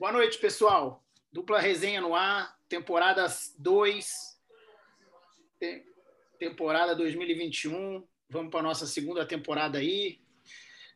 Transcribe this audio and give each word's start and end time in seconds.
Boa 0.00 0.12
noite, 0.12 0.38
pessoal. 0.38 1.04
Dupla 1.30 1.60
resenha 1.60 2.00
no 2.00 2.14
ar, 2.14 2.58
temporada 2.70 3.26
2, 3.58 4.40
temporada 6.38 6.96
2021. 6.96 8.02
Vamos 8.30 8.50
para 8.50 8.60
a 8.60 8.62
nossa 8.62 8.86
segunda 8.86 9.26
temporada 9.26 9.76
aí. 9.76 10.18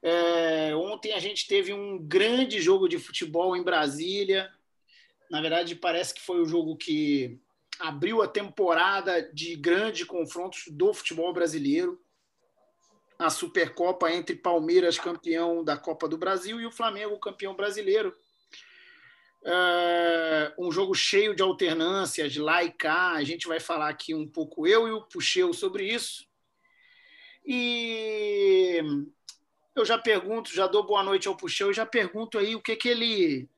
É, 0.03 0.74
ontem 0.74 1.13
a 1.13 1.19
gente 1.19 1.46
teve 1.46 1.71
um 1.71 1.99
grande 1.99 2.63
jogo 2.63 2.88
de 2.88 2.99
futebol 2.99 3.54
em 3.54 3.63
Brasília. 3.63 4.51
Na 5.31 5.42
verdade, 5.42 5.77
parece 5.77 6.14
que 6.14 6.23
foi 6.23 6.41
o 6.41 6.46
jogo 6.46 6.74
que 6.74 7.38
abriu 7.78 8.23
a 8.23 8.27
temporada 8.27 9.21
de 9.35 9.55
grandes 9.55 10.06
confrontos 10.06 10.64
do 10.68 10.95
futebol 10.95 11.31
brasileiro. 11.31 12.03
A 13.18 13.28
Supercopa 13.28 14.10
entre 14.10 14.35
Palmeiras, 14.35 14.99
campeão 14.99 15.63
da 15.63 15.77
Copa 15.77 16.09
do 16.09 16.16
Brasil, 16.16 16.59
e 16.59 16.64
o 16.64 16.73
Flamengo, 16.73 17.20
campeão 17.20 17.55
brasileiro. 17.55 18.16
Uh, 19.44 20.66
um 20.66 20.72
jogo 20.72 20.94
cheio 20.94 21.34
de 21.34 21.42
alternâncias, 21.42 22.34
lá 22.36 22.64
e 22.64 22.70
cá. 22.70 23.12
A 23.12 23.24
gente 23.24 23.46
vai 23.46 23.60
falar 23.60 23.88
aqui 23.88 24.14
um 24.14 24.26
pouco, 24.26 24.66
eu 24.66 24.88
e 24.88 24.90
o 24.90 25.02
Puxeu, 25.02 25.52
sobre 25.52 25.86
isso. 25.86 26.26
E 27.44 28.80
eu 29.74 29.84
já 29.84 29.98
pergunto, 29.98 30.54
já 30.54 30.66
dou 30.66 30.86
boa 30.86 31.02
noite 31.02 31.28
ao 31.28 31.36
Puxeu, 31.36 31.72
já 31.72 31.84
pergunto 31.84 32.38
aí 32.38 32.54
o 32.56 32.60
que, 32.62 32.74
que 32.74 32.88
ele 32.88 33.48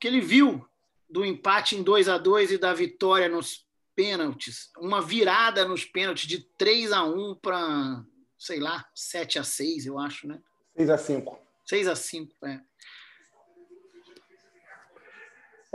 que 0.00 0.06
ele 0.06 0.20
viu 0.20 0.66
do 1.08 1.24
empate 1.24 1.76
em 1.76 1.82
2 1.82 2.08
a 2.08 2.18
2 2.18 2.52
e 2.52 2.58
da 2.58 2.74
vitória 2.74 3.28
nos 3.28 3.66
pênaltis. 3.94 4.70
Uma 4.78 5.00
virada 5.00 5.64
nos 5.64 5.84
pênaltis 5.84 6.26
de 6.26 6.40
3 6.58 6.92
a 6.92 7.04
1 7.04 7.36
para, 7.36 8.04
sei 8.38 8.60
lá, 8.60 8.86
7 8.94 9.38
a 9.38 9.44
6 9.44 9.86
eu 9.86 9.98
acho, 9.98 10.26
né? 10.26 10.40
6 10.76 10.90
a 10.90 10.98
5 10.98 11.38
6 11.64 11.88
a 11.88 11.96
5 11.96 12.46
é. 12.46 12.60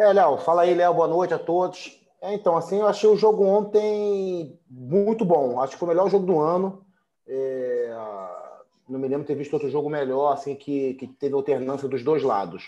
É, 0.02 0.14
Léo, 0.14 0.36
fala 0.38 0.64
aí, 0.64 0.74
Léo, 0.74 0.96
boa 0.96 1.08
noite 1.08 1.32
a 1.32 1.38
todos. 1.38 2.02
É, 2.20 2.34
então, 2.34 2.58
assim, 2.58 2.80
eu 2.80 2.88
achei 2.88 3.08
o 3.08 3.16
jogo 3.16 3.46
ontem 3.46 4.60
muito 4.68 5.24
bom. 5.24 5.62
Acho 5.62 5.74
que 5.74 5.78
foi 5.78 5.86
o 5.86 5.90
melhor 5.90 6.10
jogo 6.10 6.26
do 6.26 6.40
ano. 6.40 6.84
É, 7.28 7.96
não 8.90 9.00
me 9.00 9.08
lembro 9.08 9.22
de 9.22 9.28
ter 9.28 9.36
visto 9.36 9.54
outro 9.54 9.70
jogo 9.70 9.92
melhor, 9.92 10.34
assim, 10.34 10.56
que, 10.56 10.96
que 10.96 11.06
teve 11.06 11.36
alternância 11.36 11.88
dos 11.88 12.04
dois 12.04 12.24
lados. 12.24 12.64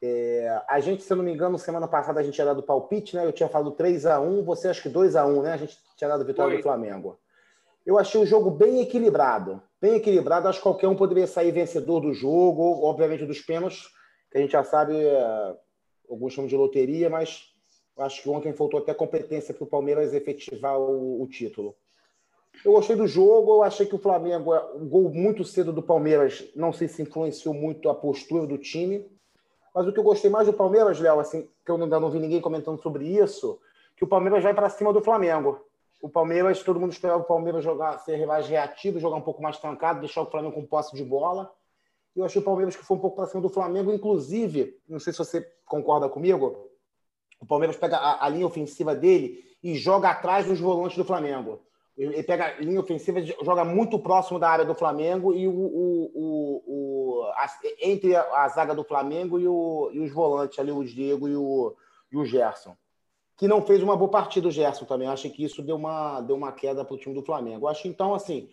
É, 0.00 0.62
a 0.66 0.80
gente, 0.80 1.02
se 1.02 1.12
eu 1.12 1.18
não 1.18 1.24
me 1.24 1.34
engano, 1.34 1.58
semana 1.58 1.86
passada 1.86 2.18
a 2.20 2.22
gente 2.22 2.36
tinha 2.36 2.46
dado 2.46 2.62
palpite, 2.62 3.14
né? 3.14 3.26
Eu 3.26 3.32
tinha 3.32 3.50
falado 3.50 3.72
3 3.72 4.06
a 4.06 4.18
1 4.18 4.42
você 4.42 4.68
acha 4.68 4.80
que 4.80 4.88
2 4.88 5.16
a 5.16 5.26
1 5.26 5.42
né? 5.42 5.52
A 5.52 5.56
gente 5.58 5.76
tinha 5.98 6.08
dado 6.08 6.24
vitória 6.24 6.52
Foi. 6.52 6.60
do 6.60 6.62
Flamengo. 6.62 7.18
Eu 7.84 7.98
achei 7.98 8.18
o 8.18 8.26
jogo 8.26 8.50
bem 8.50 8.80
equilibrado. 8.80 9.62
Bem 9.82 9.96
equilibrado. 9.96 10.48
Acho 10.48 10.60
que 10.60 10.62
qualquer 10.62 10.88
um 10.88 10.96
poderia 10.96 11.26
sair 11.26 11.52
vencedor 11.52 12.00
do 12.00 12.14
jogo, 12.14 12.86
obviamente 12.86 13.26
dos 13.26 13.40
pênaltis, 13.40 13.86
que 14.30 14.38
a 14.38 14.40
gente 14.40 14.52
já 14.52 14.64
sabe 14.64 14.96
é, 14.96 15.54
alguns 16.08 16.32
chamam 16.32 16.48
de 16.48 16.56
loteria, 16.56 17.10
mas 17.10 17.52
acho 17.98 18.22
que 18.22 18.28
ontem 18.28 18.52
faltou 18.52 18.80
até 18.80 18.94
competência 18.94 19.52
para 19.52 19.64
o 19.64 19.66
Palmeiras 19.66 20.14
efetivar 20.14 20.78
o, 20.78 21.22
o, 21.22 21.26
título. 21.26 21.74
Eu 22.64 22.72
gostei 22.72 22.96
do 22.96 23.06
jogo, 23.06 23.52
eu 23.52 23.62
achei 23.62 23.86
que 23.86 23.94
o 23.94 23.98
Flamengo, 23.98 24.54
um 24.74 24.88
gol 24.88 25.10
muito 25.10 25.44
cedo 25.44 25.72
do 25.72 25.82
Palmeiras, 25.82 26.44
não 26.54 26.72
sei 26.72 26.88
se 26.88 27.02
influenciou 27.02 27.54
muito 27.54 27.88
a 27.88 27.94
postura 27.94 28.46
do 28.46 28.58
time, 28.58 29.06
mas 29.74 29.86
o 29.86 29.92
que 29.92 29.98
eu 29.98 30.04
gostei 30.04 30.30
mais 30.30 30.46
do 30.46 30.52
Palmeiras, 30.52 30.98
Léo, 30.98 31.20
assim, 31.20 31.48
que 31.64 31.70
eu 31.70 31.76
ainda 31.76 32.00
não 32.00 32.10
vi 32.10 32.18
ninguém 32.18 32.40
comentando 32.40 32.80
sobre 32.80 33.06
isso, 33.06 33.60
que 33.96 34.04
o 34.04 34.08
Palmeiras 34.08 34.42
vai 34.42 34.54
para 34.54 34.68
cima 34.70 34.92
do 34.92 35.00
Flamengo. 35.00 35.60
O 36.00 36.08
Palmeiras, 36.08 36.62
todo 36.62 36.78
mundo 36.78 36.92
esperava 36.92 37.22
o 37.22 37.26
Palmeiras 37.26 37.62
jogar, 37.64 37.98
ser 37.98 38.24
mais 38.26 38.46
reativo, 38.46 39.00
jogar 39.00 39.16
um 39.16 39.20
pouco 39.22 39.42
mais 39.42 39.58
trancado, 39.58 40.00
deixar 40.00 40.22
o 40.22 40.30
Flamengo 40.30 40.54
com 40.54 40.64
posse 40.64 40.94
de 40.94 41.04
bola. 41.04 41.52
Eu 42.18 42.24
achei 42.24 42.42
o 42.42 42.44
Palmeiras 42.44 42.74
que 42.74 42.84
foi 42.84 42.96
um 42.96 43.00
pouco 43.00 43.16
para 43.16 43.26
cima 43.26 43.40
do 43.40 43.48
Flamengo, 43.48 43.92
inclusive, 43.92 44.76
não 44.88 44.98
sei 44.98 45.12
se 45.12 45.20
você 45.20 45.40
concorda 45.64 46.08
comigo, 46.08 46.68
o 47.40 47.46
Palmeiras 47.46 47.76
pega 47.76 47.96
a, 47.96 48.26
a 48.26 48.28
linha 48.28 48.46
ofensiva 48.46 48.92
dele 48.92 49.44
e 49.62 49.76
joga 49.76 50.10
atrás 50.10 50.46
dos 50.46 50.58
volantes 50.58 50.96
do 50.96 51.04
Flamengo. 51.04 51.60
Ele 51.96 52.22
pega 52.24 52.46
a 52.46 52.60
linha 52.60 52.80
ofensiva, 52.80 53.20
joga 53.20 53.64
muito 53.64 53.98
próximo 54.00 54.38
da 54.38 54.48
área 54.48 54.64
do 54.64 54.74
Flamengo 54.74 55.32
e 55.32 55.46
o, 55.46 55.52
o, 55.52 56.10
o, 56.14 56.62
o 56.66 57.22
a, 57.34 57.46
entre 57.80 58.16
a, 58.16 58.48
zaga 58.48 58.74
do 58.74 58.82
Flamengo 58.82 59.38
e, 59.38 59.44
e, 59.96 60.00
os 60.00 60.12
volantes 60.12 60.58
ali, 60.58 60.72
o 60.72 60.84
Diego 60.84 61.28
e 61.28 61.36
o, 61.36 61.74
e 62.12 62.24
Gerson. 62.24 62.76
Que 63.36 63.46
não 63.46 63.62
fez 63.62 63.80
uma 63.80 63.96
boa 63.96 64.10
partida 64.10 64.48
o 64.48 64.50
Gerson 64.50 64.84
também. 64.84 65.06
Acho 65.06 65.30
que 65.30 65.44
isso 65.44 65.62
deu 65.62 65.76
uma, 65.76 66.20
deu 66.20 66.34
uma 66.34 66.50
queda 66.50 66.84
para 66.84 66.94
o 66.94 66.98
time 66.98 67.14
do 67.14 67.22
Flamengo. 67.22 67.68
Acho 67.68 67.86
então, 67.86 68.12
assim, 68.12 68.48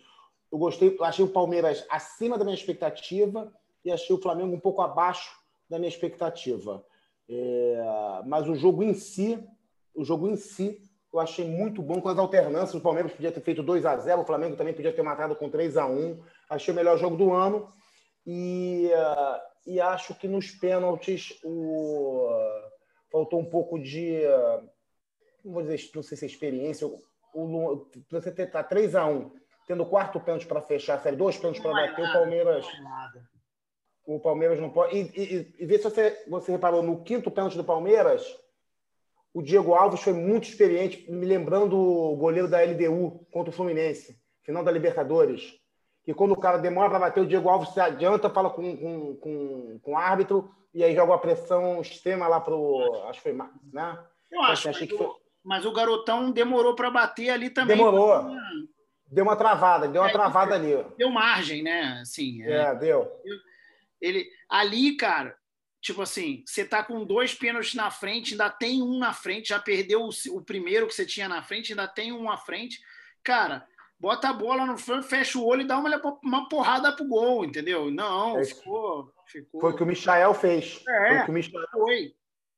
eu 0.50 0.58
gostei, 0.58 0.96
achei 1.00 1.24
o 1.24 1.32
Palmeiras 1.32 1.84
acima 1.90 2.38
da 2.38 2.44
minha 2.44 2.56
expectativa 2.56 3.52
e 3.84 3.90
achei 3.90 4.14
o 4.14 4.20
Flamengo 4.20 4.54
um 4.54 4.60
pouco 4.60 4.82
abaixo 4.82 5.36
da 5.68 5.78
minha 5.78 5.88
expectativa. 5.88 6.84
É, 7.28 8.22
mas 8.26 8.48
o 8.48 8.54
jogo 8.54 8.82
em 8.82 8.94
si, 8.94 9.42
o 9.94 10.04
jogo 10.04 10.28
em 10.28 10.36
si, 10.36 10.80
eu 11.12 11.20
achei 11.20 11.44
muito 11.44 11.82
bom 11.82 12.00
com 12.00 12.08
as 12.08 12.18
alternâncias. 12.18 12.74
O 12.74 12.80
Palmeiras 12.80 13.12
podia 13.12 13.32
ter 13.32 13.40
feito 13.40 13.62
2 13.62 13.84
a 13.86 13.96
0 13.96 14.20
o 14.20 14.24
Flamengo 14.24 14.56
também 14.56 14.74
podia 14.74 14.92
ter 14.92 15.02
matado 15.02 15.34
com 15.34 15.50
3 15.50 15.76
a 15.76 15.86
1 15.86 16.22
Achei 16.48 16.72
o 16.72 16.76
melhor 16.76 16.96
jogo 16.98 17.16
do 17.16 17.32
ano. 17.32 17.68
E, 18.24 18.90
e 19.66 19.80
acho 19.80 20.14
que 20.14 20.28
nos 20.28 20.50
pênaltis 20.50 21.38
o, 21.44 22.28
faltou 23.10 23.40
um 23.40 23.44
pouco 23.44 23.78
de. 23.78 24.20
Não 25.44 25.52
vou 25.52 25.62
dizer, 25.62 25.90
não 25.94 26.02
sei 26.02 26.16
se 26.16 26.24
é 26.24 26.28
experiência. 26.28 26.86
O, 26.86 27.00
o, 27.34 27.86
você 28.10 28.30
ter 28.30 28.50
tá 28.50 28.62
3 28.62 28.94
a 28.94 29.06
1 29.06 29.30
tendo 29.66 29.82
o 29.82 29.86
quarto 29.86 30.20
pênalti 30.20 30.46
para 30.46 30.62
fechar 30.62 30.94
a 30.94 30.98
série, 31.00 31.16
dois 31.16 31.36
pênaltis 31.36 31.62
para 31.62 31.72
bater, 31.72 32.04
o 32.04 32.12
Palmeiras. 32.12 32.66
O 34.06 34.20
Palmeiras 34.20 34.60
não 34.60 34.70
pode. 34.70 34.96
E, 34.96 35.00
e, 35.16 35.54
e 35.58 35.66
vê 35.66 35.78
se 35.78 35.84
você, 35.84 36.24
você 36.28 36.52
reparou, 36.52 36.82
no 36.82 37.02
quinto 37.02 37.30
pênalti 37.30 37.56
do 37.56 37.64
Palmeiras, 37.64 38.24
o 39.34 39.42
Diego 39.42 39.74
Alves 39.74 40.00
foi 40.00 40.12
muito 40.12 40.48
experiente, 40.48 41.10
me 41.10 41.26
lembrando 41.26 41.76
o 41.76 42.16
goleiro 42.16 42.48
da 42.48 42.62
LDU 42.62 43.26
contra 43.30 43.50
o 43.50 43.52
Fluminense, 43.52 44.16
final 44.42 44.62
da 44.62 44.70
Libertadores. 44.70 45.58
Que 46.04 46.14
quando 46.14 46.32
o 46.32 46.40
cara 46.40 46.56
demora 46.56 46.88
para 46.88 47.00
bater, 47.00 47.20
o 47.20 47.26
Diego 47.26 47.48
Alves 47.48 47.70
se 47.70 47.80
adianta, 47.80 48.30
fala 48.30 48.48
com, 48.48 48.76
com, 48.76 49.16
com, 49.16 49.80
com 49.82 49.92
o 49.92 49.96
árbitro, 49.96 50.48
e 50.72 50.84
aí 50.84 50.94
joga 50.94 51.12
uma 51.12 51.18
pressão 51.18 51.80
extrema 51.80 52.28
lá 52.28 52.40
pro. 52.40 53.02
Acho 53.08 53.20
que 53.20 53.30
foi. 53.30 53.32
Né? 53.72 53.98
Eu 54.30 54.42
acho, 54.42 54.68
achei 54.68 54.86
que 54.86 54.96
foi... 54.96 55.10
mas 55.42 55.64
o 55.64 55.72
garotão 55.72 56.30
demorou 56.30 56.76
para 56.76 56.90
bater 56.90 57.30
ali 57.30 57.50
também. 57.50 57.76
Demorou. 57.76 58.30
Deu 59.08 59.24
uma 59.24 59.36
travada, 59.36 59.88
deu 59.88 60.02
uma 60.02 60.08
é, 60.08 60.12
travada 60.12 60.54
ali. 60.54 60.84
Deu 60.96 61.10
margem, 61.10 61.62
né? 61.62 62.00
Assim, 62.02 62.42
é, 62.42 62.52
é 62.52 62.74
deu. 62.74 63.10
Ele, 64.00 64.28
ali, 64.48 64.96
cara, 64.96 65.36
tipo 65.80 66.02
assim, 66.02 66.42
você 66.44 66.64
tá 66.64 66.82
com 66.82 67.04
dois 67.04 67.32
pênaltis 67.32 67.74
na 67.74 67.90
frente, 67.90 68.32
ainda 68.32 68.50
tem 68.50 68.82
um 68.82 68.98
na 68.98 69.12
frente, 69.12 69.50
já 69.50 69.58
perdeu 69.58 70.02
o, 70.02 70.36
o 70.36 70.42
primeiro 70.42 70.86
que 70.86 70.94
você 70.94 71.06
tinha 71.06 71.28
na 71.28 71.42
frente, 71.42 71.72
ainda 71.72 71.86
tem 71.86 72.12
um 72.12 72.24
na 72.24 72.36
frente. 72.36 72.80
Cara, 73.22 73.64
bota 73.98 74.28
a 74.28 74.32
bola 74.32 74.66
no 74.66 74.76
front, 74.76 75.04
fecha 75.04 75.38
o 75.38 75.46
olho 75.46 75.62
e 75.62 75.66
dá 75.66 75.78
uma, 75.78 76.18
uma 76.22 76.48
porrada 76.48 76.92
pro 76.92 77.06
gol, 77.06 77.44
entendeu? 77.44 77.90
Não, 77.90 78.38
é, 78.38 78.44
ficou, 78.44 79.12
ficou. 79.26 79.60
Foi 79.60 79.72
o 79.72 79.76
que 79.76 79.82
o 79.82 79.86
Michael 79.86 80.34
fez. 80.34 80.82
É, 80.88 81.08
foi 81.08 81.18
o 81.18 81.24
que 81.24 81.30
o 81.30 81.34
Michael... 81.34 81.68
foi. 81.70 82.14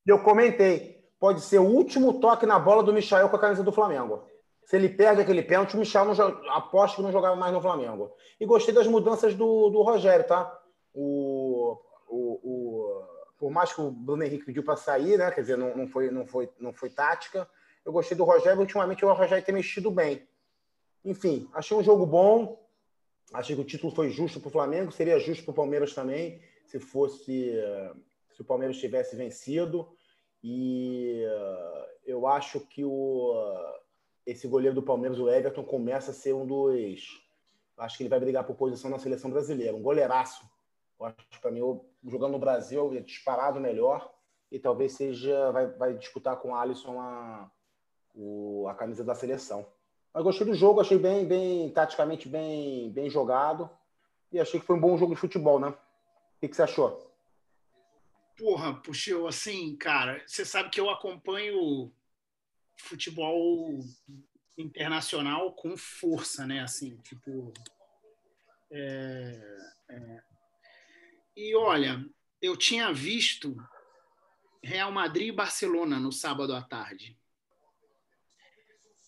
Eu 0.07 0.23
comentei. 0.23 0.99
Pode 1.21 1.43
ser 1.43 1.59
o 1.59 1.65
último 1.65 2.21
toque 2.21 2.47
na 2.47 2.59
bola 2.59 2.83
do 2.83 2.93
Michael 2.93 3.29
com 3.29 3.37
a 3.37 3.41
camisa 3.41 3.63
do 3.63 3.73
Flamengo. 3.73 4.27
Se 4.69 4.77
ele 4.77 4.91
perde 4.91 5.23
aquele 5.23 5.43
pênalti, 5.43 5.75
o 5.75 5.79
Michel 5.79 6.05
não 6.05 6.51
aposto 6.51 6.97
que 6.97 7.03
não 7.03 7.11
jogava 7.11 7.35
mais 7.35 7.55
no 7.55 7.63
Flamengo. 7.63 8.15
E 8.39 8.45
gostei 8.45 8.75
das 8.75 8.87
mudanças 8.87 9.35
do, 9.35 9.71
do 9.71 9.81
Rogério, 9.81 10.27
tá? 10.27 10.61
O, 10.93 11.81
o, 12.07 12.19
o, 12.45 13.03
por 13.39 13.51
mais 13.51 13.73
que 13.73 13.81
o 13.81 13.91
Bruno 13.91 14.23
Henrique 14.23 14.45
pediu 14.45 14.63
para 14.63 14.77
sair, 14.77 15.17
né? 15.17 15.31
Quer 15.31 15.41
dizer, 15.41 15.57
não, 15.57 15.75
não, 15.75 15.89
foi, 15.89 16.11
não, 16.11 16.27
foi, 16.27 16.51
não 16.61 16.71
foi 16.71 16.91
tática. 16.91 17.49
Eu 17.83 17.93
gostei 17.93 18.15
do 18.15 18.25
Rogério. 18.25 18.61
Ultimamente 18.61 19.03
o 19.07 19.11
Rogério 19.11 19.43
tem 19.43 19.55
mexido 19.55 19.91
bem. 19.91 20.29
Enfim, 21.03 21.49
achei 21.55 21.75
um 21.75 21.83
jogo 21.83 22.05
bom. 22.05 22.63
Achei 23.33 23.57
que 23.57 23.63
o 23.63 23.65
título 23.65 23.91
foi 23.95 24.11
justo 24.11 24.39
para 24.39 24.49
o 24.49 24.53
Flamengo. 24.53 24.93
Seria 24.93 25.19
justo 25.19 25.45
para 25.45 25.53
o 25.53 25.57
Palmeiras 25.57 25.95
também, 25.95 26.43
se 26.67 26.79
fosse 26.79 27.55
se 28.33 28.43
o 28.43 28.45
Palmeiras 28.45 28.77
tivesse 28.77 29.17
vencido. 29.17 29.89
E 30.45 31.23
eu 32.05 32.27
acho 32.27 32.61
que 32.61 32.85
o 32.85 33.33
esse 34.29 34.47
goleiro 34.47 34.75
do 34.75 34.83
Palmeiras, 34.83 35.19
o 35.19 35.31
Everton, 35.31 35.65
começa 35.65 36.11
a 36.11 36.15
ser 36.15 36.35
um 36.35 36.47
dos. 36.47 37.27
Acho 37.79 37.97
que 37.97 38.03
ele 38.03 38.11
vai 38.11 38.21
brigar 38.21 38.45
por 38.45 38.57
posição 38.57 38.91
na 38.91 38.99
seleção 38.99 39.31
brasileira. 39.31 39.75
Um 39.75 39.83
goleiraço. 39.83 40.45
Eu 41.01 41.07
acho 41.07 41.17
que 41.31 41.39
para 41.39 41.51
mim, 41.51 41.81
jogando 42.07 42.33
no 42.33 42.39
Brasil, 42.39 42.95
é 42.95 43.01
disparado 43.01 43.59
melhor. 43.59 44.13
E 44.53 44.59
talvez 44.59 44.93
seja. 44.93 45.51
Vai, 45.51 45.67
vai 45.69 45.95
disputar 45.95 46.37
com 46.37 46.51
o 46.51 46.55
Alisson 46.55 47.01
a, 47.01 47.51
o, 48.15 48.67
a 48.69 48.75
camisa 48.75 49.03
da 49.03 49.15
seleção. 49.15 49.67
Mas 50.13 50.23
gostei 50.23 50.47
do 50.47 50.55
jogo, 50.55 50.81
achei 50.81 50.99
bem, 50.99 51.27
bem 51.27 51.71
taticamente 51.71 52.29
bem, 52.29 52.91
bem 52.91 53.09
jogado. 53.09 53.71
E 54.31 54.39
achei 54.39 54.61
que 54.61 54.67
foi 54.67 54.77
um 54.77 54.81
bom 54.81 54.99
jogo 54.99 55.15
de 55.15 55.21
futebol, 55.21 55.59
né? 55.59 55.69
O 55.69 56.41
que, 56.41 56.49
que 56.49 56.57
você 56.57 56.63
achou? 56.63 57.11
Porra, 58.37 58.75
puxou 58.75 59.27
assim, 59.27 59.75
cara, 59.77 60.23
você 60.27 60.45
sabe 60.45 60.69
que 60.69 60.79
eu 60.79 60.91
acompanho 60.91 61.91
futebol 62.79 63.81
internacional 64.57 65.53
com 65.53 65.77
força, 65.77 66.47
né? 66.47 66.61
Assim, 66.61 66.97
tipo. 66.99 67.53
É, 68.71 69.41
é. 69.91 70.23
E 71.37 71.55
olha, 71.55 72.05
eu 72.43 72.57
tinha 72.57 72.93
visto 72.93 73.57
Real 74.63 74.91
Madrid 74.91 75.29
e 75.29 75.33
Barcelona 75.33 75.99
no 75.99 76.13
sábado 76.13 76.55
à 76.55 76.63
tarde. 76.63 77.17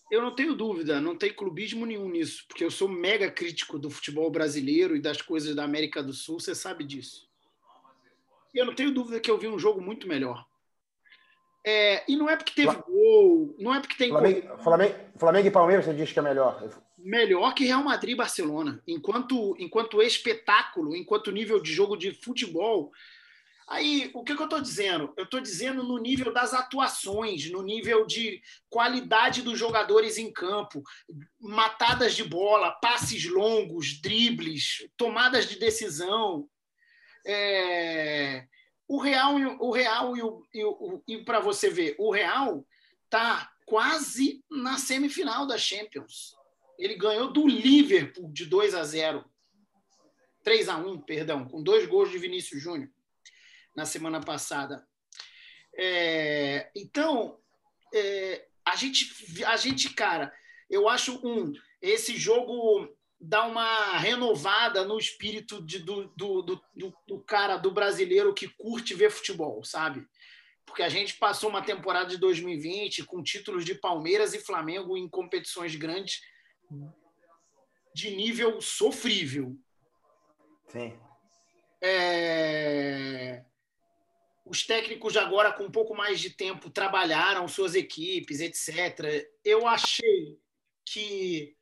Eu 0.09 0.21
não 0.21 0.35
tenho 0.35 0.53
dúvida, 0.53 0.99
não 0.99 1.17
tem 1.17 1.33
clubismo 1.33 1.85
nenhum 1.85 2.09
nisso, 2.09 2.45
porque 2.47 2.65
eu 2.65 2.71
sou 2.71 2.87
mega 2.87 3.31
crítico 3.31 3.79
do 3.79 3.89
futebol 3.89 4.29
brasileiro 4.29 4.93
e 4.95 5.01
das 5.01 5.21
coisas 5.21 5.55
da 5.55 5.63
América 5.63 6.03
do 6.03 6.11
Sul, 6.11 6.39
você 6.39 6.53
sabe 6.53 6.83
disso. 6.83 7.29
E 8.53 8.57
eu 8.57 8.65
não 8.65 8.75
tenho 8.75 8.93
dúvida 8.93 9.21
que 9.21 9.31
eu 9.31 9.37
vi 9.37 9.47
um 9.47 9.57
jogo 9.57 9.81
muito 9.81 10.07
melhor. 10.07 10.45
É, 11.63 12.03
e 12.07 12.15
não 12.15 12.27
é 12.27 12.35
porque 12.35 12.53
teve 12.53 12.75
gol, 12.87 13.55
não 13.59 13.73
é 13.73 13.79
porque 13.79 13.95
tem. 13.95 14.09
Flamengo, 14.09 14.57
Flamengo, 14.63 14.95
Flamengo, 15.15 15.47
e 15.47 15.51
Palmeiras, 15.51 15.85
você 15.85 15.93
diz 15.93 16.11
que 16.11 16.17
é 16.17 16.21
melhor? 16.21 16.61
Melhor 16.97 17.53
que 17.53 17.65
Real 17.65 17.83
Madrid 17.83 18.13
e 18.13 18.17
Barcelona. 18.17 18.81
Enquanto, 18.87 19.55
enquanto 19.59 20.01
espetáculo, 20.01 20.95
enquanto 20.95 21.31
nível 21.31 21.61
de 21.61 21.71
jogo 21.71 21.95
de 21.95 22.11
futebol. 22.11 22.91
Aí, 23.67 24.11
o 24.13 24.23
que, 24.23 24.35
que 24.35 24.41
eu 24.41 24.45
estou 24.45 24.59
dizendo? 24.59 25.13
Eu 25.15 25.23
estou 25.23 25.39
dizendo 25.39 25.81
no 25.83 25.97
nível 25.97 26.33
das 26.33 26.53
atuações, 26.53 27.49
no 27.49 27.61
nível 27.61 28.05
de 28.05 28.41
qualidade 28.69 29.41
dos 29.43 29.57
jogadores 29.57 30.17
em 30.17 30.33
campo, 30.33 30.83
matadas 31.39 32.13
de 32.15 32.23
bola, 32.23 32.71
passes 32.81 33.29
longos, 33.29 34.01
dribles, 34.01 34.89
tomadas 34.97 35.47
de 35.47 35.57
decisão. 35.57 36.49
É 37.25 38.45
o 38.91 38.99
Real, 38.99 39.35
o 39.61 39.71
Real 39.71 40.17
e, 40.17 40.21
o, 40.21 40.45
e, 40.53 40.65
o, 40.65 41.03
e 41.07 41.17
para 41.19 41.39
você 41.39 41.69
ver, 41.69 41.95
o 41.97 42.11
Real 42.11 42.67
tá 43.09 43.49
quase 43.65 44.43
na 44.51 44.77
semifinal 44.77 45.47
da 45.47 45.57
Champions. 45.57 46.35
Ele 46.77 46.95
ganhou 46.95 47.31
do 47.31 47.47
Liverpool 47.47 48.29
de 48.33 48.45
2 48.45 48.75
a 48.75 48.83
0. 48.83 49.23
3 50.43 50.67
a 50.67 50.75
1, 50.75 50.99
perdão, 51.03 51.47
com 51.47 51.63
dois 51.63 51.87
gols 51.87 52.11
de 52.11 52.17
Vinícius 52.17 52.61
Júnior 52.61 52.89
na 53.73 53.85
semana 53.85 54.19
passada. 54.19 54.85
É, 55.73 56.69
então, 56.75 57.39
é, 57.93 58.45
a 58.65 58.75
gente, 58.75 59.45
a 59.45 59.55
gente, 59.55 59.93
cara, 59.93 60.33
eu 60.69 60.89
acho 60.89 61.25
um 61.25 61.53
esse 61.81 62.17
jogo 62.17 62.93
dar 63.21 63.47
uma 63.47 63.97
renovada 63.97 64.83
no 64.83 64.97
espírito 64.97 65.61
de, 65.61 65.77
do, 65.77 66.07
do, 66.15 66.41
do, 66.41 66.93
do, 67.07 67.19
cara, 67.19 67.55
do 67.55 67.69
brasileiro 67.69 68.33
que 68.33 68.47
curte 68.47 68.95
ver 68.95 69.11
futebol, 69.11 69.63
sabe? 69.63 70.07
Porque 70.65 70.81
a 70.81 70.89
gente 70.89 71.15
passou 71.17 71.49
uma 71.49 71.61
temporada 71.61 72.09
de 72.09 72.17
2020 72.17 73.05
com 73.05 73.21
títulos 73.21 73.63
de 73.63 73.75
Palmeiras 73.75 74.33
e 74.33 74.39
Flamengo 74.39 74.97
em 74.97 75.07
competições 75.07 75.75
grandes 75.75 76.21
de 77.93 78.15
nível 78.15 78.59
sofrível. 78.59 79.55
Sim. 80.69 80.97
É... 81.79 83.43
Os 84.43 84.65
técnicos 84.65 85.15
agora, 85.15 85.51
com 85.51 85.65
um 85.65 85.71
pouco 85.71 85.95
mais 85.95 86.19
de 86.19 86.31
tempo, 86.31 86.71
trabalharam 86.71 87.47
suas 87.47 87.75
equipes, 87.75 88.39
etc. 88.39 89.29
Eu 89.45 89.67
achei 89.67 90.39
que 90.85 91.55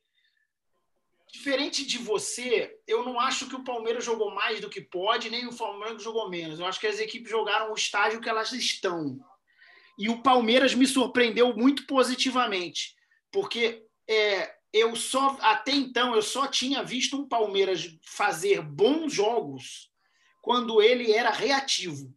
diferente 1.32 1.86
de 1.86 1.98
você, 1.98 2.78
eu 2.86 3.04
não 3.04 3.18
acho 3.18 3.48
que 3.48 3.54
o 3.54 3.64
Palmeiras 3.64 4.04
jogou 4.04 4.34
mais 4.34 4.60
do 4.60 4.68
que 4.68 4.80
pode, 4.80 5.30
nem 5.30 5.46
o 5.46 5.52
Flamengo 5.52 5.98
jogou 5.98 6.28
menos. 6.28 6.58
Eu 6.58 6.66
acho 6.66 6.80
que 6.80 6.86
as 6.86 6.98
equipes 6.98 7.30
jogaram 7.30 7.70
o 7.70 7.74
estágio 7.74 8.20
que 8.20 8.28
elas 8.28 8.52
estão. 8.52 9.18
E 9.98 10.08
o 10.08 10.22
Palmeiras 10.22 10.74
me 10.74 10.86
surpreendeu 10.86 11.54
muito 11.54 11.86
positivamente, 11.86 12.94
porque 13.30 13.84
é, 14.08 14.54
eu 14.72 14.96
só 14.96 15.36
até 15.40 15.72
então 15.72 16.14
eu 16.14 16.22
só 16.22 16.46
tinha 16.46 16.82
visto 16.82 17.16
um 17.20 17.28
Palmeiras 17.28 17.88
fazer 18.02 18.62
bons 18.62 19.12
jogos 19.12 19.90
quando 20.40 20.80
ele 20.80 21.12
era 21.12 21.30
reativo. 21.30 22.14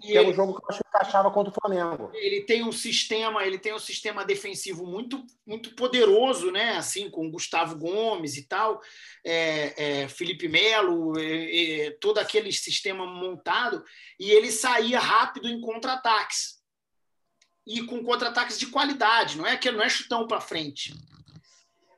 E 0.00 0.08
que 0.08 0.16
ele, 0.16 0.28
é 0.28 0.30
um 0.30 0.34
jogo 0.34 0.54
que 0.54 0.62
eu 0.62 0.68
acho 0.68 0.80
que 0.80 0.88
encaixava 0.88 1.30
contra 1.30 1.50
o 1.50 1.54
Flamengo. 1.54 2.10
Ele 2.12 2.42
tem 2.42 2.62
um 2.62 2.72
sistema, 2.72 3.44
ele 3.46 3.58
tem 3.58 3.74
um 3.74 3.78
sistema 3.78 4.24
defensivo 4.24 4.86
muito, 4.86 5.24
muito 5.46 5.74
poderoso, 5.74 6.50
né? 6.50 6.76
Assim, 6.76 7.08
com 7.08 7.30
Gustavo 7.30 7.76
Gomes 7.76 8.36
e 8.36 8.46
tal, 8.46 8.80
é, 9.24 10.02
é, 10.02 10.08
Felipe 10.08 10.48
Melo, 10.48 11.18
é, 11.18 11.86
é 11.86 11.90
todo 11.92 12.18
aquele 12.18 12.52
sistema 12.52 13.06
montado, 13.06 13.82
e 14.20 14.30
ele 14.30 14.50
saía 14.50 14.98
rápido 14.98 15.48
em 15.48 15.60
contra-ataques. 15.60 16.56
E 17.66 17.82
com 17.82 18.04
contra-ataques 18.04 18.58
de 18.58 18.66
qualidade, 18.66 19.36
não 19.36 19.46
é 19.46 19.56
que 19.56 19.70
não 19.72 19.82
é 19.82 19.88
chutão 19.88 20.26
para 20.26 20.40
frente. 20.40 20.94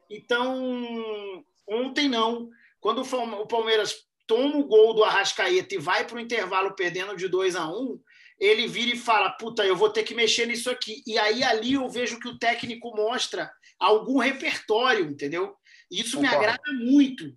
Então, 0.08 1.44
ontem 1.68 2.08
não. 2.08 2.48
Quando 2.80 3.02
o 3.02 3.46
Palmeiras 3.46 4.07
toma 4.28 4.58
o 4.58 4.64
gol 4.64 4.94
do 4.94 5.02
Arrascaeta 5.02 5.74
e 5.74 5.78
vai 5.78 6.06
para 6.06 6.16
o 6.16 6.20
intervalo 6.20 6.76
perdendo 6.76 7.16
de 7.16 7.26
2 7.26 7.56
a 7.56 7.66
1 7.66 7.72
um, 7.72 8.00
ele 8.38 8.68
vira 8.68 8.94
e 8.94 8.98
fala: 8.98 9.30
Puta, 9.30 9.64
eu 9.64 9.74
vou 9.74 9.90
ter 9.90 10.04
que 10.04 10.14
mexer 10.14 10.46
nisso 10.46 10.70
aqui. 10.70 11.02
E 11.04 11.18
aí 11.18 11.42
ali 11.42 11.72
eu 11.72 11.88
vejo 11.88 12.20
que 12.20 12.28
o 12.28 12.38
técnico 12.38 12.94
mostra 12.94 13.50
algum 13.80 14.18
repertório, 14.18 15.06
entendeu? 15.06 15.56
Isso 15.90 16.18
Concordo. 16.18 16.38
me 16.38 16.46
agrada 16.46 16.72
muito. 16.74 17.36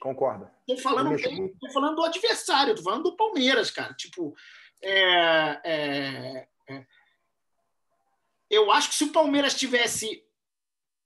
Concordo. 0.00 0.50
Estou 0.60 0.78
falando, 0.78 1.16
tô 1.60 1.70
falando 1.70 1.96
do 1.96 2.04
adversário, 2.04 2.72
estou 2.72 2.84
falando 2.84 3.04
do 3.04 3.16
Palmeiras, 3.16 3.70
cara. 3.70 3.94
Tipo, 3.94 4.34
é, 4.82 5.60
é, 5.64 6.48
é. 6.68 6.86
eu 8.50 8.72
acho 8.72 8.88
que 8.88 8.94
se 8.96 9.04
o 9.04 9.12
Palmeiras 9.12 9.54
tivesse 9.54 10.25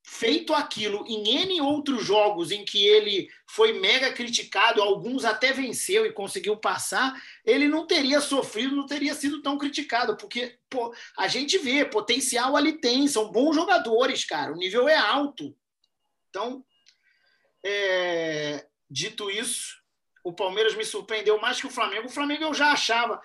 feito 0.02 0.54
aquilo 0.54 1.04
em 1.06 1.42
N 1.42 1.60
outros 1.60 2.04
jogos 2.04 2.50
em 2.50 2.64
que 2.64 2.86
ele 2.86 3.28
foi 3.46 3.74
mega 3.74 4.12
criticado, 4.12 4.82
alguns 4.82 5.24
até 5.24 5.52
venceu 5.52 6.06
e 6.06 6.12
conseguiu 6.12 6.56
passar, 6.56 7.14
ele 7.44 7.68
não 7.68 7.86
teria 7.86 8.20
sofrido, 8.20 8.74
não 8.74 8.86
teria 8.86 9.14
sido 9.14 9.42
tão 9.42 9.58
criticado, 9.58 10.16
porque 10.16 10.58
pô, 10.68 10.94
a 11.16 11.28
gente 11.28 11.58
vê, 11.58 11.84
potencial 11.84 12.56
ali 12.56 12.80
tem, 12.80 13.06
são 13.06 13.30
bons 13.30 13.54
jogadores, 13.54 14.24
cara, 14.24 14.52
o 14.52 14.56
nível 14.56 14.88
é 14.88 14.96
alto. 14.96 15.54
Então, 16.28 16.64
é, 17.64 18.66
dito 18.88 19.30
isso, 19.30 19.80
o 20.24 20.32
Palmeiras 20.32 20.74
me 20.74 20.84
surpreendeu 20.84 21.40
mais 21.40 21.60
que 21.60 21.66
o 21.66 21.70
Flamengo. 21.70 22.06
O 22.06 22.12
Flamengo 22.12 22.44
eu 22.44 22.54
já 22.54 22.72
achava. 22.72 23.20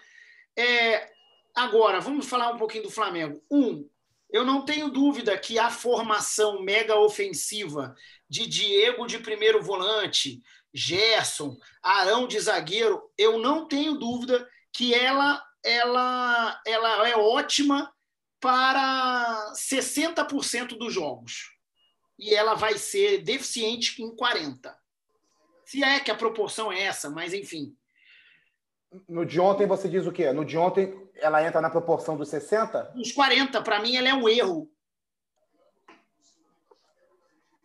É, 0.58 1.12
agora, 1.54 2.00
vamos 2.00 2.28
falar 2.28 2.52
um 2.52 2.58
pouquinho 2.58 2.84
do 2.84 2.92
Flamengo. 2.92 3.42
Um, 3.52 3.88
eu 4.30 4.44
não 4.44 4.66
tenho 4.66 4.90
dúvida 4.90 5.38
que 5.38 5.58
a 5.58 5.70
formação 5.70 6.62
mega 6.62 6.96
ofensiva 7.00 7.96
de 8.30 8.48
Diego 8.48 9.06
de 9.06 9.20
primeiro 9.20 9.62
volante, 9.62 10.42
Gerson, 10.74 11.58
Arão 11.82 12.28
de 12.28 12.40
zagueiro, 12.40 13.02
eu 13.18 13.40
não 13.40 13.68
tenho 13.68 13.98
dúvida 13.98 14.48
que 14.74 14.94
ela 14.94 15.44
ela 15.64 16.62
ela 16.66 17.10
é 17.10 17.16
ótima 17.16 17.92
para 18.40 19.54
60% 19.56 20.78
dos 20.78 20.94
jogos. 20.94 21.52
E 22.20 22.34
ela 22.34 22.54
vai 22.54 22.78
ser 22.78 23.24
deficiente 23.24 24.02
em 24.02 24.16
40. 24.16 24.78
Se 25.66 25.84
é 25.84 26.00
que 26.00 26.12
a 26.12 26.16
proporção 26.16 26.72
é 26.72 26.82
essa, 26.82 27.10
mas 27.10 27.34
enfim. 27.34 27.76
No 29.08 29.26
de 29.26 29.40
ontem 29.40 29.68
você 29.68 29.90
diz 29.90 30.06
o 30.06 30.12
quê? 30.12 30.32
No 30.32 30.46
de 30.46 30.58
ontem 30.58 30.94
ela 31.16 31.46
entra 31.46 31.62
na 31.62 31.70
proporção 31.70 32.16
dos 32.18 32.30
60? 32.30 32.94
Dos 32.96 33.12
40, 33.12 33.62
para 33.62 33.80
mim 33.80 33.96
ela 33.96 34.10
é 34.10 34.14
um 34.14 34.28
erro. 34.28 34.70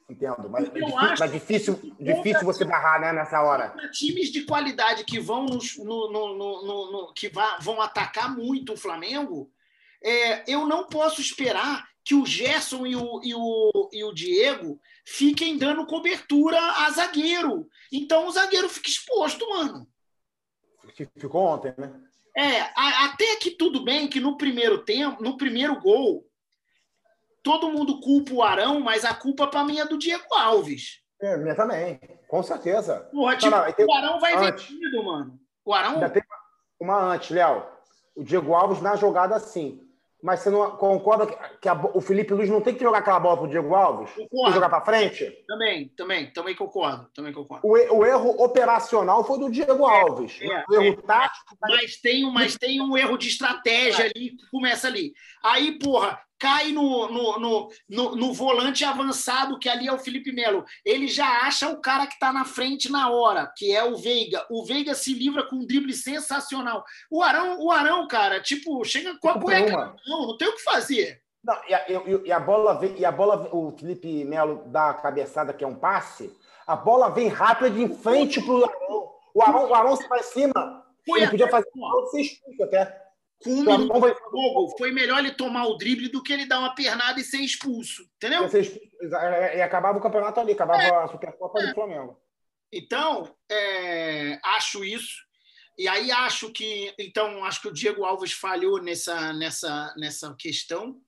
Entendo, 0.09 0.51
mas, 0.51 0.65
difícil, 0.65 0.97
mas 0.97 1.33
difícil, 1.33 1.95
difícil 2.01 2.45
você 2.45 2.65
barrar 2.65 3.01
né, 3.01 3.13
nessa 3.13 3.41
hora. 3.43 3.73
Times 3.93 4.33
de 4.33 4.43
qualidade 4.43 5.05
que 5.05 5.21
vão 5.21 5.45
nos, 5.45 5.79
no, 5.79 6.11
no, 6.11 6.37
no, 6.37 6.93
no, 6.93 7.15
que 7.15 7.31
vão 7.61 7.81
atacar 7.81 8.35
muito 8.35 8.73
o 8.73 8.77
Flamengo, 8.77 9.53
é, 10.03 10.51
eu 10.51 10.67
não 10.67 10.89
posso 10.89 11.21
esperar 11.21 11.89
que 12.03 12.15
o 12.15 12.27
Gerson 12.27 12.87
e 12.87 12.97
o, 12.97 13.21
e, 13.23 13.35
o, 13.35 13.91
e 13.93 14.03
o 14.03 14.13
Diego 14.13 14.81
fiquem 15.05 15.57
dando 15.57 15.87
cobertura 15.87 16.59
a 16.59 16.91
zagueiro. 16.91 17.69
Então 17.93 18.27
o 18.27 18.33
zagueiro 18.33 18.69
fica 18.69 18.89
exposto, 18.89 19.49
mano. 19.49 19.87
Ficou 21.17 21.43
ontem, 21.43 21.75
né? 21.77 21.93
É, 22.37 22.61
até 23.05 23.37
que 23.37 23.51
tudo 23.51 23.85
bem 23.85 24.09
que 24.09 24.21
no 24.21 24.37
primeiro 24.37 24.85
tempo, 24.85 25.23
no 25.23 25.37
primeiro 25.37 25.81
gol, 25.81 26.25
todo 27.43 27.71
mundo 27.71 28.01
culpa 28.01 28.33
o 28.33 28.43
Arão, 28.43 28.81
mas 28.81 29.05
a 29.05 29.13
culpa 29.13 29.47
para 29.47 29.65
mim 29.65 29.81
é 29.81 29.85
do 29.85 29.99
Diego 29.99 30.33
Alves. 30.35 31.01
É, 31.21 31.37
minha 31.37 31.55
também, 31.55 32.01
com 32.29 32.43
certeza. 32.43 33.01
Porra, 33.13 33.37
tipo, 33.37 33.51
não, 33.51 33.59
não, 33.59 33.87
o 33.87 33.93
Arão 33.93 34.21
vai 34.21 34.35
antes. 34.37 34.69
vencido, 34.69 35.05
mano. 35.05 35.39
O 35.65 35.75
Arão. 35.75 35.95
Ainda 35.95 36.09
tem 36.09 36.23
uma 36.81 37.13
antes, 37.13 37.31
Léo. 37.31 37.67
O 38.15 38.25
Diego 38.25 38.55
Alves 38.55 38.81
na 38.81 38.97
jogada 38.97 39.37
assim 39.37 39.90
mas 40.23 40.41
você 40.41 40.51
não 40.51 40.73
concorda 40.73 41.27
que, 41.61 41.69
a, 41.69 41.75
o 41.95 42.01
Felipe 42.01 42.35
Luiz 42.35 42.49
não 42.49 42.61
tem 42.61 42.75
que 42.75 42.83
jogar 42.83 42.99
aquela 42.99 43.21
bola 43.21 43.37
para 43.39 43.47
o 43.47 43.49
Diego 43.49 43.75
Alves? 43.75 44.11
Concordo. 44.11 44.29
Tem 44.31 44.45
que 44.47 44.53
jogar 44.53 44.69
para 44.69 44.85
frente? 44.85 45.45
Também, 45.47 45.89
também, 45.97 46.33
também 46.33 46.55
concordo. 46.55 47.09
Também 47.15 47.33
concordo. 47.33 47.67
O, 47.67 47.73
o 47.73 48.07
erro 48.07 48.31
operacional 48.43 49.25
foi 49.25 49.39
do 49.39 49.51
Diego 49.51 49.89
é, 49.89 50.01
Alves. 50.01 50.39
É, 50.41 50.65
o 50.69 50.75
erro 50.75 50.99
é, 50.99 51.03
tático. 51.03 51.57
Mas 51.61 51.97
tem, 51.97 52.25
um, 52.25 52.31
mas 52.31 52.57
tem 52.57 52.81
um 52.81 52.97
erro 52.97 53.17
de 53.17 53.29
estratégia 53.29 54.05
ali 54.05 54.37
que 54.37 54.51
começa 54.51 54.87
ali. 54.87 55.13
Aí, 55.43 55.79
porra, 55.79 56.21
cai 56.41 56.73
no, 56.73 57.07
no, 57.09 57.39
no, 57.39 57.69
no, 57.89 58.17
no 58.17 58.33
volante 58.33 58.83
avançado, 58.83 59.59
que 59.59 59.69
ali 59.69 59.87
é 59.87 59.93
o 59.93 59.99
Felipe 59.99 60.33
Melo. 60.33 60.65
Ele 60.85 61.07
já 61.07 61.43
acha 61.43 61.69
o 61.69 61.81
cara 61.81 62.07
que 62.07 62.15
está 62.15 62.33
na 62.33 62.47
frente 62.47 62.91
na 62.91 63.11
hora, 63.11 63.53
que 63.55 63.77
é 63.77 63.85
o 63.85 63.97
Veiga. 63.97 64.47
O 64.51 64.65
Veiga 64.65 64.95
se 64.95 65.13
livra 65.13 65.47
com 65.47 65.57
um 65.57 65.67
drible 65.67 65.93
sensacional. 65.93 66.83
O 67.11 67.23
Arão, 67.23 67.61
o 67.61 67.71
Arão 67.71 68.09
cara, 68.09 68.41
tipo, 68.41 68.83
chega 68.85 69.17
com 69.19 69.29
a 69.29 69.39
cueca. 69.39 69.95
Não, 70.07 70.29
não 70.29 70.37
tem 70.39 70.49
o 70.49 70.55
que 70.55 70.65
fazer. 70.65 71.21
Não, 71.45 71.55
e, 71.69 71.75
a, 71.75 71.85
e, 72.25 72.33
a 72.33 72.41
bola 72.41 72.81
e 72.85 73.05
a 73.05 73.13
bola, 73.13 73.49
o 73.55 73.73
Felipe 73.73 74.25
Melo 74.25 74.63
dá 74.67 74.91
a 74.91 74.95
cabeçada, 74.95 75.53
que 75.53 75.65
é 75.65 75.67
um 75.67 75.75
passe, 75.75 76.35
a 76.67 76.75
bola 76.75 77.11
vem 77.11 77.29
rápida 77.29 77.71
de 77.71 77.89
frente 77.97 78.41
para 78.41 78.53
o 78.53 78.65
Arão. 78.65 79.11
O 79.35 79.43
Arão, 79.43 79.69
o 79.69 79.75
Arão 79.75 79.97
se 79.97 80.09
vai 80.09 80.21
em 80.21 80.25
cima. 80.25 80.85
Ele 81.07 81.29
podia 81.29 81.49
fazer 81.49 81.69
um 81.75 82.07
ser 82.07 82.21
expulso 82.21 82.63
até. 82.65 83.10
Com 83.43 83.51
um 83.51 83.65
minuto 83.65 84.01
vai... 84.01 84.11
jogo, 84.11 84.75
foi 84.77 84.93
melhor 84.93 85.19
ele 85.19 85.33
tomar 85.33 85.67
o 85.67 85.77
drible 85.77 86.09
do 86.09 86.23
que 86.23 86.33
ele 86.33 86.47
dar 86.47 86.59
uma 86.59 86.75
pernada 86.75 87.19
e 87.19 87.25
ser 87.25 87.39
expulso. 87.39 88.03
Entendeu? 88.17 88.49
Ser 88.49 88.61
expulso, 88.61 88.91
e 89.03 89.63
acabava 89.63 89.99
o 89.99 90.03
campeonato 90.03 90.41
ali, 90.41 90.53
acabava 90.53 90.83
é, 90.83 91.05
a 91.05 91.09
Supercopa 91.09 91.63
é. 91.63 91.67
do 91.69 91.75
Flamengo. 91.75 92.21
Então, 92.73 93.35
é, 93.51 94.39
acho 94.45 94.85
isso. 94.85 95.25
E 95.79 95.89
aí 95.89 96.13
acho 96.13 96.53
que. 96.53 96.95
Então, 96.99 97.43
acho 97.45 97.63
que 97.63 97.69
o 97.69 97.73
Diego 97.73 98.05
Alves 98.05 98.33
falhou 98.33 98.83
nessa, 98.83 99.33
nessa, 99.33 99.95
nessa 99.97 100.35
questão. 100.39 101.01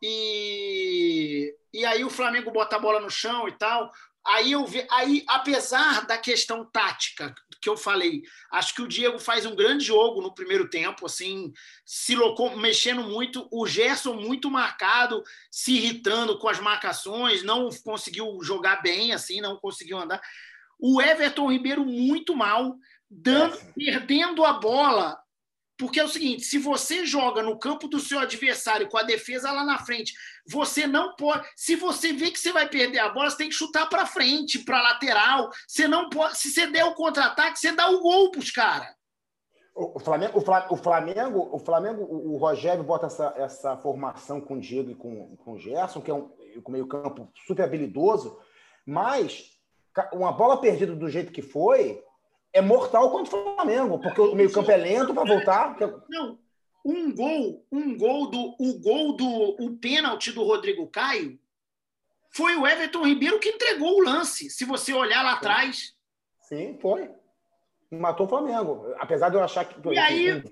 E, 0.00 1.54
e 1.72 1.84
aí 1.84 2.04
o 2.04 2.10
Flamengo 2.10 2.50
bota 2.50 2.76
a 2.76 2.78
bola 2.78 3.00
no 3.00 3.10
chão 3.10 3.46
e 3.46 3.52
tal. 3.52 3.90
Aí 4.26 4.52
eu 4.52 4.66
vi, 4.66 4.86
aí 4.90 5.24
apesar 5.28 6.04
da 6.06 6.18
questão 6.18 6.64
tática 6.64 7.34
que 7.60 7.68
eu 7.68 7.76
falei, 7.76 8.22
acho 8.52 8.74
que 8.74 8.82
o 8.82 8.88
Diego 8.88 9.18
faz 9.18 9.46
um 9.46 9.56
grande 9.56 9.84
jogo 9.84 10.20
no 10.20 10.34
primeiro 10.34 10.68
tempo, 10.68 11.06
assim, 11.06 11.52
se 11.84 12.14
locou, 12.14 12.56
mexendo 12.56 13.02
muito, 13.02 13.48
o 13.50 13.66
Gerson 13.66 14.14
muito 14.14 14.50
marcado, 14.50 15.22
se 15.50 15.72
irritando 15.72 16.38
com 16.38 16.48
as 16.48 16.60
marcações, 16.60 17.42
não 17.42 17.68
conseguiu 17.84 18.38
jogar 18.42 18.82
bem, 18.82 19.12
assim, 19.12 19.40
não 19.40 19.56
conseguiu 19.56 19.98
andar. 19.98 20.20
O 20.78 21.00
Everton 21.00 21.50
Ribeiro 21.50 21.84
muito 21.84 22.36
mal, 22.36 22.76
dando, 23.10 23.58
perdendo 23.74 24.44
a 24.44 24.52
bola 24.52 25.18
porque 25.78 26.00
é 26.00 26.04
o 26.04 26.08
seguinte: 26.08 26.44
se 26.44 26.58
você 26.58 27.04
joga 27.04 27.42
no 27.42 27.58
campo 27.58 27.88
do 27.88 28.00
seu 28.00 28.18
adversário 28.18 28.88
com 28.88 28.96
a 28.96 29.02
defesa 29.02 29.52
lá 29.52 29.64
na 29.64 29.78
frente, 29.78 30.14
você 30.48 30.86
não 30.86 31.14
pode. 31.16 31.46
Se 31.54 31.76
você 31.76 32.12
vê 32.12 32.30
que 32.30 32.38
você 32.38 32.52
vai 32.52 32.68
perder 32.68 32.98
a 33.00 33.10
bola, 33.10 33.30
você 33.30 33.36
tem 33.36 33.48
que 33.48 33.54
chutar 33.54 33.88
para 33.88 34.06
frente, 34.06 34.60
para 34.60 34.82
lateral. 34.82 35.50
Você 35.66 35.86
não 35.86 36.08
pode. 36.08 36.38
Se 36.38 36.50
você 36.50 36.66
der 36.66 36.84
o 36.84 36.94
contra-ataque, 36.94 37.58
você 37.58 37.72
dá 37.72 37.88
o 37.88 38.00
gol 38.00 38.30
para 38.30 38.40
os 38.40 38.50
caras. 38.50 38.96
O 39.74 40.00
Flamengo, 40.00 40.38
o 40.38 40.76
Flamengo, 40.76 41.50
o 41.52 41.58
Flamengo, 41.58 42.02
o 42.02 42.38
Rogério 42.38 42.82
bota 42.82 43.06
essa, 43.06 43.34
essa 43.36 43.76
formação 43.76 44.40
com 44.40 44.54
o 44.54 44.60
Diego 44.60 44.90
e 44.90 44.94
com, 44.94 45.36
com 45.36 45.52
o 45.52 45.58
Gerson, 45.58 46.00
que 46.00 46.10
é 46.10 46.14
um, 46.14 46.30
um 46.66 46.72
meio-campo 46.72 47.30
super 47.46 47.64
habilidoso, 47.64 48.38
mas 48.86 49.50
uma 50.14 50.32
bola 50.32 50.58
perdida 50.58 50.96
do 50.96 51.10
jeito 51.10 51.30
que 51.30 51.42
foi, 51.42 52.02
é 52.56 52.60
mortal 52.62 53.10
contra 53.10 53.36
o 53.36 53.54
Flamengo, 53.54 53.98
porque 53.98 54.20
o 54.20 54.34
meio-campo 54.34 54.70
é 54.70 54.76
lento 54.78 55.12
para 55.12 55.28
voltar. 55.28 55.76
Não, 56.08 56.38
um 56.82 57.14
gol, 57.14 57.66
um 57.70 57.96
gol 57.98 58.30
do 58.30 58.56
o 58.58 58.80
gol 58.80 59.12
do 59.12 59.26
o 59.60 59.76
pênalti 59.76 60.32
do 60.32 60.42
Rodrigo 60.42 60.86
Caio 60.86 61.38
foi 62.30 62.56
o 62.56 62.66
Everton 62.66 63.04
Ribeiro 63.04 63.38
que 63.38 63.50
entregou 63.50 63.98
o 63.98 64.02
lance. 64.02 64.48
Se 64.48 64.64
você 64.64 64.94
olhar 64.94 65.22
lá 65.22 65.32
atrás. 65.32 65.94
Sim, 66.40 66.78
foi. 66.80 67.10
Matou 67.90 68.26
o 68.26 68.28
Flamengo. 68.28 68.94
Apesar 68.98 69.28
de 69.28 69.36
eu 69.36 69.44
achar 69.44 69.64
que. 69.64 69.76
E 69.90 69.98
aí, 69.98 70.42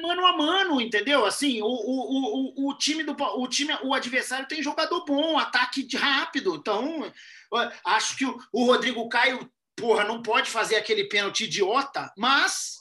mano 0.00 0.26
a 0.26 0.36
mano, 0.36 0.80
entendeu? 0.80 1.24
Assim, 1.24 1.60
o, 1.60 1.66
o, 1.66 2.66
o, 2.66 2.68
o, 2.68 2.74
time 2.78 3.02
do 3.02 3.16
o 3.20 3.48
time, 3.48 3.76
o 3.82 3.92
adversário 3.92 4.46
tem 4.46 4.62
jogador 4.62 5.04
bom, 5.04 5.36
ataque 5.38 5.88
rápido. 5.96 6.54
Então, 6.54 7.10
acho 7.84 8.16
que 8.16 8.24
o, 8.24 8.38
o 8.52 8.64
Rodrigo 8.64 9.08
Caio 9.08 9.50
porra, 9.78 10.04
não 10.04 10.22
pode 10.22 10.50
fazer 10.50 10.76
aquele 10.76 11.04
pênalti 11.04 11.44
idiota, 11.44 12.12
mas, 12.16 12.78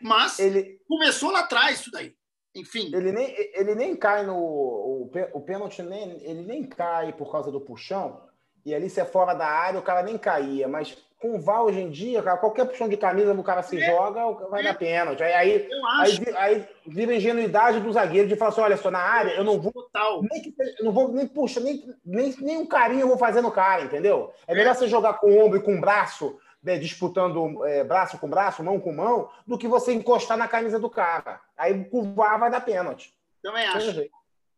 mas 0.00 0.38
ele, 0.38 0.78
começou 0.86 1.30
lá 1.30 1.40
atrás 1.40 1.80
isso 1.80 1.90
daí. 1.90 2.14
Enfim. 2.54 2.90
Ele 2.94 3.12
nem, 3.12 3.34
ele 3.54 3.74
nem 3.74 3.96
cai 3.96 4.26
no. 4.26 4.36
O, 4.36 5.10
o 5.32 5.40
pênalti 5.42 5.82
nem, 5.82 6.22
ele 6.24 6.42
nem 6.42 6.64
cai 6.64 7.12
por 7.12 7.30
causa 7.30 7.52
do 7.52 7.60
puxão. 7.60 8.26
E 8.64 8.74
ali, 8.74 8.90
se 8.90 9.00
é 9.00 9.04
fora 9.04 9.34
da 9.34 9.46
área, 9.46 9.78
o 9.78 9.82
cara 9.82 10.02
nem 10.02 10.18
caía. 10.18 10.66
Mas 10.66 10.96
com 11.20 11.34
o 11.34 11.40
VAR 11.40 11.64
hoje 11.64 11.80
em 11.80 11.90
dia, 11.90 12.22
cara, 12.22 12.38
qualquer 12.38 12.64
puxão 12.64 12.88
de 12.88 12.96
camisa 12.96 13.32
o 13.32 13.42
cara 13.42 13.62
se 13.62 13.76
é. 13.80 13.86
joga, 13.86 14.48
vai 14.48 14.60
é. 14.60 14.64
dar 14.64 14.74
pênalti. 14.74 15.22
Aí, 15.22 15.32
aí, 15.32 15.68
aí, 16.00 16.36
aí, 16.36 16.68
vira 16.86 17.14
ingenuidade 17.14 17.80
do 17.80 17.92
zagueiro 17.92 18.28
de 18.28 18.36
falar 18.36 18.50
assim: 18.50 18.60
olha 18.60 18.76
só, 18.76 18.90
na 18.90 19.00
área 19.00 19.32
eu 19.32 19.42
não 19.42 19.60
vou. 19.60 19.72
Total. 19.72 20.22
Nem, 20.22 20.42
que, 20.42 20.54
não 20.80 20.92
vou 20.92 21.12
nem 21.12 21.26
puxa, 21.26 21.58
nem, 21.58 21.92
nem, 22.04 22.34
nem 22.40 22.56
um 22.58 22.66
carinho 22.66 23.00
eu 23.00 23.08
vou 23.08 23.18
fazer 23.18 23.40
no 23.40 23.50
cara, 23.50 23.82
entendeu? 23.82 24.32
É 24.46 24.54
melhor 24.54 24.74
você 24.74 24.86
jogar 24.86 25.14
com 25.14 25.28
o 25.28 25.44
ombro 25.44 25.58
e 25.58 25.62
com 25.62 25.76
o 25.76 25.80
braço, 25.80 26.38
né, 26.62 26.78
disputando 26.78 27.64
é, 27.66 27.82
braço 27.82 28.18
com 28.18 28.30
braço, 28.30 28.62
mão 28.62 28.78
com 28.78 28.92
mão, 28.92 29.28
do 29.44 29.58
que 29.58 29.66
você 29.66 29.92
encostar 29.92 30.38
na 30.38 30.46
camisa 30.46 30.78
do 30.78 30.88
cara. 30.88 31.40
Aí 31.56 31.84
com 31.86 32.00
o 32.00 32.14
VAR 32.14 32.38
vai 32.38 32.50
dar 32.50 32.60
pênalti. 32.60 33.12
Também 33.42 33.66
não 33.66 33.74
acho. 33.74 33.94
Tem 33.94 34.10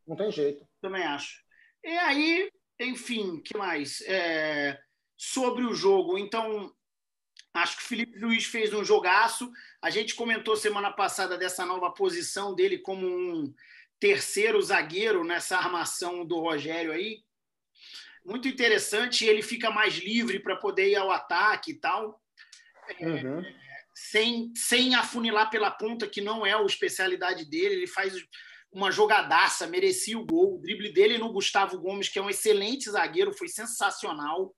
não 0.07 0.17
tem 0.17 0.31
jeito. 0.31 0.67
Também 0.83 1.05
acho. 1.05 1.43
E 1.83 1.97
aí, 1.97 2.51
enfim, 2.79 3.41
que 3.43 3.57
mais? 3.57 4.03
É 4.07 4.79
sobre 5.21 5.65
o 5.65 5.75
jogo. 5.75 6.17
Então, 6.17 6.75
acho 7.53 7.77
que 7.77 7.83
o 7.83 7.87
Felipe 7.87 8.19
Luiz 8.19 8.47
fez 8.47 8.73
um 8.73 8.83
jogaço. 8.83 9.53
A 9.83 9.91
gente 9.91 10.15
comentou 10.15 10.57
semana 10.57 10.91
passada 10.91 11.37
dessa 11.37 11.67
nova 11.67 11.91
posição 11.91 12.55
dele 12.55 12.79
como 12.79 13.07
um 13.07 13.55
terceiro 13.99 14.61
zagueiro 14.63 15.23
nessa 15.23 15.59
armação 15.59 16.25
do 16.25 16.41
Rogério 16.41 16.91
aí. 16.91 17.23
Muito 18.25 18.49
interessante. 18.49 19.27
Ele 19.27 19.43
fica 19.43 19.71
mais 19.71 19.99
livre 19.99 20.41
para 20.41 20.57
poder 20.57 20.89
ir 20.89 20.97
ao 20.97 21.11
ataque 21.11 21.73
e 21.73 21.75
tal. 21.75 22.19
É, 22.99 23.07
uhum. 23.07 23.41
É, 23.41 23.55
sem, 23.95 24.51
sem 24.57 24.95
afunilar 24.95 25.51
pela 25.51 25.71
ponta, 25.71 26.09
que 26.09 26.23
não 26.23 26.47
é 26.47 26.55
a 26.55 26.65
especialidade 26.65 27.45
dele. 27.45 27.75
Ele 27.75 27.87
faz 27.87 28.15
uma 28.73 28.91
jogadaça, 28.91 29.67
merecia 29.67 30.19
o 30.19 30.25
gol. 30.25 30.55
O 30.55 30.63
drible 30.63 30.91
dele 30.91 31.19
no 31.19 31.31
Gustavo 31.31 31.79
Gomes, 31.79 32.09
que 32.09 32.19
é 32.19 32.23
um 32.23 32.31
excelente 32.31 32.91
zagueiro, 32.91 33.35
foi 33.35 33.49
sensacional. 33.49 34.57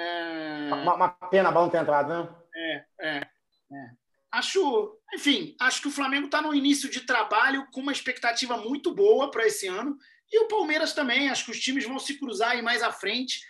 É... 0.00 0.70
Uma, 0.72 0.94
uma, 0.94 1.08
pena 1.08 1.50
não 1.50 1.68
ter 1.68 1.78
entrado, 1.78 2.08
né? 2.08 2.28
É, 2.54 2.84
é, 3.00 3.16
é. 3.18 3.90
Acho, 4.32 4.98
enfim, 5.12 5.56
acho 5.60 5.82
que 5.82 5.88
o 5.88 5.92
Flamengo 5.92 6.26
está 6.26 6.40
no 6.40 6.54
início 6.54 6.88
de 6.88 7.00
trabalho 7.00 7.66
com 7.72 7.80
uma 7.80 7.92
expectativa 7.92 8.56
muito 8.56 8.94
boa 8.94 9.30
para 9.30 9.46
esse 9.46 9.66
ano. 9.66 9.98
E 10.32 10.38
o 10.40 10.48
Palmeiras 10.48 10.92
também. 10.92 11.28
Acho 11.28 11.46
que 11.46 11.50
os 11.50 11.60
times 11.60 11.84
vão 11.84 11.98
se 11.98 12.18
cruzar 12.18 12.52
aí 12.52 12.62
mais 12.62 12.82
à 12.82 12.92
frente. 12.92 13.40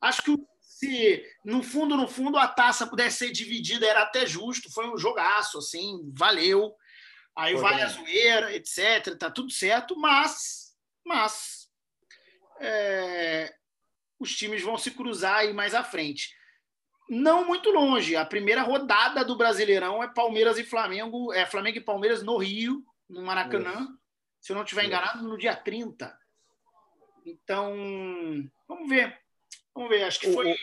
Acho 0.00 0.22
que 0.22 0.34
se, 0.60 1.22
no 1.44 1.62
fundo, 1.62 1.96
no 1.96 2.08
fundo, 2.08 2.38
a 2.38 2.48
taça 2.48 2.86
pudesse 2.86 3.18
ser 3.18 3.30
dividida, 3.30 3.86
era 3.86 4.02
até 4.02 4.24
justo. 4.26 4.72
Foi 4.72 4.88
um 4.90 4.96
jogaço, 4.96 5.58
assim, 5.58 6.10
valeu. 6.16 6.74
Aí 7.36 7.52
Foi 7.52 7.62
vai 7.62 7.74
bem. 7.74 7.84
a 7.84 7.88
zoeira, 7.88 8.54
etc. 8.54 9.16
Tá 9.18 9.30
tudo 9.30 9.52
certo, 9.52 9.94
mas, 9.96 10.74
mas 11.04 11.68
é, 12.60 13.54
os 14.20 14.36
times 14.36 14.62
vão 14.62 14.76
se 14.76 14.90
cruzar 14.90 15.36
aí 15.36 15.52
mais 15.54 15.74
à 15.74 15.82
frente. 15.82 16.36
Não 17.08 17.44
muito 17.44 17.70
longe. 17.70 18.14
A 18.14 18.24
primeira 18.24 18.62
rodada 18.62 19.24
do 19.24 19.34
Brasileirão 19.34 20.02
é 20.02 20.08
Palmeiras 20.08 20.58
e 20.58 20.64
Flamengo, 20.64 21.32
é 21.32 21.46
Flamengo 21.46 21.78
e 21.78 21.82
Palmeiras 21.82 22.22
no 22.22 22.36
Rio, 22.36 22.84
no 23.08 23.22
Maracanã. 23.22 23.72
Isso. 23.72 23.98
Se 24.42 24.52
eu 24.52 24.56
não 24.56 24.62
estiver 24.62 24.84
enganado, 24.84 25.26
no 25.26 25.36
dia 25.36 25.56
30. 25.56 26.16
Então, 27.26 27.74
vamos 28.68 28.88
ver. 28.88 29.18
Vamos 29.74 29.90
ver, 29.90 30.04
acho 30.04 30.20
que 30.20 30.32
foi. 30.32 30.54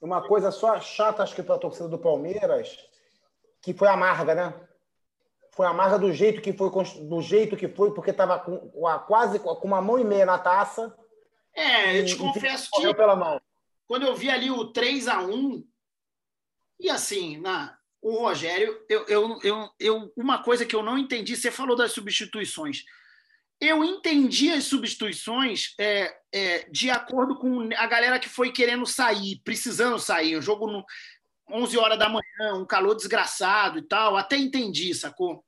Uma 0.00 0.26
coisa 0.26 0.50
só 0.52 0.78
chata, 0.80 1.22
acho 1.22 1.34
que 1.34 1.42
para 1.42 1.56
a 1.56 1.58
torcida 1.58 1.88
do 1.88 1.98
Palmeiras, 1.98 2.78
que 3.60 3.74
foi 3.74 3.88
amarga, 3.88 4.34
né? 4.34 4.54
Foi 5.52 5.66
amarga 5.66 5.98
do 5.98 6.12
jeito 6.12 6.40
que 6.40 6.52
foi, 6.52 6.70
do 7.08 7.20
jeito 7.20 7.56
que 7.56 7.66
foi, 7.66 7.92
porque 7.92 8.10
estava 8.10 8.38
com, 8.38 8.70
quase 9.08 9.40
com 9.40 9.66
uma 9.66 9.82
mão 9.82 9.98
e 9.98 10.04
meia 10.04 10.24
na 10.24 10.38
taça 10.38 10.96
é, 11.58 12.00
eu 12.00 12.04
te 12.04 12.16
confesso 12.16 12.70
que 12.70 12.94
pela 12.94 13.16
mão. 13.16 13.40
quando 13.86 14.06
eu 14.06 14.14
vi 14.14 14.30
ali 14.30 14.50
o 14.50 14.66
3 14.66 15.08
a 15.08 15.20
1 15.22 15.64
e 16.80 16.88
assim, 16.88 17.38
na, 17.38 17.76
o 18.00 18.18
Rogério, 18.18 18.80
eu, 18.88 19.04
eu, 19.06 19.38
eu, 19.42 19.70
eu, 19.80 20.12
uma 20.16 20.42
coisa 20.42 20.64
que 20.64 20.74
eu 20.74 20.82
não 20.82 20.96
entendi, 20.96 21.36
você 21.36 21.50
falou 21.50 21.76
das 21.76 21.92
substituições. 21.92 22.84
Eu 23.60 23.82
entendi 23.82 24.50
as 24.50 24.64
substituições 24.64 25.74
é, 25.80 26.16
é, 26.32 26.70
de 26.70 26.90
acordo 26.90 27.36
com 27.36 27.68
a 27.76 27.86
galera 27.86 28.20
que 28.20 28.28
foi 28.28 28.52
querendo 28.52 28.86
sair, 28.86 29.40
precisando 29.42 29.98
sair. 29.98 30.36
O 30.36 30.42
jogo 30.42 30.70
no 30.70 30.84
11 31.50 31.76
horas 31.76 31.98
da 31.98 32.08
manhã, 32.08 32.54
um 32.54 32.64
calor 32.64 32.94
desgraçado 32.94 33.78
e 33.78 33.82
tal. 33.82 34.16
Até 34.16 34.36
entendi, 34.36 34.94
sacou? 34.94 35.44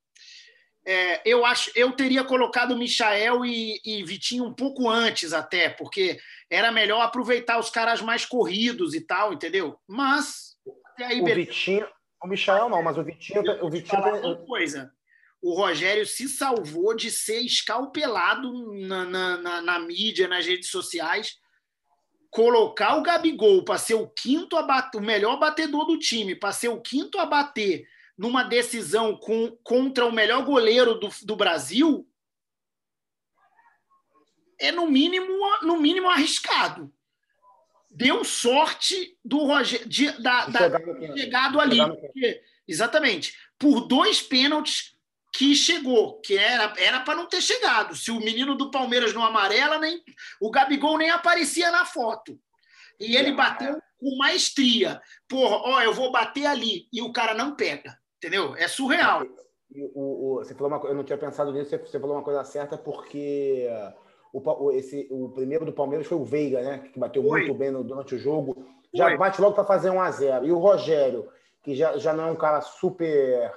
É, 0.87 1.21
eu 1.29 1.45
acho 1.45 1.71
eu 1.75 1.93
teria 1.93 2.25
colocado 2.25 2.77
Michael 2.77 3.45
e, 3.45 3.81
e, 3.85 4.03
Vitinho 4.03 4.45
um 4.45 4.55
pouco 4.55 4.89
antes 4.89 5.33
até, 5.33 5.69
porque 5.69 6.19
era 6.49 6.73
melhor 6.73 7.03
aproveitar 7.03 7.59
os 7.59 7.69
caras 7.69 8.01
mais 8.01 8.25
corridos 8.25 8.95
e 8.95 9.01
tal, 9.01 9.33
entendeu? 9.33 9.79
Mas 9.87 10.57
aí, 10.99 11.21
o 11.21 11.25
beleza. 11.25 11.51
Vitinho, 11.51 11.87
o 12.23 12.27
Michael 12.27 12.69
não, 12.71 12.83
mas 12.83 12.97
o 12.97 13.05
Vitinho, 13.05 13.43
o 13.63 13.71
Vitinho 13.71 14.01
uma 14.01 14.37
coisa. 14.47 14.91
o 15.43 15.55
Rogério 15.55 16.07
se 16.07 16.29
salvou 16.29 16.95
de 16.97 17.11
ser 17.11 17.41
escalpelado 17.41 18.73
na, 18.75 19.05
na, 19.05 19.37
na, 19.37 19.63
na 19.63 19.79
mídia, 19.81 20.29
nas 20.29 20.47
redes 20.47 20.71
sociais, 20.71 21.37
colocar 22.31 22.97
o 22.97 23.03
Gabigol 23.03 23.65
para 23.65 23.79
ser 23.79 23.95
o 23.95 24.09
quinto 24.09 24.57
abate, 24.57 24.97
o 24.97 25.01
melhor 25.01 25.39
batedor 25.39 25.85
do 25.85 25.99
time, 25.99 26.35
para 26.35 26.53
ser 26.53 26.69
o 26.69 26.81
quinto 26.81 27.19
a 27.19 27.27
bater 27.27 27.87
numa 28.21 28.43
decisão 28.43 29.17
com, 29.17 29.57
contra 29.65 30.05
o 30.05 30.13
melhor 30.13 30.45
goleiro 30.45 30.97
do, 30.97 31.09
do 31.23 31.35
Brasil, 31.35 32.07
é 34.59 34.71
no 34.71 34.87
mínimo, 34.87 35.33
no 35.63 35.81
mínimo 35.81 36.07
arriscado. 36.07 36.93
Deu 37.91 38.23
sorte 38.23 39.17
do 39.25 39.39
Rogério 39.39 39.89
de, 39.89 40.13
da, 40.23 40.45
da, 40.45 40.79
chegado 41.17 41.59
ali. 41.59 41.79
Porque, 41.79 42.43
exatamente. 42.69 43.35
Por 43.59 43.89
dois 43.89 44.21
pênaltis 44.21 44.95
que 45.33 45.57
chegou, 45.57 46.21
que 46.21 46.37
era 46.37 46.75
era 46.77 47.01
para 47.01 47.17
não 47.17 47.27
ter 47.27 47.41
chegado. 47.41 47.97
Se 47.97 48.11
o 48.11 48.21
menino 48.21 48.55
do 48.55 48.71
Palmeiras 48.71 49.15
não 49.15 49.25
amarela, 49.25 49.79
nem 49.79 50.05
o 50.39 50.51
Gabigol 50.51 50.99
nem 50.99 51.09
aparecia 51.09 51.71
na 51.71 51.87
foto. 51.87 52.39
E 53.01 53.17
ele 53.17 53.33
bateu 53.33 53.81
com 53.99 54.19
maestria. 54.19 55.01
Porra, 55.27 55.57
ó, 55.57 55.81
eu 55.81 55.95
vou 55.95 56.13
bater 56.13 56.45
ali 56.45 56.87
e 56.93 57.01
o 57.01 57.15
cara 57.15 57.33
não 57.33 57.57
pega, 57.57 57.99
entendeu? 58.21 58.55
É 58.57 58.69
surreal. 58.69 59.27
O, 59.95 60.35
o, 60.35 60.35
você 60.37 60.55
falou 60.55 60.69
uma, 60.69 60.89
eu 60.89 60.95
não 60.95 61.05
tinha 61.05 61.17
pensado 61.17 61.53
nisso. 61.53 61.71
Você 61.71 61.99
falou 61.99 62.17
uma 62.17 62.25
coisa 62.25 62.45
certa 62.45 62.77
porque 62.77 63.67
o, 64.33 64.71
esse, 64.73 65.09
o 65.11 65.31
primeiro 65.31 65.65
do 65.65 65.73
Palmeiras 65.73 66.07
foi 66.07 66.19
o 66.19 66.25
Veiga, 66.25 66.61
né? 66.61 66.79
Que 66.93 66.99
bateu 66.99 67.23
foi. 67.23 67.41
muito 67.41 67.55
bem 67.55 67.71
no, 67.71 67.83
durante 67.83 68.15
o 68.15 68.19
jogo. 68.19 68.67
Já 68.95 69.09
foi. 69.09 69.17
bate 69.17 69.41
logo 69.41 69.55
para 69.55 69.65
fazer 69.65 69.91
um 69.91 70.01
a 70.01 70.11
0 70.11 70.47
E 70.47 70.53
o 70.53 70.59
Rogério, 70.59 71.29
que 71.63 71.75
já, 71.75 71.97
já 71.97 72.13
não 72.13 72.29
é 72.29 72.31
um 72.31 72.37
cara 72.37 72.61
super 72.61 73.53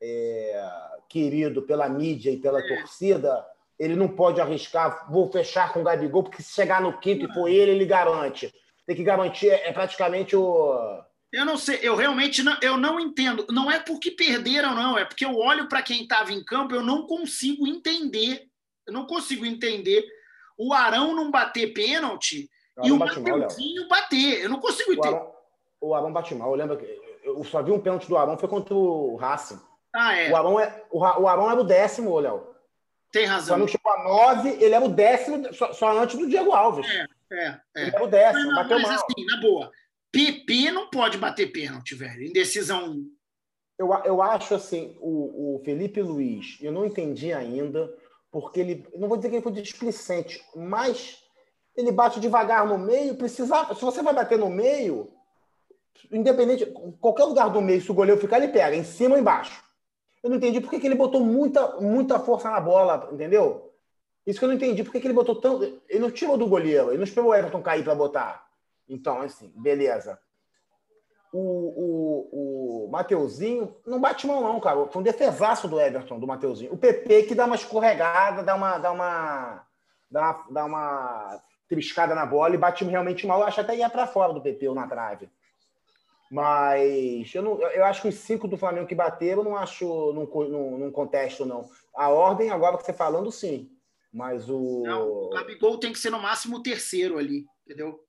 é, 0.00 0.64
querido 1.08 1.62
pela 1.62 1.88
mídia 1.88 2.30
e 2.30 2.38
pela 2.38 2.60
é. 2.60 2.68
torcida, 2.68 3.44
ele 3.78 3.96
não 3.96 4.08
pode 4.08 4.40
arriscar, 4.40 5.10
vou 5.10 5.30
fechar 5.30 5.72
com 5.72 5.80
o 5.80 5.84
Gabigol, 5.84 6.22
porque 6.22 6.42
se 6.42 6.52
chegar 6.52 6.80
no 6.80 6.98
quinto 6.98 7.26
e 7.26 7.34
for 7.34 7.48
ele, 7.48 7.72
ele 7.72 7.86
garante. 7.86 8.52
Tem 8.86 8.96
que 8.96 9.04
garantir, 9.04 9.48
é 9.48 9.72
praticamente 9.72 10.34
o. 10.36 11.02
Eu 11.32 11.44
não 11.44 11.56
sei, 11.56 11.78
eu 11.82 11.94
realmente 11.94 12.42
não, 12.42 12.56
eu 12.60 12.76
não 12.76 12.98
entendo. 12.98 13.46
Não 13.50 13.70
é 13.70 13.78
porque 13.78 14.10
perderam, 14.10 14.74
não, 14.74 14.98
é 14.98 15.04
porque 15.04 15.24
eu 15.24 15.36
olho 15.36 15.68
para 15.68 15.82
quem 15.82 16.02
estava 16.02 16.32
em 16.32 16.44
campo, 16.44 16.74
eu 16.74 16.82
não 16.82 17.06
consigo 17.06 17.66
entender 17.66 18.50
eu 18.90 18.92
não 18.92 19.06
consigo 19.06 19.46
entender 19.46 20.04
o 20.58 20.74
Arão 20.74 21.14
não 21.14 21.30
bater 21.30 21.72
pênalti 21.72 22.50
e 22.82 22.90
o 22.90 22.98
Mateuzinho 22.98 23.88
bater. 23.88 24.42
Eu 24.42 24.50
não 24.50 24.60
consigo 24.60 24.92
entender. 24.92 25.14
O 25.14 25.16
Arão, 25.16 25.32
o 25.80 25.94
Arão 25.94 26.12
bate 26.12 26.34
mal. 26.34 26.50
Eu 26.50 26.56
lembro 26.56 26.76
que 26.76 27.00
eu 27.22 27.42
só 27.44 27.62
vi 27.62 27.70
um 27.70 27.80
pênalti 27.80 28.08
do 28.08 28.16
Arão, 28.16 28.36
foi 28.36 28.48
contra 28.48 28.74
o 28.74 29.16
Racing. 29.16 29.60
Ah, 29.94 30.16
é. 30.16 30.30
O 30.30 30.36
Arão, 30.36 30.60
é, 30.60 30.84
o, 30.90 30.98
o 30.98 31.28
Arão 31.28 31.50
era 31.50 31.60
o 31.60 31.64
décimo, 31.64 32.18
Léo. 32.18 32.48
Tem 33.12 33.26
razão. 33.26 33.58
Quando 33.58 33.68
chegou 33.68 33.92
a 33.92 34.04
nove, 34.04 34.50
ele 34.60 34.74
era 34.74 34.84
o 34.84 34.88
décimo, 34.88 35.52
só, 35.54 35.72
só 35.72 35.98
antes 35.98 36.16
do 36.18 36.28
Diego 36.28 36.52
Alves. 36.52 36.86
É, 36.88 37.06
é, 37.32 37.60
é. 37.76 37.82
Ele 37.82 37.96
era 37.96 38.04
o 38.04 38.08
décimo, 38.08 38.46
mas, 38.46 38.56
bateu 38.56 38.78
mas, 38.78 38.88
mal. 38.88 38.96
assim, 38.96 39.26
na 39.26 39.40
boa, 39.40 39.72
PP 40.12 40.70
não 40.70 40.90
pode 40.90 41.18
bater 41.18 41.52
pênalti, 41.52 41.94
velho, 41.94 42.22
em 42.22 42.32
decisão. 42.32 43.04
Eu, 43.78 43.92
eu 44.04 44.22
acho 44.22 44.54
assim, 44.54 44.96
o, 45.00 45.56
o 45.56 45.64
Felipe 45.64 46.02
Luiz, 46.02 46.58
eu 46.60 46.72
não 46.72 46.84
entendi 46.84 47.32
ainda 47.32 47.92
porque 48.30 48.60
ele, 48.60 48.86
não 48.94 49.08
vou 49.08 49.16
dizer 49.16 49.28
que 49.28 49.36
ele 49.36 49.42
foi 49.42 49.52
displicente, 49.52 50.40
mas 50.54 51.22
ele 51.76 51.90
bate 51.90 52.20
devagar 52.20 52.66
no 52.66 52.78
meio, 52.78 53.16
precisa, 53.16 53.74
se 53.74 53.80
você 53.80 54.02
vai 54.02 54.14
bater 54.14 54.38
no 54.38 54.50
meio, 54.50 55.10
independente, 56.12 56.66
qualquer 57.00 57.24
lugar 57.24 57.50
do 57.50 57.60
meio, 57.60 57.80
se 57.80 57.90
o 57.90 57.94
goleiro 57.94 58.20
ficar, 58.20 58.38
ele 58.38 58.52
pega, 58.52 58.76
em 58.76 58.84
cima 58.84 59.14
ou 59.14 59.20
embaixo. 59.20 59.64
Eu 60.22 60.30
não 60.30 60.36
entendi 60.36 60.60
por 60.60 60.70
que, 60.70 60.86
ele 60.86 60.94
botou 60.94 61.24
muita, 61.24 61.80
muita 61.80 62.18
força 62.18 62.50
na 62.50 62.60
bola, 62.60 63.08
entendeu? 63.12 63.72
Isso 64.26 64.38
que 64.38 64.44
eu 64.44 64.48
não 64.48 64.56
entendi, 64.56 64.84
por 64.84 64.92
que, 64.92 64.98
ele 64.98 65.14
botou 65.14 65.40
tanto. 65.40 65.80
Ele 65.88 65.98
não 65.98 66.10
tirou 66.10 66.36
do 66.36 66.46
goleiro, 66.46 66.90
ele 66.90 66.98
não 66.98 67.04
esperou 67.04 67.30
o 67.30 67.34
Everton 67.34 67.62
cair 67.62 67.82
para 67.82 67.94
botar. 67.94 68.46
Então, 68.90 69.22
assim, 69.22 69.52
beleza 69.56 70.18
o, 71.32 71.38
o, 71.38 72.86
o 72.86 72.90
Mateuzinho 72.90 73.76
não 73.86 74.00
bate 74.00 74.26
mão, 74.26 74.40
não, 74.40 74.60
cara. 74.60 74.86
Foi 74.86 75.00
um 75.00 75.04
defesaço 75.04 75.68
do 75.68 75.80
Everton, 75.80 76.18
do 76.18 76.26
Mateuzinho. 76.26 76.72
O 76.72 76.78
PP 76.78 77.24
que 77.24 77.34
dá 77.34 77.46
uma 77.46 77.54
escorregada, 77.54 78.42
dá 78.42 78.54
uma, 78.54 78.78
dá 78.78 78.92
uma, 78.92 79.66
dá 80.10 80.20
uma, 80.20 80.46
dá 80.50 80.64
uma 80.64 81.42
triscada 81.68 82.14
na 82.14 82.26
bola 82.26 82.54
e 82.54 82.58
bate 82.58 82.84
realmente 82.84 83.26
mal. 83.26 83.40
Eu 83.40 83.46
acho 83.46 83.60
até 83.60 83.76
ia 83.76 83.88
para 83.88 84.06
fora 84.06 84.32
do 84.32 84.42
PP 84.42 84.68
ou 84.68 84.74
na 84.74 84.88
trave. 84.88 85.30
Mas 86.30 87.32
eu, 87.34 87.42
não, 87.42 87.60
eu 87.60 87.84
acho 87.84 88.02
que 88.02 88.08
os 88.08 88.14
cinco 88.16 88.46
do 88.46 88.56
Flamengo 88.56 88.86
que 88.86 88.94
bateram, 88.94 89.42
não 89.42 89.56
acho, 89.56 90.12
não, 90.12 90.26
não, 90.48 90.78
não 90.78 90.90
contesto, 90.90 91.44
não. 91.44 91.68
A 91.94 92.08
ordem, 92.08 92.50
agora 92.50 92.76
que 92.76 92.84
você 92.84 92.92
falando, 92.92 93.30
sim. 93.32 93.70
Mas 94.12 94.48
o. 94.48 94.82
Não, 94.84 95.08
o 95.08 95.30
Gabigol 95.30 95.78
tem 95.78 95.92
que 95.92 95.98
ser 95.98 96.10
no 96.10 96.20
máximo 96.20 96.56
o 96.56 96.62
terceiro 96.62 97.18
ali, 97.18 97.44
entendeu? 97.64 98.00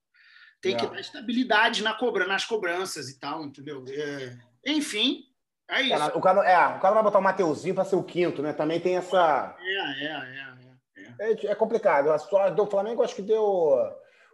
Tem 0.61 0.77
que 0.77 0.85
é. 0.85 0.89
dar 0.89 0.99
estabilidade 0.99 1.81
na 1.81 1.93
cobra, 1.93 2.27
nas 2.27 2.45
cobranças 2.45 3.09
e 3.09 3.19
tal, 3.19 3.43
entendeu? 3.43 3.83
É, 3.87 4.37
enfim, 4.67 5.23
é 5.69 5.81
isso. 5.81 6.17
o, 6.17 6.21
cara, 6.21 6.49
é, 6.49 6.77
o 6.77 6.79
cara 6.79 6.93
vai 6.95 7.03
botar 7.03 7.19
o 7.19 7.23
Mateuzinho 7.23 7.73
para 7.73 7.85
ser 7.85 7.95
o 7.95 8.03
quinto, 8.03 8.41
né? 8.41 8.53
Também 8.53 8.79
tem 8.79 8.97
essa. 8.97 9.55
É, 9.59 10.05
é, 10.05 10.11
é. 10.11 10.61
É, 11.19 11.31
é, 11.31 11.51
é 11.51 11.55
complicado. 11.55 12.11
A 12.11 12.15
história 12.15 12.53
do 12.53 12.65
Flamengo 12.67 13.03
acho 13.03 13.15
que 13.15 13.21
deu 13.21 13.43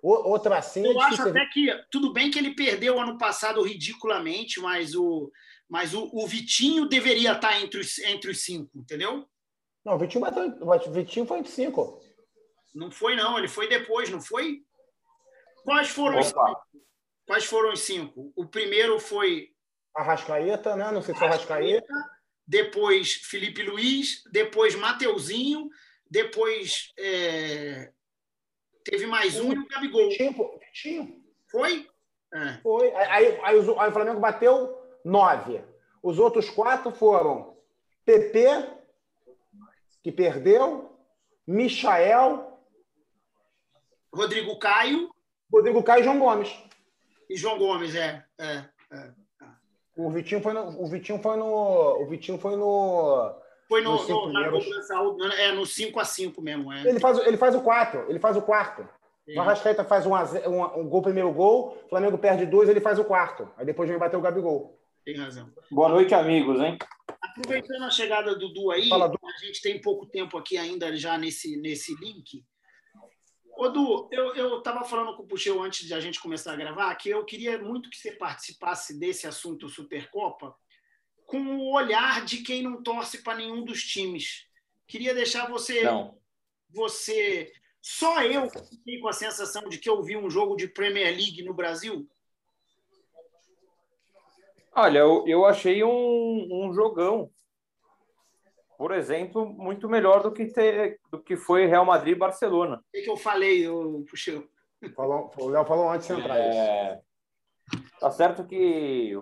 outra 0.02 0.58
assim. 0.58 0.86
Eu 0.86 1.00
acho 1.02 1.22
até 1.22 1.46
que 1.48 1.68
tudo 1.92 2.13
bem 2.13 2.30
que 2.30 2.40
ele 2.40 2.56
perdeu 2.56 3.00
ano 3.00 3.18
passado 3.18 3.62
ridiculamente, 3.62 4.60
mas 4.60 4.96
o, 4.96 5.32
mas 5.70 5.94
o, 5.94 6.10
o 6.13 6.28
Vitinho 6.28 6.88
deveria 6.88 7.34
estar 7.34 7.62
entre 7.62 7.80
os, 7.80 8.00
entre 8.00 8.32
os 8.32 8.44
cinco, 8.44 8.72
entendeu? 8.76 9.26
Não, 9.86 9.96
o 9.96 9.98
Vitinho, 9.98 10.22
bateu, 10.22 10.44
o 10.62 10.92
Vitinho 10.92 11.26
foi 11.26 11.40
entre 11.40 11.52
cinco. 11.52 12.02
Não 12.76 12.92
foi, 12.92 13.16
não. 13.16 13.38
Ele 13.38 13.48
foi 13.48 13.68
depois, 13.68 14.10
não 14.10 14.22
foi? 14.22 14.60
Quais 15.67 15.89
foram, 15.89 16.19
os 16.19 16.27
cinco? 16.27 16.67
Quais 17.25 17.43
foram 17.43 17.73
os 17.73 17.82
cinco? 17.82 18.32
O 18.38 18.45
primeiro 18.45 18.97
foi. 19.01 19.49
Arrascaeta, 19.93 20.77
né? 20.77 20.89
Não 20.93 21.01
sei 21.01 21.13
se 21.13 21.19
foi 21.19 21.27
Arrascaeta. 21.27 21.93
Depois 22.47 23.15
Felipe 23.15 23.63
Luiz, 23.63 24.23
depois 24.32 24.75
Mateuzinho, 24.75 25.67
depois 26.10 26.93
é... 26.97 27.91
teve 28.86 29.08
mais 29.08 29.38
um 29.41 29.51
e 29.51 29.58
o 29.58 29.67
Gabigol. 29.67 30.08
Vitinho, 30.08 30.58
Vitinho. 30.58 31.21
Foi? 31.51 31.86
É. 32.34 32.62
Foi. 32.63 32.95
Aí, 32.95 33.27
aí, 33.27 33.39
aí, 33.43 33.58
o 33.58 33.91
Flamengo 33.91 34.21
bateu 34.21 34.73
nove. 35.03 35.62
Os 36.01 36.17
outros 36.17 36.49
quatro 36.49 36.93
foram 36.93 37.58
PP, 38.06 38.47
que 40.01 40.13
perdeu, 40.13 40.97
Michael, 41.45 42.58
Rodrigo 44.13 44.58
Caio, 44.58 45.13
Rodrigo 45.52 45.84
Caio 45.84 46.02
e 46.02 46.04
João 46.04 46.20
Gomes. 46.20 46.50
E 47.30 47.36
João 47.36 47.58
Gomes, 47.58 47.96
é. 47.96 48.24
é, 48.40 48.64
é. 48.92 49.12
O 49.98 50.12
Vitinho 50.12 50.42
foi 50.42 50.54
no. 50.54 50.82
O 50.82 50.88
Vitinho 50.88 51.20
foi 51.20 51.38
no. 51.38 52.02
O 52.02 52.06
Vitinho 52.06 52.38
foi 52.38 52.56
no. 52.56 53.36
Foi 53.68 53.82
no, 53.82 54.08
no, 54.08 54.32
na 54.32 54.50
cobrança, 54.50 54.94
é 55.40 55.52
no 55.52 55.66
5 55.66 56.00
a 56.00 56.06
5 56.06 56.42
mesmo. 56.42 56.72
É. 56.72 56.88
Ele, 56.88 57.00
faz, 57.00 57.18
ele 57.20 57.36
faz 57.36 57.54
o 57.54 57.62
4, 57.62 58.06
ele 58.08 58.20
faz 58.20 58.38
o 58.38 58.42
quarto. 58.42 58.88
O 59.36 59.42
Arrascaeta 59.42 59.84
faz 59.84 60.06
um, 60.06 60.14
um, 60.14 60.80
um, 60.80 60.88
gol, 60.88 61.02
primeiro 61.02 61.30
gol, 61.34 61.78
o 61.86 61.90
Flamengo 61.90 62.18
perde 62.18 62.46
dois, 62.46 62.70
ele 62.70 62.80
faz 62.80 62.98
o 62.98 63.04
quarto. 63.04 63.52
Aí 63.58 63.66
depois 63.66 63.90
vem 63.90 63.98
bater 63.98 64.16
o 64.16 64.22
Gabigol. 64.22 64.80
Tem 65.04 65.18
razão. 65.18 65.50
Boa 65.70 65.90
noite, 65.90 66.14
amigos, 66.14 66.62
hein? 66.62 66.78
Aproveitando 67.22 67.84
a 67.84 67.90
chegada 67.90 68.36
do 68.36 68.54
Du 68.54 68.72
aí, 68.72 68.88
Fala, 68.88 69.10
Du. 69.10 69.20
a 69.22 69.46
gente 69.46 69.62
tem 69.62 69.82
pouco 69.82 70.06
tempo 70.06 70.38
aqui 70.38 70.58
ainda 70.58 70.96
já 70.96 71.18
nesse, 71.18 71.58
nesse 71.58 71.94
link. 71.96 72.42
Ô, 73.58 73.70
Du, 73.70 74.08
eu 74.12 74.60
estava 74.60 74.84
falando 74.84 75.15
com 75.17 75.24
o 75.24 75.28
Puxeu 75.28 75.63
antes 75.63 75.88
de 75.88 75.91
a 75.91 76.00
gente 76.00 76.20
começar 76.20 76.54
a 76.54 76.56
gravar 76.56 76.93
que 76.93 77.10
eu 77.10 77.26
queria 77.26 77.58
muito 77.58 77.89
que 77.89 77.98
você 77.98 78.12
participasse 78.12 79.00
desse 79.00 79.26
assunto 79.26 79.67
Supercopa 79.67 80.56
com 81.26 81.39
o 81.39 81.74
olhar 81.74 82.24
de 82.24 82.43
quem 82.43 82.62
não 82.62 82.84
torce 82.84 83.24
para 83.24 83.39
nenhum 83.39 83.65
dos 83.65 83.82
times. 83.82 84.46
Queria 84.88 85.12
deixar 85.12 85.50
você. 85.50 85.82
Não. 85.82 86.20
Você. 86.70 87.52
Só 87.82 88.22
eu 88.22 88.48
fiquei 88.48 89.00
com 89.00 89.08
a 89.08 89.13
sensação 89.13 89.67
de 89.67 89.80
que 89.80 89.89
eu 89.89 90.04
vi 90.04 90.15
um 90.15 90.30
jogo 90.30 90.56
de 90.56 90.67
Premier 90.67 91.15
League 91.15 91.43
no 91.43 91.54
Brasil? 91.54 92.08
Olha, 94.72 95.00
eu, 95.00 95.24
eu 95.28 95.46
achei 95.46 95.84
um, 95.84 96.48
um 96.52 96.72
jogão 96.74 97.32
por 98.78 98.92
exemplo, 98.94 99.46
muito 99.46 99.90
melhor 99.90 100.22
do 100.22 100.32
que, 100.32 100.46
ter, 100.46 101.00
do 101.12 101.22
que 101.22 101.36
foi 101.36 101.66
Real 101.66 101.84
Madrid 101.84 102.16
e 102.16 102.20
Barcelona. 102.20 102.78
O 102.78 102.92
que, 102.92 103.02
que 103.02 103.10
eu 103.10 103.18
falei, 103.18 103.66
eu 103.66 104.06
puxei? 104.10 104.48
Falou, 104.96 105.32
o 105.40 105.50
Léo 105.50 105.66
falou 105.66 105.90
antes 105.90 106.08
de 106.08 106.13
entrar 106.13 106.38
é, 106.38 107.02
Tá 108.00 108.12
certo 108.12 108.46
que 108.46 109.20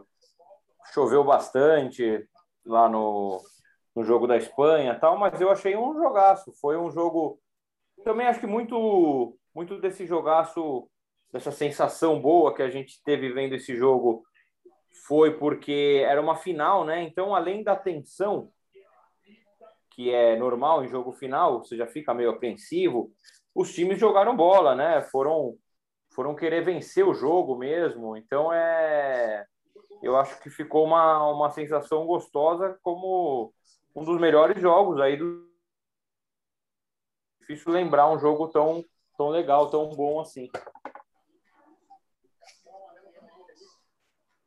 choveu 0.94 1.24
bastante 1.24 2.28
lá 2.65 2.89
no, 2.89 3.41
no 3.96 4.04
jogo 4.04 4.28
da 4.28 4.36
Espanha 4.36 5.00
tal, 5.00 5.18
mas 5.18 5.39
eu 5.39 5.50
achei 5.50 5.76
um 5.76 5.94
jogaço. 5.94 6.52
Foi 6.60 6.78
um 6.78 6.91
jogo. 6.91 7.39
Também 8.04 8.28
acho 8.28 8.41
que 8.41 8.48
muito, 8.48 9.38
muito 9.54 9.80
desse 9.80 10.06
jogaço, 10.06 10.89
dessa 11.32 11.52
sensação 11.52 12.20
boa 12.22 12.54
que 12.54 12.62
a 12.62 12.70
gente 12.70 13.02
teve 13.04 13.32
vendo 13.32 13.56
esse 13.56 13.76
jogo, 13.76 14.26
foi 15.08 15.38
porque 15.38 16.04
era 16.06 16.22
uma 16.22 16.36
final, 16.36 16.84
né? 16.84 17.02
Então, 17.04 17.34
além 17.34 17.63
da 17.63 17.76
tensão, 17.76 18.52
que 19.95 20.12
é 20.12 20.36
normal 20.36 20.84
em 20.84 20.89
jogo 20.89 21.13
final, 21.13 21.60
você 21.60 21.77
já 21.77 21.88
fica 21.88 22.13
meio 22.13 22.31
apreensivo. 22.31 23.13
Os 23.53 23.73
times 23.73 23.97
jogaram 23.97 24.36
bola, 24.36 24.75
né? 24.75 25.01
Foram 25.03 25.58
foram 26.13 26.36
querer 26.36 26.63
vencer 26.63 27.05
o 27.05 27.13
jogo 27.13 27.58
mesmo. 27.58 28.17
Então 28.17 28.51
é 28.51 29.45
eu 30.03 30.17
acho 30.17 30.39
que 30.41 30.49
ficou 30.49 30.84
uma, 30.86 31.31
uma 31.31 31.49
sensação 31.49 32.05
gostosa 32.05 32.77
como 32.84 33.53
um 33.95 34.03
dos 34.03 34.19
melhores 34.19 34.62
jogos 34.62 34.99
aí 34.99 35.15
do 35.17 35.49
difícil 37.39 37.71
lembrar 37.71 38.12
um 38.12 38.19
jogo 38.19 38.49
tão 38.49 38.84
tão 39.17 39.29
legal, 39.29 39.69
tão 39.69 39.89
bom 39.89 40.19
assim. 40.19 40.49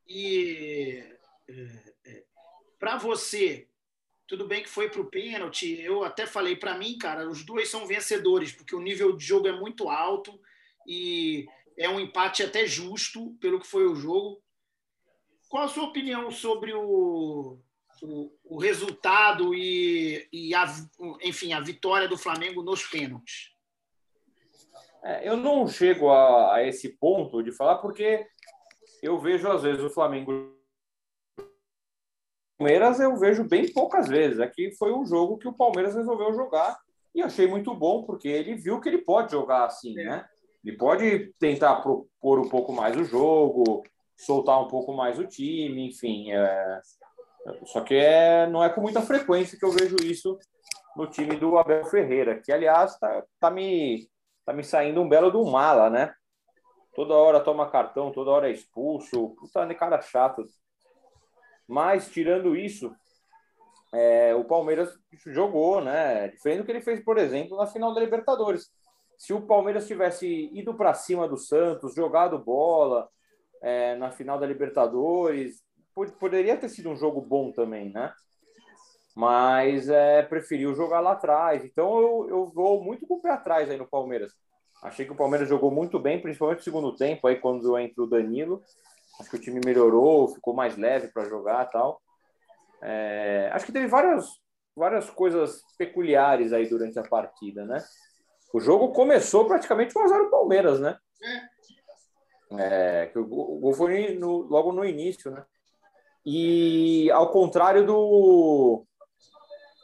E 0.06 1.02
é, 1.48 1.94
é, 2.06 2.24
para 2.78 2.98
você, 2.98 3.67
tudo 4.28 4.46
bem 4.46 4.62
que 4.62 4.68
foi 4.68 4.90
para 4.90 5.00
o 5.00 5.10
pênalti. 5.10 5.80
Eu 5.80 6.04
até 6.04 6.26
falei 6.26 6.54
para 6.54 6.76
mim, 6.76 6.98
cara, 6.98 7.26
os 7.26 7.42
dois 7.42 7.70
são 7.70 7.86
vencedores, 7.86 8.52
porque 8.52 8.76
o 8.76 8.80
nível 8.80 9.16
de 9.16 9.24
jogo 9.24 9.48
é 9.48 9.52
muito 9.52 9.88
alto 9.88 10.38
e 10.86 11.46
é 11.78 11.88
um 11.88 11.98
empate 11.98 12.42
até 12.42 12.66
justo 12.66 13.34
pelo 13.40 13.58
que 13.58 13.66
foi 13.66 13.86
o 13.86 13.96
jogo. 13.96 14.40
Qual 15.48 15.64
a 15.64 15.68
sua 15.68 15.84
opinião 15.84 16.30
sobre 16.30 16.74
o, 16.74 17.58
o, 18.02 18.32
o 18.44 18.58
resultado 18.58 19.54
e, 19.54 20.28
e 20.30 20.54
a, 20.54 20.66
enfim, 21.22 21.54
a 21.54 21.60
vitória 21.60 22.06
do 22.06 22.18
Flamengo 22.18 22.62
nos 22.62 22.86
pênaltis? 22.86 23.54
É, 25.02 25.26
eu 25.26 25.38
não 25.38 25.66
chego 25.66 26.10
a, 26.10 26.56
a, 26.56 26.66
esse 26.66 26.90
ponto 26.90 27.42
de 27.42 27.50
falar 27.50 27.78
porque 27.78 28.26
eu 29.02 29.18
vejo 29.18 29.48
às 29.48 29.62
vezes 29.62 29.82
o 29.82 29.88
Flamengo 29.88 30.57
Palmeiras 32.58 32.98
eu 32.98 33.16
vejo 33.16 33.44
bem 33.44 33.72
poucas 33.72 34.08
vezes. 34.08 34.40
Aqui 34.40 34.72
foi 34.76 34.92
um 34.92 35.06
jogo 35.06 35.38
que 35.38 35.46
o 35.46 35.52
Palmeiras 35.52 35.94
resolveu 35.94 36.34
jogar 36.34 36.76
e 37.14 37.22
achei 37.22 37.46
muito 37.46 37.72
bom 37.72 38.02
porque 38.02 38.28
ele 38.28 38.56
viu 38.56 38.80
que 38.80 38.88
ele 38.88 38.98
pode 38.98 39.30
jogar 39.30 39.64
assim, 39.64 39.94
né? 39.94 40.26
Ele 40.64 40.76
pode 40.76 41.32
tentar 41.38 41.76
propor 41.76 42.40
um 42.40 42.48
pouco 42.48 42.72
mais 42.72 42.96
o 42.96 43.04
jogo, 43.04 43.84
soltar 44.16 44.60
um 44.60 44.66
pouco 44.66 44.92
mais 44.92 45.18
o 45.18 45.26
time, 45.26 45.86
enfim. 45.86 46.32
É... 46.32 46.80
Só 47.66 47.80
que 47.80 47.94
é... 47.94 48.48
não 48.48 48.62
é 48.62 48.68
com 48.68 48.80
muita 48.80 49.00
frequência 49.00 49.56
que 49.56 49.64
eu 49.64 49.70
vejo 49.70 49.96
isso 50.02 50.36
no 50.96 51.06
time 51.06 51.36
do 51.36 51.56
Abel 51.56 51.84
Ferreira, 51.84 52.40
que 52.40 52.50
aliás 52.50 52.98
tá, 52.98 53.22
tá 53.38 53.50
me 53.50 54.08
tá 54.44 54.52
me 54.52 54.64
saindo 54.64 55.00
um 55.00 55.08
belo 55.08 55.30
do 55.30 55.44
mala, 55.44 55.88
né? 55.88 56.12
Toda 56.94 57.14
hora 57.14 57.38
toma 57.38 57.70
cartão, 57.70 58.10
toda 58.10 58.30
hora 58.30 58.48
é 58.48 58.52
expulso. 58.52 59.36
Puta 59.38 59.72
cara 59.74 60.00
chato. 60.00 60.44
Mas, 61.68 62.08
tirando 62.08 62.56
isso, 62.56 62.90
é, 63.92 64.34
o 64.34 64.44
Palmeiras 64.44 64.98
jogou, 65.26 65.82
né? 65.82 66.28
Diferente 66.28 66.60
do 66.60 66.64
que 66.64 66.72
ele 66.72 66.80
fez, 66.80 67.04
por 67.04 67.18
exemplo, 67.18 67.56
na 67.56 67.66
final 67.66 67.94
da 67.94 68.00
Libertadores. 68.00 68.70
Se 69.18 69.32
o 69.32 69.42
Palmeiras 69.42 69.86
tivesse 69.86 70.26
ido 70.52 70.74
para 70.74 70.94
cima 70.94 71.28
do 71.28 71.36
Santos, 71.36 71.94
jogado 71.94 72.38
bola 72.38 73.08
é, 73.60 73.96
na 73.96 74.10
final 74.10 74.38
da 74.38 74.46
Libertadores, 74.46 75.62
poderia 76.20 76.56
ter 76.56 76.68
sido 76.68 76.88
um 76.88 76.96
jogo 76.96 77.20
bom 77.20 77.50
também, 77.50 77.90
né? 77.90 78.12
Mas 79.16 79.88
é, 79.88 80.22
preferiu 80.22 80.74
jogar 80.74 81.00
lá 81.00 81.12
atrás. 81.12 81.64
Então 81.64 82.00
eu, 82.00 82.26
eu 82.28 82.46
vou 82.46 82.82
muito 82.82 83.06
com 83.06 83.14
o 83.14 83.20
pé 83.20 83.32
atrás 83.32 83.68
aí 83.68 83.76
no 83.76 83.88
Palmeiras. 83.88 84.32
Achei 84.80 85.04
que 85.04 85.12
o 85.12 85.16
Palmeiras 85.16 85.48
jogou 85.48 85.72
muito 85.72 85.98
bem, 85.98 86.22
principalmente 86.22 86.58
no 86.58 86.64
segundo 86.64 86.94
tempo, 86.94 87.26
aí 87.26 87.36
quando 87.36 87.76
entra 87.76 88.04
o 88.04 88.06
Danilo. 88.06 88.62
Acho 89.20 89.30
que 89.30 89.36
o 89.36 89.40
time 89.40 89.60
melhorou, 89.64 90.28
ficou 90.28 90.54
mais 90.54 90.76
leve 90.76 91.08
para 91.08 91.28
jogar 91.28 91.66
tal. 91.66 92.00
É, 92.82 93.50
acho 93.52 93.66
que 93.66 93.72
teve 93.72 93.86
várias, 93.86 94.26
várias 94.76 95.10
coisas 95.10 95.62
peculiares 95.76 96.52
aí 96.52 96.68
durante 96.68 96.98
a 96.98 97.02
partida, 97.02 97.64
né? 97.64 97.84
O 98.54 98.60
jogo 98.60 98.92
começou 98.92 99.46
praticamente 99.46 99.92
com 99.92 100.00
azar 100.00 100.20
o 100.22 100.30
Palmeiras, 100.30 100.80
né? 100.80 100.96
É, 102.52 103.06
que 103.06 103.18
o 103.18 103.26
gol 103.26 103.74
foi 103.74 104.14
no, 104.14 104.42
logo 104.42 104.72
no 104.72 104.84
início, 104.84 105.30
né? 105.30 105.44
E 106.24 107.10
ao 107.10 107.30
contrário 107.30 107.86
do, 107.86 108.86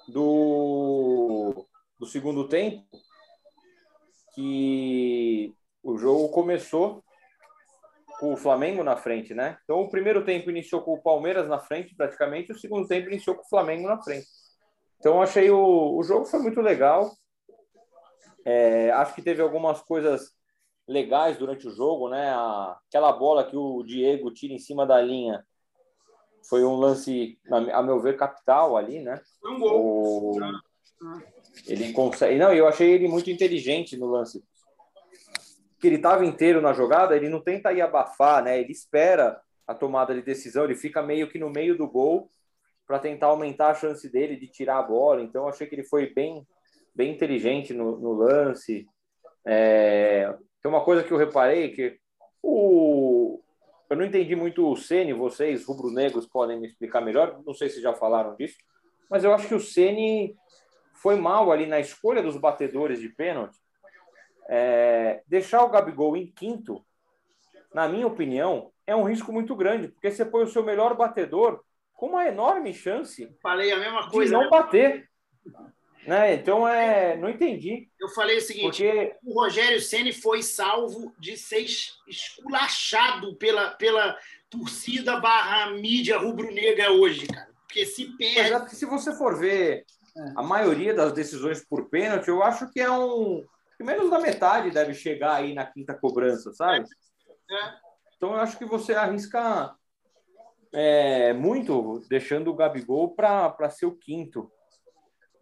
do, 0.09 1.66
do 1.99 2.07
segundo 2.07 2.49
tempo, 2.49 2.87
que 4.35 5.55
o 5.83 5.99
jogo 5.99 6.29
começou 6.31 7.04
com 8.25 8.33
o 8.33 8.37
Flamengo 8.39 8.83
na 8.83 8.97
frente, 8.97 9.35
né? 9.35 9.59
Então 9.65 9.83
o 9.83 9.91
primeiro 9.91 10.25
tempo 10.25 10.49
iniciou 10.49 10.81
com 10.81 10.95
o 10.95 11.03
Palmeiras 11.03 11.47
na 11.47 11.59
frente, 11.59 11.95
praticamente, 11.95 12.53
o 12.53 12.59
segundo 12.59 12.89
tempo 12.89 13.09
iniciou 13.09 13.37
com 13.37 13.43
o 13.43 13.49
Flamengo 13.51 13.87
na 13.87 14.03
frente. 14.03 14.27
Então 14.99 15.21
achei 15.21 15.51
o, 15.51 15.95
o 15.95 16.03
jogo 16.03 16.25
foi 16.25 16.41
muito 16.41 16.63
legal. 16.63 17.13
É, 18.43 18.91
acho 18.93 19.15
que 19.15 19.21
teve 19.21 19.43
algumas 19.43 19.83
coisas 19.83 20.31
legais 20.89 21.37
durante 21.37 21.69
o 21.69 21.71
jogo, 21.71 22.09
né? 22.09 22.31
A, 22.31 22.79
aquela 22.89 23.13
bola 23.13 23.45
que 23.45 23.59
o 23.59 23.83
Diego 23.83 24.33
tira 24.33 24.55
em 24.55 24.59
cima 24.59 24.87
da 24.87 25.03
linha 25.03 25.45
foi 26.49 26.65
um 26.65 26.77
lance, 26.77 27.39
a 27.51 27.83
meu 27.83 28.01
ver, 28.01 28.17
capital 28.17 28.75
ali, 28.75 29.03
né? 29.03 29.21
Foi 29.39 29.53
um 29.53 29.61
gol. 29.61 30.33
O, 30.33 30.39
ele 31.67 31.93
consegue. 31.93 32.39
Não, 32.39 32.55
eu 32.55 32.67
achei 32.67 32.91
ele 32.91 33.07
muito 33.07 33.31
inteligente 33.31 33.99
no 33.99 34.07
lance 34.07 34.43
que 35.85 35.88
ele 35.88 35.97
estava 35.97 36.25
inteiro 36.25 36.62
na 36.62 36.73
jogada, 36.73 37.14
ele 37.14 37.29
não 37.29 37.42
tenta 37.42 37.70
ir 37.70 37.83
abafar, 37.83 38.42
né? 38.42 38.59
Ele 38.59 38.73
espera 38.73 39.38
a 39.66 39.75
tomada 39.75 40.14
de 40.14 40.23
decisão, 40.23 40.64
ele 40.64 40.75
fica 40.75 41.03
meio 41.03 41.29
que 41.29 41.38
no 41.38 41.51
meio 41.51 41.77
do 41.77 41.87
gol 41.87 42.31
para 42.87 42.99
tentar 42.99 43.27
aumentar 43.27 43.68
a 43.68 43.75
chance 43.75 44.11
dele 44.11 44.35
de 44.35 44.49
tirar 44.49 44.79
a 44.79 44.83
bola. 44.83 45.20
Então, 45.20 45.47
achei 45.47 45.66
que 45.66 45.75
ele 45.75 45.85
foi 45.85 46.11
bem, 46.14 46.49
bem 46.94 47.12
inteligente 47.12 47.75
no, 47.75 47.99
no 47.99 48.14
lance. 48.14 48.87
É... 49.44 50.35
Tem 50.62 50.73
uma 50.73 50.83
coisa 50.83 51.05
que 51.05 51.12
eu 51.12 51.18
reparei 51.18 51.68
que 51.73 51.99
o 52.42 53.42
eu 53.90 53.99
não 53.99 54.07
entendi 54.07 54.35
muito 54.35 54.66
o 54.66 54.75
Ceni, 54.75 55.12
vocês 55.12 55.66
rubro-negros 55.66 56.27
podem 56.27 56.59
me 56.59 56.66
explicar 56.66 57.03
melhor. 57.03 57.42
Não 57.44 57.53
sei 57.53 57.68
se 57.68 57.83
já 57.83 57.92
falaram 57.92 58.35
disso, 58.37 58.57
mas 59.11 59.23
eu 59.23 59.35
acho 59.35 59.47
que 59.47 59.55
o 59.55 59.61
Ceni 59.61 60.35
foi 60.94 61.16
mal 61.16 61.53
ali 61.53 61.66
na 61.66 61.79
escolha 61.79 62.23
dos 62.23 62.38
batedores 62.38 62.99
de 62.99 63.11
pênalti 63.11 63.62
é, 64.49 65.23
deixar 65.27 65.65
o 65.65 65.71
Gabigol 65.71 66.17
em 66.17 66.27
quinto, 66.27 66.85
na 67.73 67.89
minha 67.89 68.07
opinião, 68.07 68.71
é 68.87 68.95
um 68.95 69.05
risco 69.05 69.33
muito 69.33 69.57
grande, 69.57 69.89
porque 69.89 70.11
você 70.11 70.25
põe 70.25 70.45
o 70.45 70.49
seu 70.49 70.63
melhor 70.63 70.97
batedor 70.97 71.63
com 71.95 72.07
uma 72.07 72.27
enorme 72.27 72.75
chance 72.75 73.33
falei 73.43 73.73
a 73.73 73.79
mesma 73.79 74.11
coisa, 74.11 74.31
de 74.31 74.33
não 74.33 74.51
né? 74.51 74.51
bater. 74.51 75.09
Né? 76.07 76.35
Então, 76.35 76.69
é, 76.69 77.17
não 77.17 77.31
entendi. 77.31 77.89
Eu 77.99 78.09
falei 78.11 78.37
o 78.37 78.41
seguinte: 78.41 78.83
porque... 78.83 79.17
o 79.25 79.41
Rogério 79.41 79.81
Ceni 79.81 80.13
foi 80.13 80.43
salvo 80.43 81.15
de 81.19 81.37
ser 81.37 81.65
esculachado 82.07 83.35
pela, 83.37 83.71
pela 83.71 84.19
torcida 84.51 85.19
barra 85.19 85.71
mídia 85.71 86.19
rubro-negra 86.19 86.93
hoje, 86.93 87.27
cara. 87.27 87.49
Porque 87.67 87.87
se 87.87 88.05
perde. 88.19 88.51
Mas 88.53 88.73
é 88.73 88.77
se 88.77 88.85
você 88.85 89.15
for 89.15 89.39
ver 89.39 89.87
é. 90.17 90.33
a 90.37 90.43
maioria 90.43 90.93
das 90.93 91.13
decisões 91.13 91.65
por 91.65 91.89
pênalti, 91.89 92.29
eu 92.29 92.43
acho 92.43 92.71
que 92.71 92.81
é 92.81 92.91
um, 92.91 93.43
menos 93.85 94.11
da 94.11 94.18
metade 94.18 94.70
deve 94.70 94.94
chegar 94.94 95.35
aí 95.35 95.55
na 95.55 95.64
quinta 95.64 95.94
cobrança, 95.94 96.53
sabe? 96.53 96.87
É. 97.51 97.75
Então 98.16 98.33
eu 98.33 98.40
acho 98.40 98.57
que 98.59 98.64
você 98.64 98.94
arrisca 98.94 99.75
é, 100.73 101.33
muito 101.33 102.05
deixando 102.09 102.51
o 102.51 102.55
Gabigol 102.55 103.14
para 103.14 103.70
ser 103.70 103.87
o 103.87 103.97
quinto. 103.97 104.51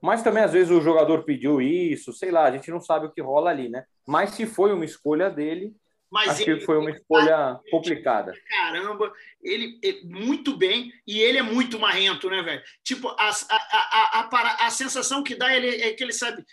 Mas 0.01 0.23
também 0.23 0.43
às 0.43 0.53
vezes 0.53 0.71
o 0.71 0.81
jogador 0.81 1.25
pediu 1.25 1.61
isso, 1.61 2.13
sei 2.13 2.31
lá, 2.31 2.45
a 2.45 2.51
gente 2.51 2.71
não 2.71 2.81
sabe 2.81 3.07
o 3.07 3.13
que 3.13 3.21
rola 3.21 3.51
ali, 3.51 3.69
né? 3.69 3.85
Mas 4.07 4.31
se 4.31 4.47
foi 4.47 4.73
uma 4.73 4.85
escolha 4.85 5.31
dele, 5.31 5.73
mas 6.11 6.29
acho 6.29 6.43
ele, 6.43 6.59
que 6.59 6.67
foi 6.67 6.77
uma 6.77 6.91
escolha 6.91 7.61
ele, 7.63 7.71
complicada. 7.71 8.35
Caramba, 8.51 9.13
ele, 9.41 9.79
ele, 9.83 10.05
muito 10.05 10.55
bem 10.57 10.93
e 11.07 11.21
ele 11.21 11.39
é 11.39 11.43
muito 11.43 11.79
marrento, 11.79 12.29
né, 12.29 12.43
velho? 12.43 12.63
Tipo, 12.85 13.09
a, 13.09 13.31
a, 13.31 13.57
a, 13.57 14.29
a, 14.31 14.67
a 14.67 14.71
sensação 14.71 15.23
que 15.23 15.35
dá 15.35 15.57
ele, 15.57 15.69
é 15.69 15.95
que 15.95 16.05
ele 16.05 16.13
sabe, 16.13 16.45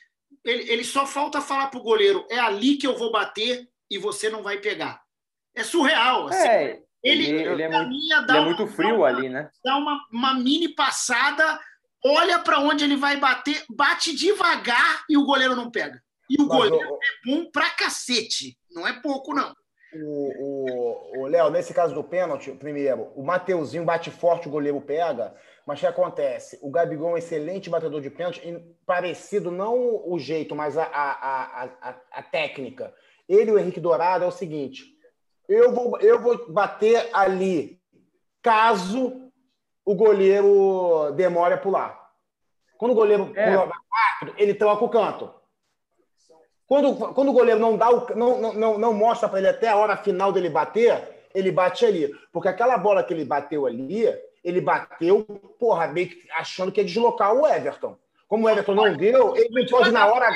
ele, 0.44 0.72
ele 0.72 0.84
só 0.84 1.06
falta 1.06 1.42
falar 1.42 1.68
para 1.68 1.80
o 1.80 1.84
goleiro: 1.84 2.26
é 2.30 2.40
ali 2.40 2.78
que 2.78 2.88
eu 2.88 2.98
vou 2.98 3.12
bater 3.12 3.68
e 3.90 3.98
você 3.98 4.30
não 4.30 4.44
vai 4.44 4.58
pegar. 4.58 5.02
É 5.56 5.64
surreal. 5.64 6.28
Assim. 6.28 6.48
É, 6.48 6.82
ele, 7.04 7.26
ele, 7.30 7.64
é 7.64 7.70
muito, 7.70 7.96
ele 8.30 8.38
é 8.38 8.42
muito 8.42 8.68
frio 8.68 8.98
uma, 8.98 9.08
ali, 9.08 9.30
né? 9.30 9.50
Dá 9.64 9.78
uma, 9.78 10.00
uma 10.12 10.34
mini 10.34 10.70
passada, 10.70 11.60
olha 12.04 12.40
para 12.40 12.60
onde 12.60 12.84
ele 12.84 12.96
vai 12.96 13.18
bater, 13.18 13.64
bate 13.70 14.16
devagar 14.16 15.04
e 15.10 15.18
o 15.18 15.26
goleiro 15.26 15.56
não 15.56 15.72
pega. 15.72 16.02
E 16.30 16.42
o 16.42 16.48
Mas 16.48 16.58
goleiro 16.58 16.96
é 16.96 17.30
bom 17.30 17.50
pra 17.52 17.70
cacete. 17.72 18.58
Não 18.72 18.88
é 18.88 18.94
pouco, 19.02 19.34
não. 19.34 19.56
O 19.94 20.19
Léo, 21.40 21.50
nesse 21.50 21.74
caso 21.74 21.96
do 21.96 22.04
pênalti, 22.04 22.52
primeiro, 22.52 23.14
o 23.16 23.24
Mateuzinho 23.24 23.86
bate 23.86 24.12
forte, 24.12 24.50
o 24.50 24.52
goleiro 24.52 24.82
pega. 24.82 25.34
Mas 25.66 25.78
o 25.78 25.82
que 25.82 25.88
acontece? 25.88 26.60
O 26.62 26.70
Gabigol 26.70 27.12
é 27.12 27.14
um 27.14 27.18
excelente 27.18 27.70
batedor 27.70 28.02
de 28.02 28.10
pênalti, 28.10 28.42
parecido 28.86 29.50
não 29.50 30.04
o 30.06 30.20
jeito, 30.20 30.54
mas 30.56 30.78
a, 30.78 30.84
a, 30.84 31.64
a, 31.64 31.96
a, 32.12 32.24
técnica. 32.24 32.94
Ele 33.28 33.52
e 33.52 33.54
o 33.54 33.60
Henrique 33.60 33.80
Dourado 33.80 34.26
é 34.26 34.28
o 34.28 34.32
seguinte: 34.32 34.84
eu 35.48 35.74
vou, 35.74 35.98
eu 36.00 36.20
vou 36.20 36.52
bater 36.52 37.10
ali, 37.14 37.80
caso 38.42 39.32
o 39.86 39.96
goleiro 39.96 41.12
demore 41.16 41.54
a 41.54 41.58
pular. 41.58 42.10
Quando 42.78 42.92
o 42.92 42.96
goleiro 42.96 43.32
é. 43.36 43.52
pula 43.52 43.72
rápido, 43.92 44.36
ele 44.38 44.54
troca 44.54 44.84
o 44.84 44.90
canto. 44.90 45.34
Quando, 46.68 46.96
quando 47.14 47.30
o 47.30 47.34
goleiro 47.34 47.60
não, 47.60 47.78
dá 47.78 47.90
o, 47.90 48.16
não, 48.16 48.54
não, 48.54 48.78
não 48.78 48.94
mostra 48.94 49.30
para 49.30 49.40
ele 49.40 49.48
até 49.48 49.70
a 49.70 49.76
hora 49.76 49.98
final 49.98 50.32
dele 50.32 50.50
bater, 50.50 51.19
ele 51.34 51.52
bate 51.52 51.86
ali. 51.86 52.14
Porque 52.32 52.48
aquela 52.48 52.78
bola 52.78 53.04
que 53.04 53.14
ele 53.14 53.26
bateu 53.26 53.66
ali, 53.66 54.06
ele 54.44 54.62
bateu, 54.62 55.24
porra, 55.60 55.88
meio 55.88 56.10
que 56.10 56.28
achando 56.32 56.72
que 56.72 56.80
ia 56.80 56.86
deslocar 56.86 57.34
o 57.34 57.46
Everton. 57.46 57.98
Como 58.28 58.46
o 58.46 58.50
Everton 58.50 58.76
não 58.76 58.96
deu, 58.96 59.36
ele 59.36 59.50
não 59.50 59.66
pode 59.66 59.92
na 59.92 60.06
hora 60.06 60.28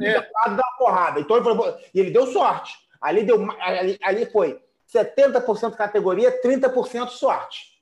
é. 0.00 0.12
dar 0.14 0.52
uma 0.52 0.76
porrada. 0.78 1.20
Então 1.20 1.36
ele 1.36 1.44
falou, 1.44 1.76
e 1.92 2.00
ele 2.00 2.10
deu 2.10 2.26
sorte. 2.26 2.78
Ali, 3.00 3.24
deu, 3.24 3.50
ali, 3.60 3.98
ali 4.00 4.26
foi 4.26 4.60
70% 4.92 5.74
categoria, 5.74 6.40
30% 6.40 7.08
sorte. 7.08 7.72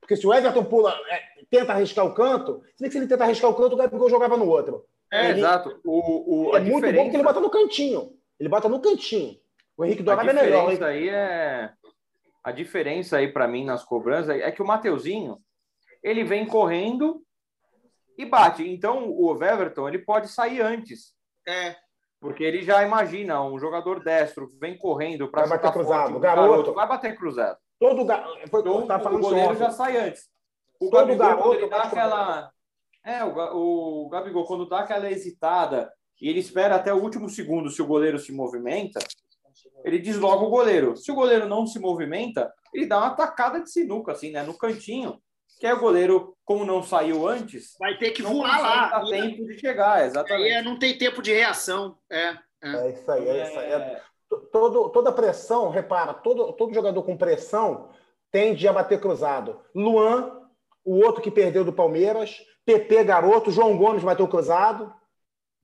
Porque 0.00 0.16
se 0.16 0.26
o 0.26 0.32
Everton 0.32 0.64
pula, 0.64 0.96
é, 1.08 1.22
tenta 1.50 1.72
arriscar 1.72 2.06
o 2.06 2.14
canto, 2.14 2.62
se 2.76 2.84
ele 2.84 3.06
tenta 3.06 3.24
arriscar 3.24 3.50
o 3.50 3.54
canto, 3.54 3.74
o 3.74 3.76
Gabigol 3.76 4.08
jogava 4.08 4.36
no 4.36 4.48
outro. 4.48 4.84
É, 5.12 5.30
ele, 5.30 5.40
exato. 5.40 5.80
O, 5.84 6.50
o, 6.50 6.56
é 6.56 6.60
muito 6.60 6.92
bom 6.92 7.02
porque 7.02 7.16
ele 7.16 7.24
bota 7.24 7.40
no 7.40 7.50
cantinho. 7.50 8.12
Ele 8.38 8.48
bota 8.48 8.68
no 8.68 8.80
cantinho. 8.80 9.36
O 9.76 9.84
Henrique 9.84 10.02
Dourado 10.02 10.30
é 10.30 10.32
melhor. 10.32 10.72
Isso 10.72 10.84
aí 10.84 11.08
é 11.08 11.70
a 12.42 12.52
diferença 12.52 13.18
aí 13.18 13.32
para 13.32 13.48
mim 13.48 13.64
nas 13.64 13.84
cobranças 13.84 14.40
é 14.40 14.50
que 14.50 14.62
o 14.62 14.66
Mateuzinho 14.66 15.38
ele 16.02 16.24
vem 16.24 16.46
correndo 16.46 17.22
e 18.16 18.24
bate. 18.24 18.68
Então 18.68 19.10
o 19.10 19.32
Everton 19.42 19.88
ele 19.88 19.98
pode 19.98 20.28
sair 20.28 20.60
antes. 20.60 21.14
É. 21.46 21.76
Porque 22.20 22.44
ele 22.44 22.62
já 22.62 22.82
imagina 22.84 23.42
um 23.42 23.58
jogador 23.58 24.02
destro 24.02 24.48
vem 24.60 24.76
correndo 24.76 25.30
para 25.30 25.46
bater 25.46 25.72
cruzado, 25.72 26.10
forte, 26.10 26.22
garoto. 26.22 26.50
garoto. 26.50 26.74
vai 26.74 26.88
bater 26.88 27.16
cruzado. 27.16 27.58
Todo 27.78 28.04
ga... 28.04 28.22
Foi, 28.50 28.60
então, 28.60 28.86
tá 28.86 28.98
falando 28.98 29.24
o 29.24 29.28
goleiro 29.28 29.54
já 29.56 29.70
sai 29.70 29.96
antes. 29.96 30.28
O 30.78 30.90
Todo 30.90 31.16
Gabigol, 31.16 31.26
garoto, 31.26 31.54
ele 31.54 31.68
dá 31.68 31.82
aquela 31.82 32.52
é, 33.04 33.24
o, 33.24 34.04
o 34.04 34.08
Gabigol 34.08 34.44
quando 34.44 34.68
dá 34.68 34.80
aquela 34.80 35.10
hesitada 35.10 35.90
e 36.20 36.28
ele 36.28 36.40
espera 36.40 36.76
até 36.76 36.92
o 36.92 37.02
último 37.02 37.28
segundo 37.28 37.70
se 37.70 37.80
o 37.80 37.86
goleiro 37.86 38.18
se 38.18 38.32
movimenta, 38.32 39.00
ele 39.84 39.98
desloga 39.98 40.44
o 40.44 40.50
goleiro. 40.50 40.96
Se 40.96 41.10
o 41.10 41.14
goleiro 41.14 41.48
não 41.48 41.66
se 41.66 41.78
movimenta, 41.78 42.52
ele 42.72 42.86
dá 42.86 42.98
uma 42.98 43.14
tacada 43.14 43.60
de 43.60 43.70
sinuca, 43.70 44.12
assim, 44.12 44.30
né? 44.30 44.42
No 44.42 44.56
cantinho. 44.56 45.20
Que 45.58 45.66
é 45.66 45.74
o 45.74 45.80
goleiro, 45.80 46.34
como 46.44 46.64
não 46.64 46.82
saiu 46.82 47.28
antes. 47.28 47.76
Vai 47.78 47.98
ter 47.98 48.12
que 48.12 48.22
voar 48.22 48.60
lá. 48.60 48.88
Dá 48.88 49.06
tempo 49.06 49.44
de 49.44 49.58
chegar, 49.58 50.06
exatamente. 50.06 50.52
Aí 50.52 50.62
não 50.62 50.78
tem 50.78 50.96
tempo 50.96 51.20
de 51.20 51.32
reação. 51.32 51.98
É, 52.10 52.36
é. 52.62 52.76
é 52.76 52.90
isso 52.92 53.10
aí, 53.10 53.28
é, 53.28 53.42
isso 53.42 53.58
aí. 53.58 53.72
É... 53.72 54.02
Todo, 54.52 54.88
toda 54.90 55.12
pressão, 55.12 55.70
repara, 55.70 56.14
todo, 56.14 56.52
todo 56.52 56.72
jogador 56.72 57.02
com 57.02 57.16
pressão 57.16 57.90
tende 58.30 58.66
a 58.68 58.72
bater 58.72 59.00
cruzado. 59.00 59.60
Luan, 59.74 60.40
o 60.84 61.04
outro 61.04 61.20
que 61.20 61.30
perdeu 61.30 61.64
do 61.64 61.72
Palmeiras, 61.72 62.40
PP 62.64 63.04
Garoto, 63.04 63.50
João 63.50 63.76
Gomes 63.76 64.04
bateu 64.04 64.28
cruzado. 64.28 64.94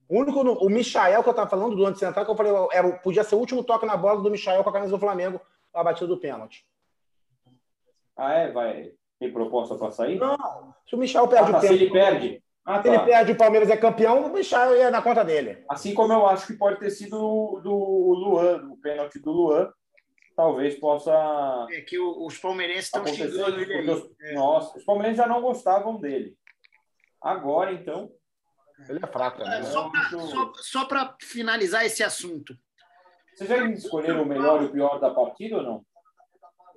O 0.09 0.19
único, 0.19 0.39
o 0.39 0.69
Michael 0.69 1.21
que 1.21 1.29
eu 1.29 1.31
estava 1.31 1.49
falando 1.49 1.75
do 1.75 1.85
ano 1.85 1.95
central, 1.95 2.23
que 2.23 2.31
eu 2.31 2.35
falei, 2.35 2.53
era, 2.71 2.91
podia 2.99 3.23
ser 3.23 3.35
o 3.35 3.39
último 3.39 3.63
toque 3.63 3.85
na 3.85 3.97
bola 3.97 4.21
do 4.21 4.31
Michael 4.31 4.63
com 4.63 4.69
a 4.69 4.73
camisa 4.73 4.91
do 4.91 4.99
Flamengo, 4.99 5.41
a 5.73 5.83
batida 5.83 6.07
do 6.07 6.17
pênalti. 6.17 6.65
Ah, 8.15 8.33
é? 8.33 8.51
Vai. 8.51 8.91
Tem 9.19 9.31
proposta 9.31 9.75
para 9.75 9.91
sair? 9.91 10.17
Não. 10.17 10.73
Se 10.87 10.95
o 10.95 10.97
Michel 10.97 11.27
perde 11.27 11.49
ah, 11.49 11.53
tá, 11.53 11.57
o 11.57 11.61
pênalti. 11.61 11.77
Se 11.77 11.83
ele 11.83 11.91
perde. 11.91 12.43
Ah, 12.65 12.77
se 12.77 12.83
tá. 12.83 12.95
ele 12.95 13.05
perde 13.05 13.31
o 13.31 13.37
Palmeiras 13.37 13.69
é 13.69 13.77
campeão, 13.77 14.25
o 14.25 14.33
Michel 14.33 14.75
ia 14.75 14.91
na 14.91 15.01
conta 15.01 15.23
dele. 15.23 15.63
Assim 15.69 15.93
como 15.93 16.13
eu 16.13 16.25
acho 16.25 16.47
que 16.47 16.53
pode 16.53 16.79
ter 16.79 16.89
sido 16.89 17.61
do 17.63 18.13
Luan, 18.13 18.69
o 18.71 18.77
pênalti 18.77 19.19
do 19.19 19.31
Luan. 19.31 19.71
Talvez 20.35 20.75
possa. 20.79 21.11
É 21.71 21.81
que 21.81 21.97
os 21.97 22.37
palmeirenses 22.37 22.85
estão 22.85 23.05
xingando 23.07 23.59
ele 23.59 23.73
aí. 23.73 23.89
Os, 23.89 24.11
é. 24.21 24.33
Nossa, 24.35 24.77
os 24.77 24.85
palmeirenses 24.85 25.17
já 25.17 25.27
não 25.27 25.41
gostavam 25.41 25.97
dele. 25.97 26.37
Agora, 27.19 27.73
então, 27.73 28.11
ele 28.89 28.99
é 29.01 29.07
fraco, 29.07 29.43
né? 29.43 29.61
Só 30.61 30.85
para 30.85 31.15
finalizar 31.21 31.85
esse 31.85 32.03
assunto. 32.03 32.57
Vocês 33.35 33.49
já 33.49 33.65
escolheram 33.67 34.23
o 34.23 34.25
melhor 34.25 34.63
e 34.63 34.65
o 34.65 34.71
pior 34.71 34.99
da 34.99 35.11
partida 35.11 35.57
ou 35.57 35.63
não? 35.63 35.85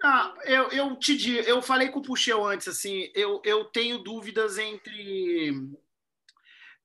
Ah, 0.02 0.34
eu, 0.44 0.68
eu 0.70 0.96
te 0.96 1.16
digo, 1.16 1.46
eu 1.46 1.60
falei 1.60 1.88
com 1.88 1.98
o 1.98 2.02
Puxeu 2.02 2.44
antes, 2.44 2.68
assim, 2.68 3.10
eu, 3.14 3.40
eu 3.44 3.66
tenho 3.66 3.98
dúvidas 3.98 4.56
entre 4.56 5.54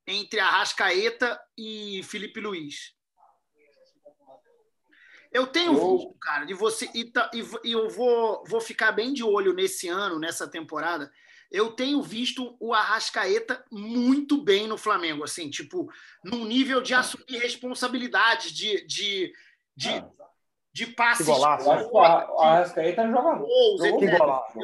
entre 0.07 0.39
Arrascaeta 0.39 1.41
e 1.57 2.03
Felipe 2.03 2.39
Luiz. 2.39 2.93
Eu 5.31 5.47
tenho 5.47 5.73
eu... 5.73 5.97
visto, 5.97 6.13
cara, 6.19 6.45
de 6.45 6.53
você 6.53 6.89
e, 6.93 7.11
e 7.63 7.71
eu 7.71 7.89
vou, 7.89 8.43
vou 8.45 8.61
ficar 8.61 8.91
bem 8.91 9.13
de 9.13 9.23
olho 9.23 9.53
nesse 9.53 9.87
ano, 9.87 10.19
nessa 10.19 10.47
temporada, 10.47 11.11
eu 11.51 11.71
tenho 11.71 12.01
visto 12.01 12.55
o 12.59 12.73
Arrascaeta 12.73 13.63
muito 13.71 14.41
bem 14.41 14.67
no 14.67 14.77
Flamengo, 14.77 15.23
assim, 15.23 15.49
tipo, 15.49 15.89
num 16.23 16.45
nível 16.45 16.81
de 16.81 16.93
assumir 16.93 17.37
responsabilidades, 17.39 18.51
de, 18.51 18.85
de, 18.85 19.33
de, 19.75 19.89
ah. 19.89 20.07
de 20.73 20.87
passes. 20.87 21.25
Que 21.25 21.31
golaço. 21.31 21.69
o 21.69 21.99
Arrascaeta 22.39 23.07
joga 23.09 23.35
muito. 23.35 23.99
Que 23.99 24.17
golaço. 24.17 24.59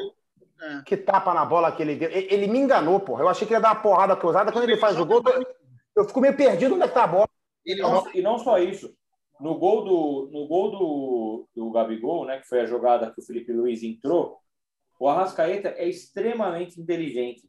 É. 0.62 0.82
Que 0.86 0.96
tapa 0.96 1.34
na 1.34 1.44
bola 1.44 1.72
que 1.72 1.82
ele 1.82 1.96
deu. 1.96 2.08
Ele 2.10 2.46
me 2.46 2.58
enganou, 2.58 3.00
porra. 3.00 3.22
Eu 3.24 3.28
achei 3.28 3.46
que 3.46 3.52
ia 3.52 3.60
dar 3.60 3.72
uma 3.72 3.82
porrada 3.82 4.14
cruzada. 4.14 4.52
Quando 4.52 4.64
ele 4.64 4.76
faz 4.76 4.98
o 4.98 5.04
gol, 5.04 5.20
eu 5.96 6.04
fico 6.04 6.20
meio 6.20 6.36
perdido 6.36 6.74
onde 6.74 6.84
é 6.84 6.88
que 6.88 6.94
tá 6.94 7.04
a 7.04 7.08
bola. 7.08 7.28
E 7.66 7.74
não, 7.74 8.10
e 8.14 8.22
não 8.22 8.38
só 8.38 8.58
isso. 8.58 8.94
No 9.40 9.58
gol 9.58 9.84
do, 9.84 10.30
no 10.32 10.46
gol 10.46 10.70
do, 10.70 11.48
do 11.54 11.70
Gabigol, 11.72 12.26
né, 12.26 12.38
que 12.38 12.46
foi 12.46 12.60
a 12.60 12.66
jogada 12.66 13.10
que 13.10 13.20
o 13.20 13.24
Felipe 13.24 13.52
Luiz 13.52 13.82
entrou, 13.82 14.38
o 15.02 15.08
Arrascaeta 15.08 15.74
é 15.76 15.88
extremamente 15.88 16.80
inteligente. 16.80 17.42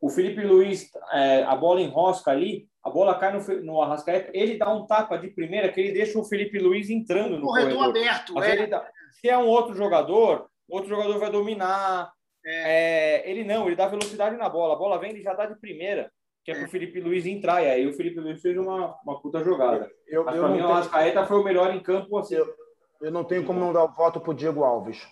O 0.00 0.10
Felipe 0.10 0.44
Luiz, 0.44 0.90
é, 1.12 1.44
a 1.44 1.54
bola 1.54 1.80
enrosca 1.80 2.32
ali, 2.32 2.66
a 2.82 2.90
bola 2.90 3.14
cai 3.14 3.32
no, 3.32 3.62
no 3.62 3.80
Arrascaeta, 3.80 4.32
ele 4.34 4.58
dá 4.58 4.68
um 4.74 4.84
tapa 4.84 5.16
de 5.18 5.28
primeira 5.28 5.68
que 5.68 5.80
ele 5.80 5.92
deixa 5.92 6.18
o 6.18 6.24
Felipe 6.24 6.58
Luiz 6.58 6.90
entrando 6.90 7.38
no 7.38 7.46
corredor. 7.46 7.76
corredor. 7.76 8.02
aberto, 8.02 8.42
é. 8.42 8.66
Dá, 8.66 8.84
se 9.20 9.28
é 9.28 9.38
um 9.38 9.46
outro 9.46 9.72
jogador, 9.76 10.48
outro 10.68 10.88
jogador 10.88 11.16
vai 11.20 11.30
dominar. 11.30 12.10
É. 12.44 13.22
É, 13.22 13.30
ele 13.30 13.44
não, 13.44 13.66
ele 13.66 13.76
dá 13.76 13.86
velocidade 13.86 14.36
na 14.36 14.48
bola. 14.48 14.74
A 14.74 14.78
bola 14.78 14.98
vem, 14.98 15.10
ele 15.10 15.22
já 15.22 15.34
dá 15.34 15.46
de 15.46 15.54
primeira, 15.60 16.10
que 16.44 16.50
é, 16.50 16.56
para 16.56 16.64
o 16.64 16.68
Felipe 16.68 17.00
Luiz 17.00 17.24
entrar. 17.24 17.62
E 17.62 17.70
aí 17.70 17.86
o 17.86 17.92
Felipe 17.92 18.18
Luiz 18.18 18.42
fez 18.42 18.58
uma, 18.58 18.96
uma 19.04 19.22
puta 19.22 19.44
jogada. 19.44 19.88
Eu, 20.08 20.24
Mas 20.24 20.36
para 20.36 20.48
mim, 20.48 20.56
tenho... 20.56 20.68
o 20.68 20.72
Arrascaeta 20.72 21.24
foi 21.24 21.38
o 21.38 21.44
melhor 21.44 21.72
em 21.72 21.78
campo. 21.78 22.18
Assim. 22.18 22.34
Eu, 22.34 22.52
eu 23.00 23.12
não 23.12 23.22
tenho 23.22 23.44
como 23.44 23.60
não 23.60 23.72
dar 23.72 23.84
o 23.84 23.92
voto 23.92 24.20
para 24.20 24.32
o 24.32 24.34
Diego 24.34 24.64
Alves. 24.64 25.06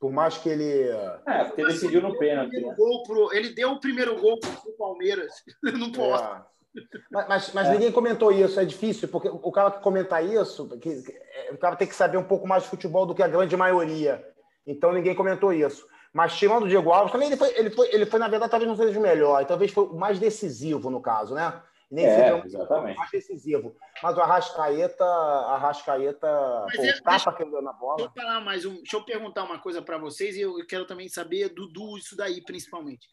Por 0.00 0.12
mais 0.12 0.38
que 0.38 0.48
ele. 0.48 0.88
É, 1.26 1.44
porque 1.44 1.60
ele 1.60 1.72
decidiu 1.72 2.00
no 2.00 2.16
pênalti. 2.16 2.60
Né? 2.60 2.74
Pro, 3.06 3.32
ele 3.32 3.50
deu 3.50 3.72
o 3.72 3.80
primeiro 3.80 4.20
gol 4.20 4.38
para 4.38 4.50
o 4.50 4.76
Palmeiras. 4.76 5.32
Não 5.62 5.90
pode. 5.90 6.22
É. 6.22 6.42
Mas, 7.10 7.28
mas, 7.28 7.52
mas 7.54 7.68
é. 7.68 7.72
ninguém 7.72 7.90
comentou 7.90 8.30
isso, 8.30 8.60
é 8.60 8.64
difícil, 8.64 9.08
porque 9.08 9.28
o 9.28 9.50
cara 9.50 9.70
que 9.70 9.82
comentar 9.82 10.24
isso, 10.24 10.68
que, 10.78 11.02
é, 11.34 11.52
o 11.52 11.58
cara 11.58 11.74
tem 11.74 11.88
que 11.88 11.94
saber 11.94 12.18
um 12.18 12.24
pouco 12.24 12.46
mais 12.46 12.62
de 12.62 12.68
futebol 12.68 13.06
do 13.06 13.14
que 13.14 13.22
a 13.22 13.28
grande 13.28 13.56
maioria. 13.56 14.24
Então 14.66 14.92
ninguém 14.92 15.14
comentou 15.14 15.52
isso. 15.52 15.86
Mas 16.12 16.36
tirando 16.36 16.64
o 16.64 16.68
Diego 16.68 16.92
Alves, 16.92 17.12
também 17.12 17.28
ele 17.28 17.36
foi, 17.36 17.48
ele 17.56 17.70
foi, 17.70 17.88
ele 17.92 18.06
foi 18.06 18.20
na 18.20 18.28
verdade, 18.28 18.50
talvez 18.50 18.68
não 18.68 18.76
seja 18.76 18.98
o 18.98 19.02
melhor, 19.02 19.44
talvez 19.44 19.72
foi 19.72 19.84
o 19.84 19.94
mais 19.94 20.18
decisivo 20.18 20.90
no 20.90 21.00
caso, 21.00 21.34
né? 21.34 21.60
Nem 21.90 22.04
é, 22.04 22.34
um 22.34 22.44
exatamente. 22.44 22.98
mais 22.98 23.10
decisivo. 23.10 23.74
Mas 24.02 24.16
o 24.16 24.20
Arrascaeta, 24.20 25.04
Arrascaeta 25.04 26.64
Mas 26.66 26.76
pô, 26.76 26.82
é, 26.82 27.00
tapa 27.00 27.32
que 27.34 27.42
ele 27.42 27.50
deu 27.50 27.62
na 27.62 27.72
bola. 27.72 27.96
Deixa 27.96 28.12
eu, 28.14 28.22
falar 28.22 28.40
mais 28.40 28.66
um, 28.66 28.74
deixa 28.74 28.96
eu 28.96 29.04
perguntar 29.04 29.44
uma 29.44 29.58
coisa 29.58 29.80
para 29.80 29.96
vocês 29.96 30.36
e 30.36 30.42
eu 30.42 30.54
quero 30.66 30.86
também 30.86 31.08
saber, 31.08 31.48
Dudu, 31.48 31.96
isso 31.96 32.14
daí 32.14 32.42
principalmente. 32.42 33.08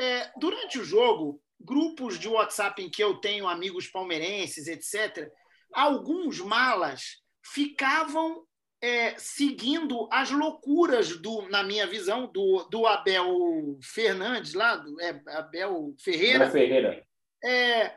É, 0.00 0.30
durante 0.38 0.78
o 0.78 0.84
jogo, 0.84 1.40
grupos 1.60 2.18
de 2.18 2.28
WhatsApp 2.28 2.82
em 2.82 2.88
que 2.88 3.02
eu 3.02 3.16
tenho 3.16 3.46
amigos 3.46 3.86
palmeirenses, 3.88 4.68
etc., 4.68 5.30
alguns 5.72 6.40
malas 6.40 7.20
ficavam 7.44 8.42
é, 8.80 9.18
seguindo 9.18 10.08
as 10.10 10.30
loucuras 10.30 11.20
do, 11.20 11.42
na 11.50 11.62
minha 11.62 11.86
visão, 11.86 12.26
do, 12.32 12.66
do 12.70 12.86
Abel 12.86 13.78
Fernandes 13.82 14.54
lá, 14.54 14.76
do 14.76 14.98
é, 14.98 15.20
Abel 15.26 15.94
Ferreira. 15.98 16.46
Abel 16.46 16.52
Ferreira 16.52 17.07
é, 17.44 17.96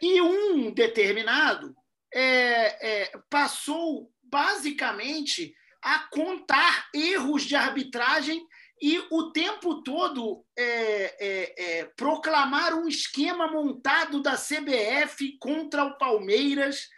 e 0.00 0.20
um 0.20 0.72
determinado 0.72 1.74
é, 2.12 3.02
é, 3.02 3.12
passou 3.28 4.10
basicamente 4.22 5.54
a 5.82 6.00
contar 6.10 6.88
erros 6.94 7.44
de 7.44 7.56
arbitragem 7.56 8.46
e 8.80 8.98
o 9.10 9.32
tempo 9.32 9.82
todo 9.82 10.44
é, 10.56 10.64
é, 10.64 11.78
é, 11.78 11.84
proclamar 11.96 12.74
um 12.74 12.86
esquema 12.86 13.50
montado 13.50 14.22
da 14.22 14.36
CBF 14.36 15.36
contra 15.38 15.84
o 15.84 15.98
Palmeiras, 15.98 16.88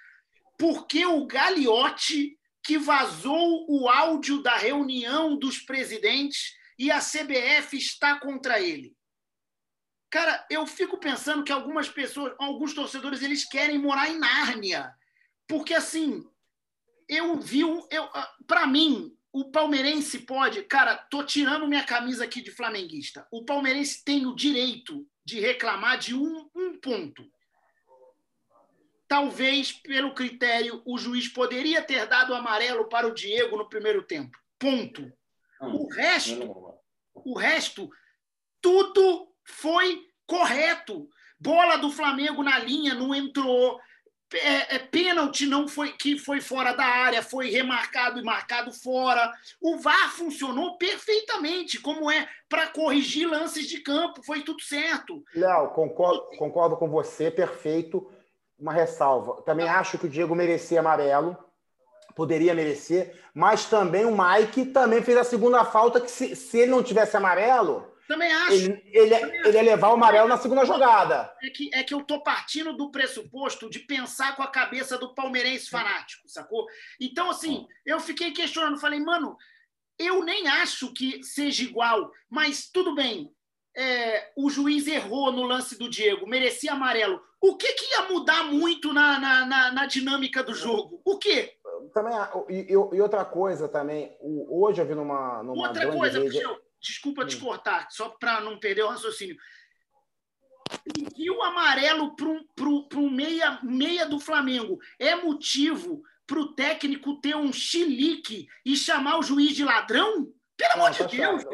porque 0.59 1.07
o 1.07 1.27
Gagliotti, 1.27 2.39
que 2.63 2.77
vazou 2.77 3.65
o 3.69 3.89
áudio 3.89 4.43
da 4.43 4.57
reunião 4.57 5.39
dos 5.39 5.59
presidentes, 5.59 6.55
e 6.79 6.91
a 6.91 6.99
CBF 6.99 7.77
está 7.77 8.19
contra 8.19 8.61
ele. 8.61 8.95
Cara, 10.11 10.45
eu 10.51 10.67
fico 10.67 10.99
pensando 10.99 11.45
que 11.45 11.53
algumas 11.53 11.89
pessoas, 11.89 12.35
alguns 12.39 12.75
torcedores, 12.75 13.23
eles 13.23 13.45
querem 13.45 13.79
morar 13.79 14.11
em 14.11 14.19
Nárnia. 14.19 14.93
Porque, 15.47 15.73
assim, 15.73 16.29
eu 17.09 17.39
vi 17.39 17.65
um. 17.65 17.87
Ah, 17.93 18.35
Para 18.47 18.67
mim, 18.67 19.17
o 19.33 19.51
palmeirense 19.53 20.19
pode. 20.21 20.65
Cara, 20.65 20.97
tô 20.97 21.25
tirando 21.25 21.69
minha 21.69 21.85
camisa 21.85 22.25
aqui 22.25 22.43
de 22.43 22.51
flamenguista. 22.51 23.27
O 23.31 23.45
palmeirense 23.45 24.05
tem 24.05 24.27
o 24.27 24.35
direito 24.35 25.07
de 25.25 25.39
reclamar 25.39 25.99
de 25.99 26.15
um, 26.15 26.51
um 26.57 26.79
ponto. 26.81 27.25
Talvez, 29.07 29.73
pelo 29.73 30.15
critério, 30.15 30.83
o 30.85 30.99
juiz 30.99 31.29
poderia 31.29 31.83
ter 31.83 32.07
dado 32.07 32.35
amarelo 32.35 32.89
para 32.89 33.07
o 33.07 33.15
Diego 33.15 33.57
no 33.57 33.69
primeiro 33.69 34.03
tempo. 34.05 34.37
Ponto. 34.59 35.13
O 35.61 35.93
resto, 35.93 36.81
o 37.15 37.37
resto, 37.37 37.91
tudo 38.61 39.30
foi 39.51 40.07
correto. 40.27 41.09
Bola 41.39 41.77
do 41.77 41.91
Flamengo 41.91 42.43
na 42.43 42.59
linha, 42.59 42.95
não 42.95 43.15
entrou 43.15 43.81
é, 44.33 44.77
é, 44.77 44.79
pênalti 44.79 45.45
não 45.47 45.67
foi 45.67 45.93
que 45.93 46.17
foi 46.17 46.41
fora 46.41 46.73
da 46.73 46.85
área, 46.85 47.23
foi 47.23 47.51
remarcado 47.51 48.21
e 48.21 48.23
marcado 48.23 48.73
fora. 48.73 49.33
O 49.61 49.79
VAR 49.79 50.13
funcionou 50.13 50.79
perfeitamente, 50.79 51.81
como 51.81 52.11
é 52.11 52.29
para 52.49 52.69
corrigir 52.69 53.29
lances 53.29 53.67
de 53.67 53.81
campo, 53.81 54.23
foi 54.23 54.43
tudo 54.43 54.63
certo. 54.63 55.23
Léo, 55.35 55.71
concordo, 55.71 56.37
concordo 56.39 56.77
com 56.77 56.89
você, 56.89 57.31
perfeito. 57.31 58.09
Uma 58.59 58.73
ressalva. 58.73 59.43
Também 59.43 59.69
acho 59.69 59.99
que 59.99 60.07
o 60.07 60.09
Diego 60.09 60.35
merecia 60.35 60.81
amarelo, 60.81 61.37
poderia 62.15 62.55
merecer, 62.55 63.19
mas 63.35 63.65
também 63.65 64.05
o 64.05 64.17
Mike 64.17 64.67
também 64.67 65.03
fez 65.03 65.17
a 65.17 65.25
segunda 65.25 65.65
falta 65.65 66.01
que 66.01 66.11
se, 66.11 66.37
se 66.37 66.59
ele 66.59 66.71
não 66.71 66.83
tivesse 66.83 67.17
amarelo, 67.17 67.90
também 68.11 68.33
acho. 68.33 68.55
Ele, 68.55 68.83
ele, 68.87 69.15
também 69.15 69.41
ele 69.45 69.57
ia 69.57 69.63
levar 69.63 69.91
o 69.91 69.93
amarelo 69.93 70.27
na 70.27 70.37
segunda 70.37 70.65
jogada. 70.65 71.33
É 71.41 71.49
que, 71.49 71.71
é 71.73 71.85
que 71.85 71.95
eu 71.95 72.03
tô 72.03 72.21
partindo 72.21 72.77
do 72.77 72.91
pressuposto 72.91 73.71
de 73.71 73.79
pensar 73.79 74.35
com 74.35 74.43
a 74.43 74.49
cabeça 74.49 74.99
do 74.99 75.15
palmeirense 75.15 75.71
fanático, 75.71 76.29
sacou? 76.29 76.67
Então, 77.01 77.31
assim, 77.31 77.69
eu 77.87 78.01
fiquei 78.01 78.33
questionando, 78.33 78.81
falei, 78.81 78.99
mano, 78.99 79.37
eu 79.97 80.25
nem 80.25 80.49
acho 80.49 80.93
que 80.93 81.23
seja 81.23 81.63
igual, 81.63 82.11
mas 82.29 82.69
tudo 82.69 82.97
bem. 82.97 83.33
É, 83.77 84.33
o 84.37 84.51
juiz 84.51 84.89
errou 84.89 85.31
no 85.31 85.45
lance 85.45 85.79
do 85.79 85.89
Diego, 85.89 86.27
merecia 86.27 86.73
amarelo. 86.73 87.23
O 87.41 87.57
que, 87.57 87.73
que 87.75 87.93
ia 87.93 88.09
mudar 88.09 88.43
muito 88.43 88.93
na, 88.93 89.21
na, 89.21 89.47
na, 89.47 89.73
na 89.73 89.87
dinâmica 89.87 90.43
do 90.43 90.53
jogo? 90.53 91.01
O 91.05 91.17
quê? 91.17 91.55
Também, 91.95 92.13
e, 92.49 92.73
e, 92.73 93.01
outra 93.01 93.25
coisa 93.25 93.69
também, 93.69 94.17
hoje 94.21 94.83
eu 94.83 94.87
vi 94.87 94.97
numa, 94.97 95.45
numa 95.45 95.69
outra 95.69 95.93
coisa, 95.93 96.19
rede... 96.19 96.39
Michel, 96.39 96.61
desculpa 96.81 97.27
te 97.27 97.37
cortar, 97.37 97.89
só 97.91 98.09
para 98.09 98.41
não 98.41 98.59
perder 98.59 98.83
o 98.83 98.89
raciocínio. 98.89 99.37
E 101.17 101.31
o 101.31 101.43
amarelo 101.43 102.15
para 102.15 102.27
um, 102.27 102.89
um 102.95 103.11
meia, 103.11 103.59
meia 103.63 104.07
do 104.07 104.21
Flamengo 104.21 104.79
é 104.99 105.15
motivo 105.17 106.03
para 106.27 106.39
o 106.39 106.55
técnico 106.55 107.21
ter 107.21 107.37
um 107.37 107.53
chilique 107.53 108.47
e 108.65 108.77
chamar 108.77 109.19
o 109.19 109.23
juiz 109.23 109.55
de 109.55 109.65
ladrão? 109.65 110.29
Pelo 110.57 110.73
amor 110.75 110.95
tá 110.95 111.05
de 111.05 111.17
Deus! 111.17 111.45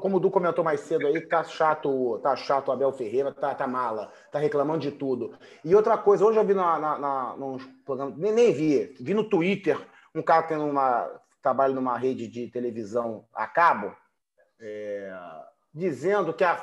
Como 0.00 0.18
o 0.18 0.20
Du 0.20 0.30
comentou 0.30 0.62
mais 0.62 0.80
cedo 0.80 1.06
aí, 1.06 1.20
tá 1.26 1.42
chato, 1.42 2.20
tá 2.22 2.36
chato 2.36 2.68
o 2.68 2.72
Abel 2.72 2.92
Ferreira, 2.92 3.32
tá, 3.32 3.54
tá 3.54 3.66
mala, 3.66 4.12
tá 4.30 4.38
reclamando 4.38 4.80
de 4.80 4.92
tudo. 4.92 5.36
E 5.64 5.74
outra 5.74 5.98
coisa, 5.98 6.24
hoje 6.24 6.38
eu 6.38 6.44
vi 6.44 6.54
na, 6.54 6.78
na, 6.78 6.98
na 6.98 7.36
nem, 8.16 8.32
nem 8.32 8.52
vi, 8.52 8.94
vi 9.00 9.14
no 9.14 9.28
Twitter 9.28 9.78
um 10.14 10.22
cara 10.22 10.42
que 10.42 10.48
tem 10.50 10.58
uma, 10.58 11.10
trabalha 11.42 11.74
numa 11.74 11.96
rede 11.96 12.28
de 12.28 12.48
televisão 12.48 13.26
a 13.34 13.46
cabo, 13.46 13.96
é, 14.60 15.12
dizendo 15.72 16.32
que 16.32 16.44
a, 16.44 16.62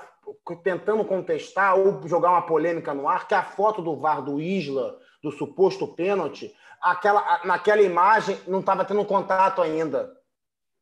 tentando 0.64 1.06
contestar 1.06 1.78
ou 1.78 2.08
jogar 2.08 2.32
uma 2.32 2.42
polêmica 2.42 2.94
no 2.94 3.08
ar, 3.08 3.28
que 3.28 3.34
a 3.34 3.44
foto 3.44 3.82
do 3.82 3.96
VAR 3.96 4.22
do 4.22 4.40
Isla, 4.40 4.98
do 5.22 5.32
suposto 5.32 5.88
pênalti, 5.88 6.54
aquela, 6.82 7.42
naquela 7.44 7.82
imagem 7.82 8.40
não 8.48 8.60
estava 8.60 8.86
tendo 8.86 9.06
contato 9.06 9.62
ainda. 9.62 10.16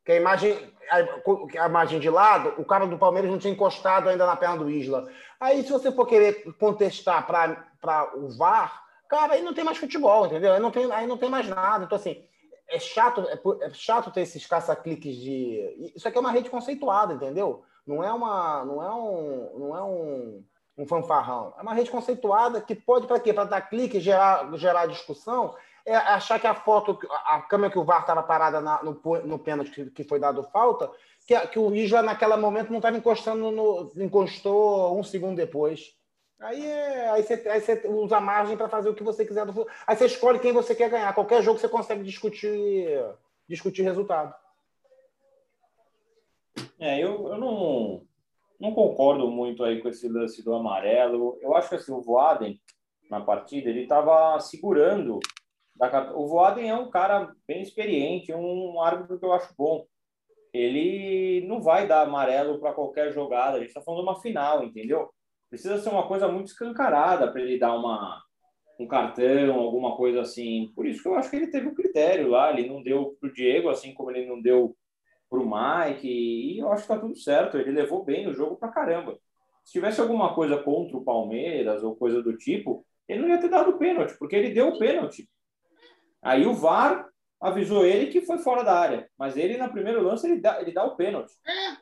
Que 0.06 0.12
a 0.14 0.16
imagem, 0.18 0.74
a, 0.90 1.64
a, 1.64 1.68
imagem 1.68 2.00
de 2.00 2.10
lado, 2.10 2.54
o 2.58 2.66
cara 2.66 2.86
do 2.86 2.98
Palmeiras 2.98 3.32
não 3.32 3.40
tinha 3.40 3.54
encostado 3.54 4.10
ainda 4.10 4.26
na 4.26 4.36
perna 4.36 4.58
do 4.58 4.70
Isla. 4.70 5.08
Aí, 5.40 5.64
se 5.64 5.72
você 5.72 5.92
for 5.92 6.06
querer 6.06 6.44
contestar 6.60 7.26
para 7.26 8.12
o 8.16 8.30
VAR, 8.38 8.84
cara, 9.10 9.34
aí 9.34 9.42
não 9.42 9.54
tem 9.54 9.64
mais 9.64 9.78
futebol, 9.78 10.26
entendeu? 10.26 10.54
Aí 10.54 10.60
não 10.60 10.72
tem, 10.72 10.92
aí 10.92 11.08
não 11.08 11.18
tem 11.18 11.30
mais 11.30 11.48
nada. 11.48 11.86
Então, 11.86 11.96
assim, 11.96 12.26
é 12.74 12.80
chato, 12.80 13.22
é, 13.30 13.66
é 13.66 13.70
chato 13.74 14.12
ter 14.12 14.22
esses 14.22 14.46
caça-cliques 14.46 15.16
de. 15.16 15.94
Isso 15.96 16.08
aqui 16.08 16.18
é 16.18 16.22
uma 16.22 16.32
rede 16.32 16.50
conceituada, 16.50 17.14
entendeu? 17.14 17.64
Não 17.86 18.04
é 18.04 18.12
uma, 18.12 18.66
não 18.66 18.82
é 18.82 18.94
um, 18.94 19.60
não 19.60 19.78
é 19.78 19.84
um, 19.84 20.44
um 20.80 20.88
fanfarrão. 20.88 21.54
É 21.58 21.62
uma 21.62 21.74
rede 21.74 21.92
conceituada 21.92 22.60
que 22.62 22.74
pode 22.74 23.06
para 23.06 23.20
quê? 23.20 23.32
Para 23.32 23.44
dar 23.44 23.62
clique, 23.62 24.00
gerar, 24.00 24.52
gerar 24.58 24.88
discussão. 24.88 25.56
É 25.86 25.96
achar 25.96 26.40
que 26.40 26.48
a 26.48 26.56
foto, 26.56 26.98
a 27.26 27.42
câmera 27.42 27.72
que 27.72 27.78
o 27.78 27.84
VAR 27.84 28.02
estava 28.02 28.24
parada 28.24 28.62
na, 28.62 28.82
no, 28.82 29.00
no 29.26 29.38
pênalti 29.38 29.92
que 29.92 30.04
foi 30.06 30.18
dado 30.18 30.42
falta, 30.44 30.90
que, 31.28 31.38
que 31.48 31.60
o 31.60 31.76
Isla 31.76 32.02
naquele 32.02 32.38
momento 32.38 32.70
não 32.70 32.78
estava 32.78 32.98
encostando 32.98 33.52
no, 33.52 33.92
encostou 33.98 34.98
um 34.98 35.04
segundo 35.04 35.36
depois. 35.36 35.94
Aí, 36.44 36.66
é, 36.66 37.10
aí, 37.10 37.24
você, 37.24 37.34
aí 37.48 37.62
você 37.62 37.88
usa 37.88 38.20
margem 38.20 38.58
para 38.58 38.68
fazer 38.68 38.90
o 38.90 38.94
que 38.94 39.04
você 39.04 39.26
quiser. 39.26 39.46
Do, 39.46 39.66
aí 39.88 39.96
você 39.96 40.08
escolhe 40.08 40.40
quem 40.40 40.52
você 40.52 40.76
quer 40.76 40.90
ganhar. 40.90 41.14
Qualquer 41.16 41.42
jogo 41.42 41.58
você 41.58 41.70
consegue 41.70 42.04
discutir, 42.04 42.90
discutir 43.48 43.82
resultado. 43.84 44.36
É, 46.78 47.02
eu, 47.02 47.30
eu 47.30 47.38
não, 47.38 48.02
não 48.60 48.74
concordo 48.74 49.32
muito 49.32 49.64
aí 49.64 49.82
com 49.82 49.88
esse 49.88 50.10
lance 50.10 50.44
do 50.44 50.54
amarelo. 50.54 51.38
Eu 51.42 51.56
acho 51.56 51.70
que 51.70 51.76
assim, 51.76 51.94
o 51.94 52.02
Voaden, 52.02 52.60
na 53.10 53.22
partida, 53.22 53.70
ele 53.70 53.84
estava 53.84 54.38
segurando. 54.42 55.22
O 56.14 56.28
Voaden 56.28 56.70
é 56.70 56.76
um 56.76 56.90
cara 56.90 57.34
bem 57.48 57.62
experiente, 57.62 58.34
um 58.34 58.82
árbitro 58.82 59.18
que 59.18 59.24
eu 59.24 59.32
acho 59.32 59.54
bom. 59.58 59.86
Ele 60.54 61.46
não 61.48 61.62
vai 61.62 61.88
dar 61.88 62.02
amarelo 62.02 62.60
para 62.60 62.74
qualquer 62.74 63.14
jogada. 63.14 63.56
A 63.56 63.60
gente 63.60 63.70
está 63.70 63.82
falando 63.82 64.04
de 64.04 64.10
uma 64.10 64.22
final, 64.22 64.62
entendeu? 64.62 65.10
Precisa 65.54 65.78
ser 65.78 65.90
uma 65.90 66.08
coisa 66.08 66.28
muito 66.28 66.48
escancarada 66.48 67.32
para 67.32 67.40
ele 67.40 67.60
dar 67.60 67.76
uma, 67.76 68.24
um 68.80 68.88
cartão, 68.88 69.54
alguma 69.54 69.96
coisa 69.96 70.22
assim. 70.22 70.72
Por 70.76 70.88
isso 70.88 71.04
que 71.04 71.08
eu 71.08 71.14
acho 71.14 71.30
que 71.30 71.36
ele 71.36 71.52
teve 71.52 71.68
um 71.68 71.76
critério 71.76 72.28
lá. 72.28 72.52
Ele 72.52 72.68
não 72.68 72.82
deu 72.82 73.16
para 73.22 73.30
o 73.30 73.32
Diego, 73.32 73.70
assim 73.70 73.94
como 73.94 74.10
ele 74.10 74.26
não 74.26 74.42
deu 74.42 74.76
para 75.30 75.40
o 75.40 75.46
Mike. 75.46 76.08
E 76.08 76.58
eu 76.58 76.72
acho 76.72 76.88
que 76.88 76.92
está 76.92 77.00
tudo 77.00 77.16
certo. 77.16 77.60
Ele 77.60 77.72
levou 77.72 78.04
bem 78.04 78.28
o 78.28 78.34
jogo 78.34 78.56
para 78.56 78.72
caramba. 78.72 79.16
Se 79.64 79.74
tivesse 79.74 80.02
alguma 80.02 80.34
coisa 80.34 80.58
contra 80.58 80.98
o 80.98 81.04
Palmeiras 81.04 81.84
ou 81.84 81.96
coisa 81.96 82.20
do 82.24 82.36
tipo, 82.36 82.84
ele 83.08 83.22
não 83.22 83.30
ia 83.30 83.40
ter 83.40 83.50
dado 83.50 83.78
pênalti, 83.78 84.18
porque 84.18 84.36
ele 84.36 84.56
deu 84.56 84.70
o 84.70 84.80
pênalti. 84.80 85.30
Aí 86.20 86.48
o 86.48 86.56
VAR 86.56 87.08
avisou 87.40 87.86
ele 87.86 88.08
que 88.08 88.22
foi 88.22 88.40
fora 88.40 88.64
da 88.64 88.74
área, 88.74 89.08
mas 89.16 89.38
ele, 89.38 89.58
na 89.58 89.70
primeiro 89.70 90.02
lance, 90.02 90.26
ele 90.26 90.42
dá, 90.42 90.60
ele 90.60 90.72
dá 90.72 90.84
o 90.84 90.96
pênalti. 90.96 91.34
É, 91.46 91.78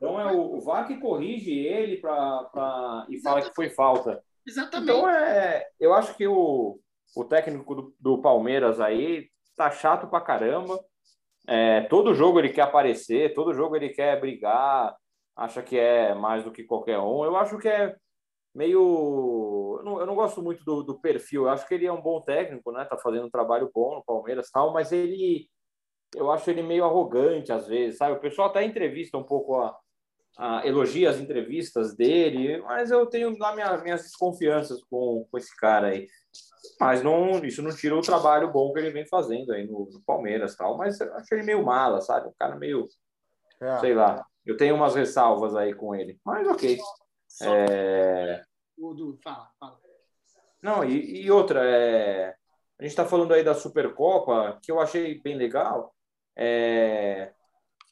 então 0.00 0.18
é 0.18 0.32
o, 0.32 0.56
o 0.56 0.60
VAR 0.62 0.86
que 0.86 0.96
corrige 0.96 1.52
ele 1.52 1.98
pra, 1.98 2.44
pra, 2.44 3.06
e 3.10 3.20
fala 3.20 3.42
que 3.42 3.54
foi 3.54 3.68
falta. 3.68 4.24
Exatamente. 4.46 4.90
Então 4.90 5.06
é, 5.06 5.66
eu 5.78 5.92
acho 5.92 6.16
que 6.16 6.26
o, 6.26 6.80
o 7.14 7.24
técnico 7.24 7.74
do, 7.74 7.94
do 8.00 8.22
Palmeiras 8.22 8.80
aí 8.80 9.28
tá 9.54 9.70
chato 9.70 10.08
pra 10.08 10.22
caramba. 10.22 10.82
É, 11.46 11.82
todo 11.82 12.14
jogo 12.14 12.38
ele 12.38 12.48
quer 12.48 12.62
aparecer, 12.62 13.34
todo 13.34 13.52
jogo 13.52 13.76
ele 13.76 13.90
quer 13.90 14.18
brigar, 14.18 14.96
acha 15.36 15.62
que 15.62 15.78
é 15.78 16.14
mais 16.14 16.44
do 16.44 16.50
que 16.50 16.64
qualquer 16.64 16.98
um. 16.98 17.22
Eu 17.22 17.36
acho 17.36 17.58
que 17.58 17.68
é 17.68 17.94
meio. 18.54 19.76
Eu 19.80 19.84
não, 19.84 20.00
eu 20.00 20.06
não 20.06 20.14
gosto 20.14 20.42
muito 20.42 20.64
do, 20.64 20.82
do, 20.82 20.98
perfil, 20.98 21.42
eu 21.42 21.50
acho 21.50 21.68
que 21.68 21.74
ele 21.74 21.84
é 21.84 21.92
um 21.92 22.00
bom 22.00 22.22
técnico, 22.22 22.72
né? 22.72 22.86
Tá 22.86 22.96
fazendo 22.96 23.26
um 23.26 23.30
trabalho 23.30 23.70
bom 23.74 23.96
no 23.96 24.04
Palmeiras 24.04 24.50
tal, 24.50 24.72
mas 24.72 24.92
ele. 24.92 25.46
Eu 26.16 26.30
acho 26.30 26.50
ele 26.50 26.62
meio 26.62 26.84
arrogante 26.84 27.52
às 27.52 27.68
vezes, 27.68 27.98
sabe? 27.98 28.16
O 28.16 28.20
pessoal 28.20 28.48
até 28.48 28.64
entrevista 28.64 29.16
um 29.18 29.22
pouco 29.22 29.56
a, 29.60 29.76
ah, 30.38 30.62
elogia 30.64 31.10
as 31.10 31.18
entrevistas 31.18 31.94
dele, 31.94 32.62
mas 32.62 32.90
eu 32.90 33.06
tenho 33.06 33.36
lá 33.38 33.54
minha, 33.54 33.76
minhas 33.78 34.02
desconfianças 34.02 34.82
com, 34.84 35.26
com 35.30 35.38
esse 35.38 35.54
cara 35.56 35.88
aí. 35.88 36.08
Mas 36.78 37.02
não, 37.02 37.44
isso 37.44 37.62
não 37.62 37.74
tira 37.74 37.96
o 37.96 38.02
trabalho 38.02 38.50
bom 38.52 38.72
que 38.72 38.78
ele 38.78 38.90
vem 38.90 39.06
fazendo 39.06 39.52
aí 39.52 39.66
no, 39.66 39.88
no 39.92 40.00
Palmeiras 40.02 40.56
tal. 40.56 40.76
Mas 40.76 41.00
eu 41.00 41.14
acho 41.14 41.34
ele 41.34 41.42
meio 41.42 41.64
mala, 41.64 42.00
sabe? 42.00 42.28
Um 42.28 42.34
cara 42.38 42.56
meio. 42.56 42.86
É. 43.60 43.78
Sei 43.78 43.94
lá. 43.94 44.24
Eu 44.44 44.56
tenho 44.56 44.74
umas 44.74 44.94
ressalvas 44.94 45.54
aí 45.54 45.74
com 45.74 45.94
ele. 45.94 46.18
Mas 46.24 46.46
ok. 46.48 46.78
Só... 47.28 47.44
É... 47.54 48.42
Fala, 49.22 49.50
fala. 49.58 49.78
Não, 50.62 50.84
e, 50.84 51.22
e 51.22 51.30
outra, 51.30 51.62
é... 51.64 52.34
a 52.78 52.82
gente 52.82 52.90
está 52.90 53.04
falando 53.04 53.32
aí 53.32 53.42
da 53.42 53.54
Supercopa, 53.54 54.58
que 54.62 54.72
eu 54.72 54.80
achei 54.80 55.20
bem 55.20 55.36
legal. 55.36 55.94
É... 56.36 57.32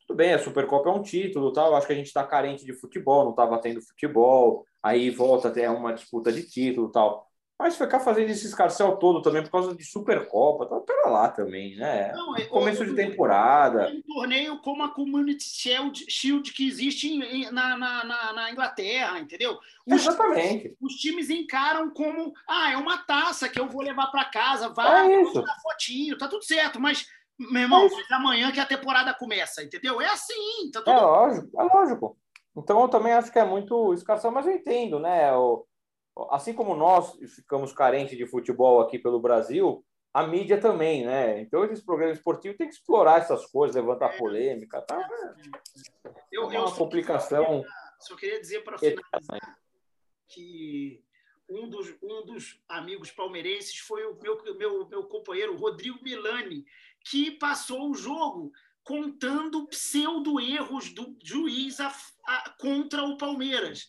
Tudo 0.09 0.17
bem, 0.17 0.33
a 0.33 0.39
Supercopa 0.39 0.89
é 0.89 0.93
um 0.93 1.03
título, 1.03 1.53
tal. 1.53 1.77
Acho 1.77 1.87
que 1.87 1.93
a 1.93 1.97
gente 1.97 2.07
está 2.07 2.25
carente 2.25 2.65
de 2.65 2.73
futebol, 2.73 3.25
não 3.25 3.31
estava 3.33 3.61
tendo 3.61 3.83
futebol. 3.83 4.65
Aí 4.83 5.11
volta 5.11 5.49
até 5.49 5.69
uma 5.69 5.93
disputa 5.93 6.33
de 6.33 6.49
título, 6.49 6.91
tal. 6.91 7.29
Mas 7.59 7.77
ficar 7.77 7.99
fazendo 7.99 8.31
esse 8.31 8.47
escarcel 8.47 8.97
todo 8.97 9.21
também 9.21 9.43
por 9.43 9.51
causa 9.51 9.75
de 9.75 9.85
Supercopa, 9.85 10.65
tá 10.65 10.81
pera 10.81 11.11
lá 11.11 11.29
também, 11.29 11.77
né? 11.77 12.13
Não, 12.13 12.37
é, 12.37 12.45
Começo 12.45 12.87
de 12.87 12.95
temporada. 12.95 13.83
É 13.83 13.93
um 13.93 14.03
torneio 14.03 14.59
como 14.63 14.85
a 14.85 14.95
Community 14.95 15.45
Shield, 16.09 16.53
que 16.53 16.67
existe 16.67 17.09
em, 17.13 17.51
na, 17.51 17.77
na, 17.77 18.33
na, 18.33 18.51
Inglaterra, 18.53 19.19
entendeu? 19.19 19.59
Os, 19.85 20.07
Exatamente. 20.07 20.77
Os 20.81 20.95
times 20.95 21.31
encaram 21.31 21.91
como, 21.91 22.33
ah, 22.49 22.73
é 22.73 22.77
uma 22.77 22.99
taça 22.99 23.49
que 23.49 23.59
eu 23.59 23.69
vou 23.69 23.83
levar 23.83 24.07
para 24.07 24.25
casa, 24.27 24.69
vai, 24.69 25.13
é 25.13 25.25
tirar 25.25 25.57
fotinho, 25.61 26.17
tá 26.17 26.29
tudo 26.29 26.45
certo, 26.45 26.81
mas 26.81 27.09
meu 27.39 27.63
irmão, 27.63 27.87
é 27.87 28.15
amanhã 28.15 28.51
que 28.51 28.61
a 28.61 28.67
temporada 28.67 29.15
começa, 29.15 29.63
entendeu? 29.63 30.01
É 30.01 30.07
assim. 30.07 30.71
Tá 30.73 30.81
tudo... 30.81 30.91
É 30.91 31.01
lógico, 31.01 31.61
é 31.61 31.65
lógico. 31.65 32.19
Então 32.57 32.83
eu 32.83 32.89
também 32.89 33.13
acho 33.13 33.33
que 33.33 33.39
é 33.39 33.45
muito 33.45 33.95
escassão, 33.95 34.31
mas 34.31 34.47
eu 34.47 34.53
entendo, 34.53 34.99
né? 34.99 35.33
O, 35.37 35.65
assim 36.31 36.53
como 36.53 36.75
nós 36.75 37.17
ficamos 37.37 37.73
carentes 37.73 38.19
de 38.19 38.27
futebol 38.27 38.81
aqui 38.81 38.99
pelo 38.99 39.21
Brasil, 39.21 39.85
a 40.13 40.27
mídia 40.27 40.61
também, 40.61 41.07
né? 41.07 41.41
Então 41.41 41.65
esses 41.65 41.85
programas 41.85 42.17
esportivos 42.19 42.57
têm 42.57 42.67
que 42.67 42.75
explorar 42.75 43.19
essas 43.19 43.47
coisas, 43.47 43.77
levantar 43.77 44.17
polêmica, 44.17 44.83
tá? 44.83 45.09
Eu, 46.33 46.51
é 46.51 46.59
uma 46.59 46.75
complicação. 46.75 47.65
Só 48.01 48.17
queria 48.17 48.41
dizer 48.41 48.65
para 48.65 48.79
finalizar 48.79 49.59
que 50.27 51.03
um 51.49 51.69
dos, 51.69 51.95
um 52.03 52.25
dos 52.27 52.61
amigos 52.69 53.11
palmeirenses 53.11 53.79
foi 53.79 54.05
o 54.05 54.19
meu, 54.21 54.43
meu, 54.57 54.89
meu 54.89 55.05
companheiro 55.05 55.57
Rodrigo 55.57 55.99
Milani, 56.03 56.65
que 57.05 57.33
passou 57.33 57.91
o 57.91 57.95
jogo 57.95 58.53
contando 58.83 59.67
pseudo-erros 59.69 60.91
do 60.95 61.17
juiz 61.23 61.79
a, 61.81 61.95
a, 62.27 62.51
contra 62.59 63.03
o 63.03 63.17
Palmeiras. 63.17 63.87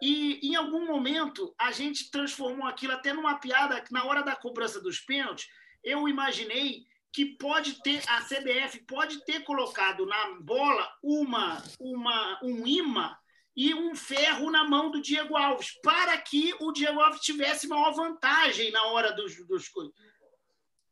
E 0.00 0.40
em 0.42 0.54
algum 0.54 0.86
momento 0.86 1.54
a 1.58 1.72
gente 1.72 2.10
transformou 2.10 2.66
aquilo 2.66 2.92
até 2.92 3.12
numa 3.12 3.38
piada 3.38 3.82
na 3.90 4.04
hora 4.04 4.22
da 4.22 4.36
cobrança 4.36 4.80
dos 4.80 5.00
pênaltis. 5.00 5.48
Eu 5.82 6.08
imaginei 6.08 6.86
que 7.12 7.24
pode 7.24 7.82
ter 7.82 8.02
a 8.08 8.22
CBF 8.22 8.84
pode 8.86 9.24
ter 9.24 9.40
colocado 9.40 10.06
na 10.06 10.40
bola 10.40 10.88
uma, 11.02 11.62
uma 11.80 12.38
um 12.42 12.66
imã 12.66 13.16
e 13.56 13.74
um 13.74 13.94
ferro 13.96 14.50
na 14.50 14.62
mão 14.62 14.90
do 14.90 15.00
Diego 15.00 15.36
Alves 15.36 15.72
para 15.82 16.16
que 16.18 16.54
o 16.60 16.70
Diego 16.70 17.00
Alves 17.00 17.20
tivesse 17.22 17.66
maior 17.66 17.92
vantagem 17.92 18.70
na 18.70 18.84
hora 18.84 19.12
dos, 19.12 19.36
dos 19.46 19.68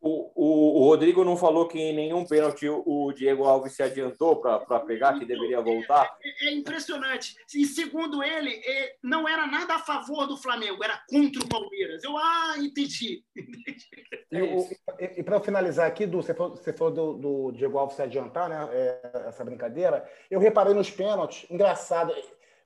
o, 0.00 0.30
o, 0.34 0.80
o, 0.80 0.84
Rodrigo 0.84 1.24
não 1.24 1.36
falou 1.36 1.66
que 1.66 1.78
em 1.78 1.94
nenhum 1.94 2.24
pênalti 2.24 2.68
o 2.68 3.12
Diego 3.12 3.44
Alves 3.44 3.74
se 3.74 3.82
adiantou 3.82 4.36
para 4.36 4.80
pegar, 4.80 5.18
que 5.18 5.24
deveria 5.24 5.60
voltar? 5.60 6.16
É, 6.22 6.28
é, 6.28 6.48
é, 6.48 6.54
impressionante. 6.54 7.34
E 7.54 7.64
segundo 7.64 8.22
ele, 8.22 8.50
é, 8.50 8.94
não 9.02 9.28
era 9.28 9.46
nada 9.46 9.74
a 9.74 9.78
favor 9.78 10.26
do 10.26 10.36
Flamengo, 10.36 10.84
era 10.84 11.00
contra 11.08 11.42
o 11.42 11.48
Palmeiras. 11.48 12.04
Eu, 12.04 12.16
ah, 12.16 12.54
entendi. 12.58 13.24
e, 14.30 15.20
e 15.20 15.22
para 15.22 15.40
finalizar 15.40 15.86
aqui, 15.86 16.06
Du, 16.06 16.22
você 16.22 16.34
falou, 16.34 16.56
você 16.56 16.72
falou 16.72 16.92
do, 16.92 17.12
do, 17.14 17.52
Diego 17.52 17.78
Alves 17.78 17.96
se 17.96 18.02
adiantar, 18.02 18.48
né? 18.48 18.68
É, 18.72 19.22
essa 19.28 19.44
brincadeira. 19.44 20.08
Eu 20.30 20.38
reparei 20.38 20.74
nos 20.74 20.90
pênaltis, 20.90 21.50
engraçado. 21.50 22.14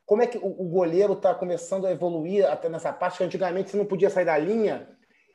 Como 0.04 0.20
é 0.22 0.26
que 0.26 0.36
o, 0.36 0.46
o 0.46 0.68
goleiro 0.68 1.12
está 1.12 1.32
começando 1.32 1.86
a 1.86 1.92
evoluir 1.92 2.44
até 2.44 2.68
nessa 2.68 2.92
parte 2.92 3.18
que 3.18 3.24
antigamente 3.24 3.70
você 3.70 3.76
não 3.76 3.86
podia 3.86 4.10
sair 4.10 4.24
da 4.24 4.36
linha 4.36 4.88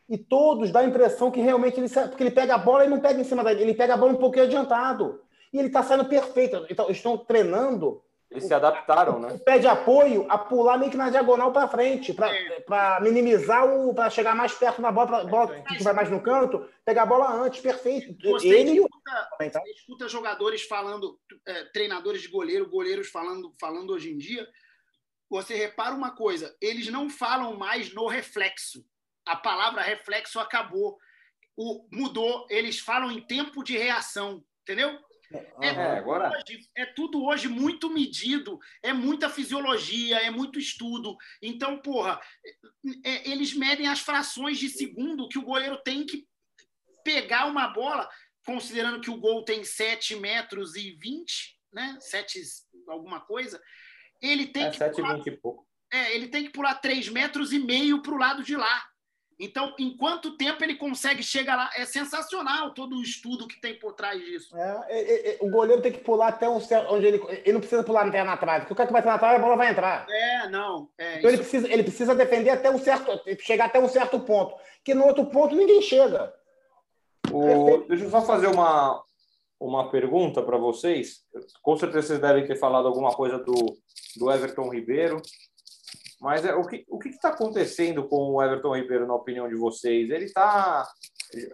e 0.08 0.18
todos 0.18 0.72
dá 0.72 0.82
a 0.82 0.86
impressão 0.86 1.32
que 1.32 1.42
realmente 1.42 1.80
ele 1.80 1.90
porque 1.90 2.24
ele 2.24 2.32
pega 2.32 2.56
a 2.56 2.60
bola 2.60 2.86
e 2.86 2.90
não 2.90 3.00
pega 3.00 3.20
em 3.20 3.24
cima 3.24 3.44
da 3.44 3.52
ele 3.52 3.74
pega 3.74 3.96
a 3.96 3.98
bola 3.98 4.14
um 4.14 4.18
pouquinho 4.18 4.46
adiantado. 4.46 5.22
E 5.52 5.58
ele 5.58 5.68
está 5.68 5.82
saindo 5.82 6.06
perfeito. 6.06 6.66
Então 6.70 6.90
estão 6.90 7.18
treinando. 7.18 8.04
Eles 8.30 8.46
se 8.46 8.54
adaptaram 8.54 9.20
né? 9.20 9.34
O 9.34 9.40
pé 9.40 9.60
de 9.60 9.68
apoio 9.68 10.26
a 10.28 10.38
pular 10.38 10.78
meio 10.78 10.92
que 10.92 10.98
na 10.98 11.10
diagonal 11.10 11.54
para 11.54 11.68
frente 11.68 12.14
para 12.14 13.00
minimizar 13.00 13.66
o 13.66 13.94
para 13.94 14.10
chegar 14.10 14.36
mais 14.36 14.52
perto 14.52 14.82
da 14.82 14.92
bola 14.92 15.08
para 15.08 15.24
bola 15.26 15.64
que 15.64 15.84
vai 15.84 15.94
mais 15.94 16.10
no 16.10 16.22
canto 16.22 16.68
pegar 16.84 17.04
a 17.04 17.06
bola 17.06 17.32
antes 17.32 17.62
perfeito. 17.62 18.16
Você 18.32 18.48
ele 18.48 18.72
escuta, 18.72 19.28
então. 19.42 19.62
você 19.62 19.72
escuta 19.72 20.10
jogadores 20.10 20.64
falando 20.64 21.18
é, 21.48 21.66
treinadores 21.66 22.22
de 22.22 22.28
goleiro 22.28 22.70
goleiros 22.70 23.08
falando 23.08 23.54
falando 23.60 23.92
hoje 23.92 24.12
em 24.12 24.18
dia. 24.18 24.46
Você 25.30 25.56
repara 25.56 25.96
uma 25.96 26.12
coisa 26.12 26.54
eles 26.60 26.90
não 26.90 27.10
falam 27.10 27.56
mais 27.56 27.94
no 27.94 28.08
reflexo 28.08 28.84
a 29.26 29.36
palavra 29.36 29.82
reflexo 29.82 30.40
acabou. 30.40 30.98
O, 31.58 31.88
mudou, 31.92 32.46
eles 32.50 32.80
falam 32.80 33.12
em 33.12 33.22
tempo 33.22 33.64
de 33.64 33.78
reação, 33.78 34.44
entendeu? 34.62 35.00
É, 35.62 35.68
é, 35.68 35.98
agora... 35.98 36.30
Hoje, 36.30 36.70
é 36.76 36.86
tudo 36.86 37.24
hoje 37.24 37.48
muito 37.48 37.90
medido, 37.90 38.60
é 38.84 38.94
muita 38.94 39.30
fisiologia, 39.30 40.18
é 40.18 40.30
muito 40.30 40.60
estudo. 40.60 41.16
Então, 41.42 41.80
porra, 41.80 42.20
é, 43.04 43.30
eles 43.30 43.54
medem 43.54 43.88
as 43.88 44.02
frações 44.02 44.58
de 44.60 44.70
segundo 44.70 45.28
que 45.28 45.40
o 45.40 45.44
goleiro 45.44 45.82
tem 45.84 46.06
que 46.06 46.28
pegar 47.04 47.46
uma 47.46 47.68
bola, 47.68 48.10
considerando 48.46 49.02
que 49.02 49.10
o 49.10 49.18
gol 49.18 49.44
tem 49.44 49.64
7 49.64 50.16
metros 50.18 50.76
e 50.76 50.92
20, 50.92 51.60
né? 51.74 51.98
7 52.00 52.42
alguma 52.88 53.22
coisa. 53.22 53.62
Ele 54.22 54.48
tem 54.48 54.66
é, 54.66 54.72
que. 54.72 54.78
7 54.78 54.96
pular, 54.96 55.16
20 55.16 55.28
e 55.28 55.38
pouco. 55.38 55.68
É, 55.92 56.16
ele 56.16 56.28
tem 56.28 56.44
que 56.44 56.52
pular 56.52 56.76
3 56.76 57.10
metros 57.10 57.54
e 57.54 57.60
meio 57.60 58.02
para 58.02 58.14
o 58.14 58.18
lado 58.18 58.44
de 58.44 58.56
lá. 58.56 58.90
Então, 59.38 59.74
em 59.78 59.96
quanto 59.98 60.38
tempo 60.38 60.64
ele 60.64 60.76
consegue 60.76 61.22
chegar 61.22 61.58
lá? 61.58 61.70
É 61.76 61.86
sensacional 61.86 62.74
todo 62.74 62.96
o 62.96 63.02
estudo 63.02 63.48
que 63.48 63.60
tem 63.60 63.78
por 63.78 63.92
trás 63.92 64.24
disso. 64.24 64.56
É, 64.56 64.86
é, 64.88 65.30
é, 65.32 65.38
o 65.42 65.50
goleiro 65.50 65.82
tem 65.82 65.92
que 65.92 66.00
pular 66.00 66.30
até 66.30 66.48
um 66.48 66.62
certo. 66.62 66.94
Onde 66.94 67.06
ele, 67.06 67.22
ele 67.30 67.54
não 67.54 67.60
precisa 67.60 67.84
pular 67.84 68.08
até 68.08 68.24
na 68.24 68.38
trave, 68.38 68.62
porque 68.62 68.74
o 68.74 68.76
cara 68.76 68.88
que 68.88 68.94
vai 68.94 69.02
na 69.04 69.18
trave, 69.18 69.36
a 69.36 69.40
bola 69.40 69.58
vai 69.58 69.72
entrar. 69.72 70.08
É, 70.10 70.50
não. 70.50 70.90
É, 70.98 71.20
então 71.20 71.30
isso... 71.30 71.30
ele, 71.30 71.38
precisa, 71.38 71.74
ele 71.74 71.84
precisa 71.84 72.16
defender 72.16 72.52
até 72.52 72.72
um 72.72 72.80
certo. 72.80 73.12
chegar 73.42 73.66
até 73.66 73.80
um 73.80 73.90
certo 73.90 74.20
ponto. 74.22 74.56
Que 74.84 74.94
no 74.94 75.06
outro 75.06 75.26
ponto 75.26 75.54
ninguém 75.54 75.82
chega. 75.82 76.34
O... 77.30 77.86
Deixa 77.90 78.06
eu 78.06 78.10
só 78.10 78.22
fazer 78.22 78.48
uma, 78.48 79.04
uma 79.60 79.90
pergunta 79.92 80.42
para 80.42 80.58
vocês. 80.58 81.26
Com 81.62 81.76
certeza 81.76 82.08
vocês 82.08 82.20
devem 82.20 82.46
ter 82.46 82.56
falado 82.56 82.88
alguma 82.88 83.12
coisa 83.12 83.38
do, 83.38 83.78
do 84.16 84.32
Everton 84.32 84.70
Ribeiro. 84.70 85.22
Mas 86.22 86.46
é, 86.46 86.54
o 86.56 86.66
que 86.66 86.86
o 86.88 87.00
está 87.06 87.30
acontecendo 87.30 88.08
com 88.08 88.32
o 88.32 88.42
Everton 88.42 88.76
Ribeiro, 88.76 89.08
na 89.08 89.16
opinião 89.16 89.48
de 89.48 89.56
vocês? 89.56 90.10
Ele 90.10 90.26
está. 90.26 90.88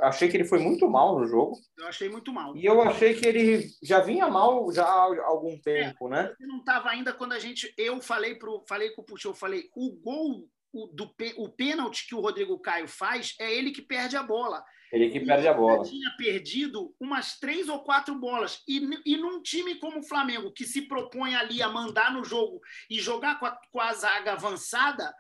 Achei 0.02 0.30
que 0.30 0.38
ele 0.38 0.46
foi 0.46 0.60
muito 0.60 0.88
mal 0.90 1.18
no 1.18 1.26
jogo. 1.26 1.58
Eu 1.78 1.88
achei 1.88 2.10
muito 2.10 2.32
mal. 2.32 2.56
E 2.56 2.66
eu 2.66 2.82
achei 2.82 3.14
que 3.14 3.26
ele 3.26 3.68
já 3.82 4.00
vinha 4.00 4.28
mal 4.28 4.72
já 4.72 4.86
há 4.86 5.26
algum 5.26 5.58
tempo, 5.60 6.08
é, 6.08 6.12
né? 6.12 6.36
Ele 6.40 6.50
não 6.50 6.60
estava 6.60 6.90
ainda 6.90 7.14
quando 7.14 7.34
a 7.34 7.40
gente. 7.40 7.74
Eu 7.78 8.02
falei 8.02 8.36
pro, 8.36 8.64
falei 8.68 8.92
com 8.92 9.02
o 9.02 9.06
Puxo, 9.06 9.30
eu 9.30 9.34
falei, 9.34 9.70
o 9.76 9.92
gol, 10.02 10.48
o, 10.72 10.88
do, 10.88 11.12
o 11.38 11.50
pênalti 11.50 12.08
que 12.08 12.16
o 12.16 12.22
Rodrigo 12.22 12.60
Caio 12.60 12.88
faz, 12.88 13.36
é 13.40 13.52
ele 13.52 13.72
que 13.72 13.82
perde 13.82 14.16
a 14.16 14.24
bola. 14.24 14.64
Ele 14.92 15.10
que 15.10 15.22
perde 15.22 15.48
a 15.48 15.54
bola. 15.54 15.84
tinha 15.86 16.10
perdido 16.18 16.94
umas 17.00 17.40
três 17.40 17.70
ou 17.70 17.82
quatro 17.82 18.14
bolas. 18.16 18.62
E, 18.68 18.82
e 19.06 19.16
num 19.16 19.42
time 19.42 19.76
como 19.76 20.00
o 20.00 20.04
Flamengo, 20.04 20.52
que 20.52 20.66
se 20.66 20.82
propõe 20.82 21.34
ali 21.34 21.64
a 21.64 21.70
mandar 21.70 22.14
no 22.14 22.26
jogo 22.26 22.60
e 22.90 23.00
jogar 23.00 23.40
com 23.40 23.46
a, 23.46 23.58
com 23.72 23.80
a 23.80 23.94
zaga 23.94 24.34
avançada, 24.34 25.14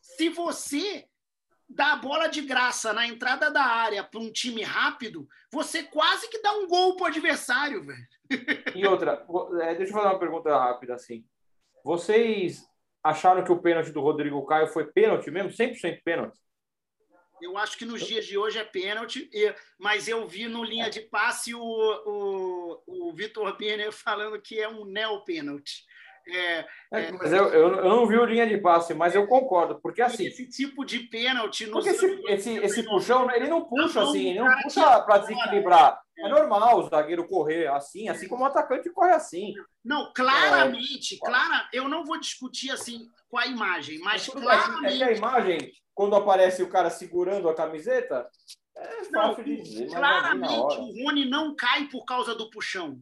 se 0.00 0.28
você 0.28 1.06
dá 1.68 1.92
a 1.92 1.96
bola 1.96 2.26
de 2.26 2.42
graça 2.42 2.92
na 2.92 3.06
entrada 3.06 3.50
da 3.50 3.62
área 3.62 4.02
para 4.02 4.20
um 4.20 4.30
time 4.30 4.62
rápido, 4.62 5.28
você 5.50 5.82
quase 5.82 6.28
que 6.28 6.42
dá 6.42 6.52
um 6.52 6.66
gol 6.66 6.96
para 6.96 7.04
o 7.04 7.06
adversário, 7.06 7.82
velho. 7.82 8.06
E 8.74 8.86
outra, 8.86 9.24
é, 9.62 9.74
deixa 9.74 9.92
eu 9.92 9.96
fazer 9.96 10.08
uma 10.08 10.18
pergunta 10.18 10.56
rápida 10.56 10.94
assim. 10.94 11.24
Vocês 11.84 12.64
acharam 13.02 13.44
que 13.44 13.52
o 13.52 13.60
pênalti 13.60 13.92
do 13.92 14.00
Rodrigo 14.00 14.44
Caio 14.46 14.66
foi 14.68 14.86
pênalti 14.86 15.30
mesmo? 15.30 15.50
100% 15.50 16.02
pênalti? 16.04 16.38
Eu 17.44 17.58
acho 17.58 17.76
que 17.76 17.84
nos 17.84 18.06
dias 18.06 18.26
de 18.26 18.38
hoje 18.38 18.58
é 18.58 18.64
pênalti, 18.64 19.28
mas 19.78 20.08
eu 20.08 20.26
vi 20.26 20.48
no 20.48 20.64
linha 20.64 20.88
de 20.88 21.00
passe 21.00 21.54
o, 21.54 21.60
o, 21.60 22.82
o 22.86 23.12
Vitor 23.12 23.54
Birner 23.58 23.92
falando 23.92 24.40
que 24.40 24.58
é 24.58 24.66
um 24.66 24.86
neo-pênalti. 24.86 25.84
É, 26.26 26.66
é, 26.92 27.12
mas 27.12 27.32
eu, 27.32 27.48
eu, 27.48 27.74
eu, 27.76 27.88
não 27.88 28.06
vi 28.06 28.16
o 28.16 28.24
linha 28.24 28.46
de 28.46 28.56
passe, 28.56 28.94
mas 28.94 29.14
eu 29.14 29.26
concordo, 29.26 29.78
porque 29.80 30.00
assim. 30.00 30.26
Esse 30.26 30.48
tipo 30.48 30.84
de 30.84 31.00
pênalti. 31.00 31.66
Porque 31.66 31.90
esse, 31.90 32.22
esse, 32.28 32.56
esse 32.56 32.82
puxão, 32.82 33.30
ele 33.30 33.48
não 33.48 33.64
puxa 33.64 34.00
não, 34.00 34.08
assim, 34.08 34.30
ele 34.30 34.40
não 34.40 34.62
puxa 34.62 35.00
para 35.00 35.18
desequilibrar. 35.18 36.00
É 36.18 36.28
normal 36.28 36.78
o 36.78 36.88
zagueiro 36.88 37.26
correr 37.26 37.66
assim, 37.66 38.08
assim 38.08 38.28
como 38.28 38.44
o 38.44 38.46
atacante 38.46 38.88
corre 38.90 39.12
assim. 39.12 39.52
Não, 39.84 40.12
claramente, 40.14 41.16
é. 41.16 41.18
clara, 41.18 41.68
eu 41.72 41.88
não 41.88 42.04
vou 42.04 42.18
discutir 42.18 42.70
assim 42.70 43.08
com 43.28 43.36
a 43.36 43.46
imagem, 43.46 43.98
mas 43.98 44.28
claramente. 44.28 44.94
É 44.94 44.96
que 44.96 45.04
a 45.04 45.12
imagem 45.12 45.72
quando 45.94 46.16
aparece 46.16 46.62
o 46.62 46.68
cara 46.68 46.90
segurando 46.90 47.48
a 47.48 47.54
camiseta, 47.54 48.28
é 48.76 49.04
fácil 49.04 49.44
de 49.44 49.62
dizer. 49.62 49.88
Claramente, 49.88 50.52
o 50.52 51.04
Rony 51.04 51.24
não 51.24 51.54
cai 51.54 51.86
por 51.86 52.04
causa 52.04 52.34
do 52.34 52.50
puxão. 52.50 53.00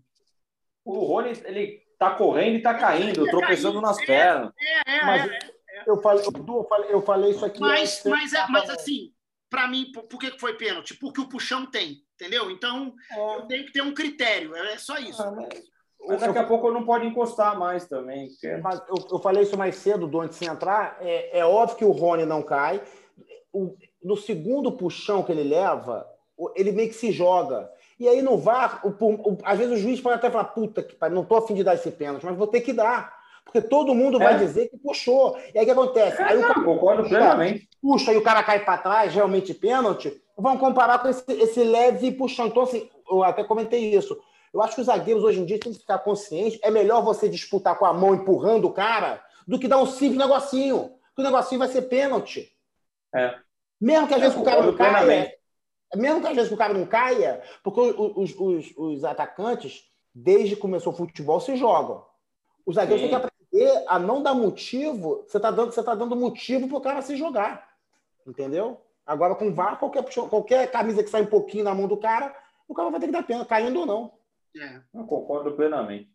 O 0.84 1.04
Rony, 1.06 1.30
ele 1.44 1.82
tá 2.02 2.14
correndo 2.16 2.56
e 2.56 2.62
tá 2.62 2.74
caindo, 2.74 3.26
tropeçando 3.26 3.80
nas 3.80 3.98
é, 3.98 4.06
pernas. 4.06 4.52
É, 4.86 4.96
é, 4.96 5.06
mas 5.06 5.30
é, 5.30 5.38
eu, 5.86 6.00
falei, 6.00 6.24
eu, 6.24 6.64
falei, 6.68 6.92
eu 6.92 7.02
falei 7.02 7.30
isso 7.30 7.44
aqui. 7.44 7.60
Mas, 7.60 8.02
mas, 8.04 8.32
é, 8.32 8.46
mas 8.48 8.70
assim, 8.70 9.12
para 9.48 9.68
mim, 9.68 9.90
por 9.92 10.18
que 10.18 10.30
foi 10.38 10.54
pênalti? 10.54 10.94
Porque 10.94 11.20
o 11.20 11.28
puxão 11.28 11.66
tem, 11.66 12.02
entendeu? 12.14 12.50
Então, 12.50 12.94
é. 13.10 13.36
eu 13.36 13.42
tenho 13.42 13.66
que 13.66 13.72
ter 13.72 13.82
um 13.82 13.94
critério, 13.94 14.56
é 14.56 14.78
só 14.78 14.98
isso. 14.98 15.22
Ah, 15.22 15.30
mas... 15.30 15.72
Mas 16.04 16.20
daqui 16.20 16.38
a 16.38 16.44
pouco 16.44 16.72
não 16.72 16.84
pode 16.84 17.06
encostar 17.06 17.56
mais 17.56 17.86
também. 17.86 18.28
Porque... 18.28 18.56
Mas 18.56 18.80
eu, 18.88 18.96
eu 19.12 19.18
falei 19.20 19.44
isso 19.44 19.56
mais 19.56 19.76
cedo, 19.76 20.08
do 20.08 20.20
antes 20.20 20.36
de 20.36 20.46
entrar. 20.46 20.96
É, 21.00 21.38
é 21.38 21.46
óbvio 21.46 21.76
que 21.76 21.84
o 21.84 21.92
Rony 21.92 22.24
não 22.24 22.42
cai. 22.42 22.82
O, 23.52 23.76
no 24.02 24.16
segundo 24.16 24.72
puxão 24.72 25.22
que 25.22 25.30
ele 25.30 25.44
leva, 25.44 26.04
ele 26.56 26.72
meio 26.72 26.88
que 26.88 26.96
se 26.96 27.12
joga. 27.12 27.70
E 27.98 28.08
aí 28.08 28.22
no 28.22 28.36
VAR, 28.36 28.80
o, 28.84 28.88
o, 28.88 29.38
às 29.44 29.58
vezes 29.58 29.78
o 29.78 29.80
juiz 29.80 30.00
pode 30.00 30.16
até 30.16 30.30
falar: 30.30 30.44
puta 30.44 30.82
que 30.82 30.96
não 31.10 31.24
tô 31.24 31.36
afim 31.36 31.54
de 31.54 31.64
dar 31.64 31.74
esse 31.74 31.90
pênalti, 31.90 32.24
mas 32.24 32.36
vou 32.36 32.46
ter 32.46 32.60
que 32.60 32.72
dar. 32.72 33.22
Porque 33.44 33.60
todo 33.60 33.94
mundo 33.94 34.20
é. 34.20 34.24
vai 34.24 34.38
dizer 34.38 34.68
que 34.68 34.78
puxou. 34.78 35.36
E 35.54 35.58
aí 35.58 35.62
o 35.62 35.66
que 35.66 35.70
acontece? 35.70 36.20
É, 36.20 36.24
aí 36.24 36.38
não, 36.38 36.44
o 36.44 36.54
cara, 36.54 36.64
concordo 36.64 37.08
plenamente. 37.08 37.68
Puxa 37.80 38.12
e 38.12 38.16
o 38.16 38.22
cara 38.22 38.42
cai 38.42 38.64
para 38.64 38.78
trás, 38.78 39.14
realmente 39.14 39.52
pênalti. 39.52 40.22
Vão 40.36 40.56
comparar 40.56 40.98
com 41.00 41.08
esse, 41.08 41.30
esse 41.32 41.62
leve 41.62 42.12
puxão. 42.12 42.46
Então, 42.46 42.62
assim, 42.62 42.88
eu 43.10 43.22
até 43.22 43.44
comentei 43.44 43.94
isso 43.94 44.18
Eu 44.54 44.62
acho 44.62 44.74
que 44.74 44.80
os 44.80 44.86
zagueiros 44.86 45.22
hoje 45.22 45.40
em 45.40 45.44
dia 45.44 45.58
têm 45.58 45.72
que 45.72 45.80
ficar 45.80 45.98
conscientes. 45.98 46.58
É 46.62 46.70
melhor 46.70 47.02
você 47.02 47.28
disputar 47.28 47.76
com 47.78 47.84
a 47.84 47.92
mão 47.92 48.14
empurrando 48.14 48.66
o 48.66 48.72
cara 48.72 49.22
do 49.46 49.58
que 49.58 49.68
dar 49.68 49.78
um 49.78 49.86
simples 49.86 50.18
negocinho. 50.18 50.92
Que 51.14 51.20
o 51.20 51.24
negocinho 51.24 51.58
vai 51.58 51.68
ser 51.68 51.82
pênalti. 51.82 52.50
É. 53.14 53.34
Mesmo 53.80 54.06
que 54.06 54.14
às 54.14 54.20
vezes 54.20 54.36
É, 54.36 54.40
o 54.40 54.44
cara 54.76 55.00
caia. 55.00 55.34
Mesmo 55.94 56.20
que 56.20 56.26
às 56.28 56.34
vezes 56.36 56.50
o 56.52 56.56
cara 56.56 56.72
não 56.74 56.86
caia, 56.86 57.42
porque 57.62 57.80
os, 57.80 58.34
os- 58.38 58.72
os 58.76 59.04
atacantes, 59.04 59.84
desde 60.14 60.54
que 60.56 60.62
começou 60.62 60.92
o 60.92 60.96
futebol, 60.96 61.40
se 61.40 61.56
jogam. 61.56 62.04
Os 62.64 62.76
zagueiros 62.76 63.02
Sim. 63.02 63.10
têm 63.10 63.20
que 63.20 63.26
aprender 63.26 63.84
a 63.88 63.98
não 63.98 64.22
dar 64.22 64.34
motivo. 64.34 65.24
Você 65.26 65.36
está 65.36 65.50
dando, 65.50 65.72
você 65.72 65.82
tá 65.82 65.94
dando 65.94 66.16
motivo 66.16 66.68
para 66.68 66.76
o 66.78 66.80
cara 66.80 67.02
se 67.02 67.16
jogar. 67.16 67.68
Entendeu? 68.26 68.80
Agora, 69.04 69.34
com 69.34 69.52
VAR, 69.52 69.78
qualquer, 69.78 70.04
qualquer 70.28 70.70
camisa 70.70 71.02
que 71.02 71.10
sai 71.10 71.22
um 71.22 71.26
pouquinho 71.26 71.64
na 71.64 71.74
mão 71.74 71.88
do 71.88 71.96
cara, 71.96 72.34
o 72.68 72.74
cara 72.74 72.88
vai 72.88 73.00
ter 73.00 73.06
que 73.06 73.12
dar 73.12 73.24
pena, 73.24 73.44
caindo 73.44 73.80
ou 73.80 73.86
não. 73.86 74.12
É. 74.56 74.80
Eu 74.94 75.04
concordo 75.04 75.52
plenamente. 75.56 76.08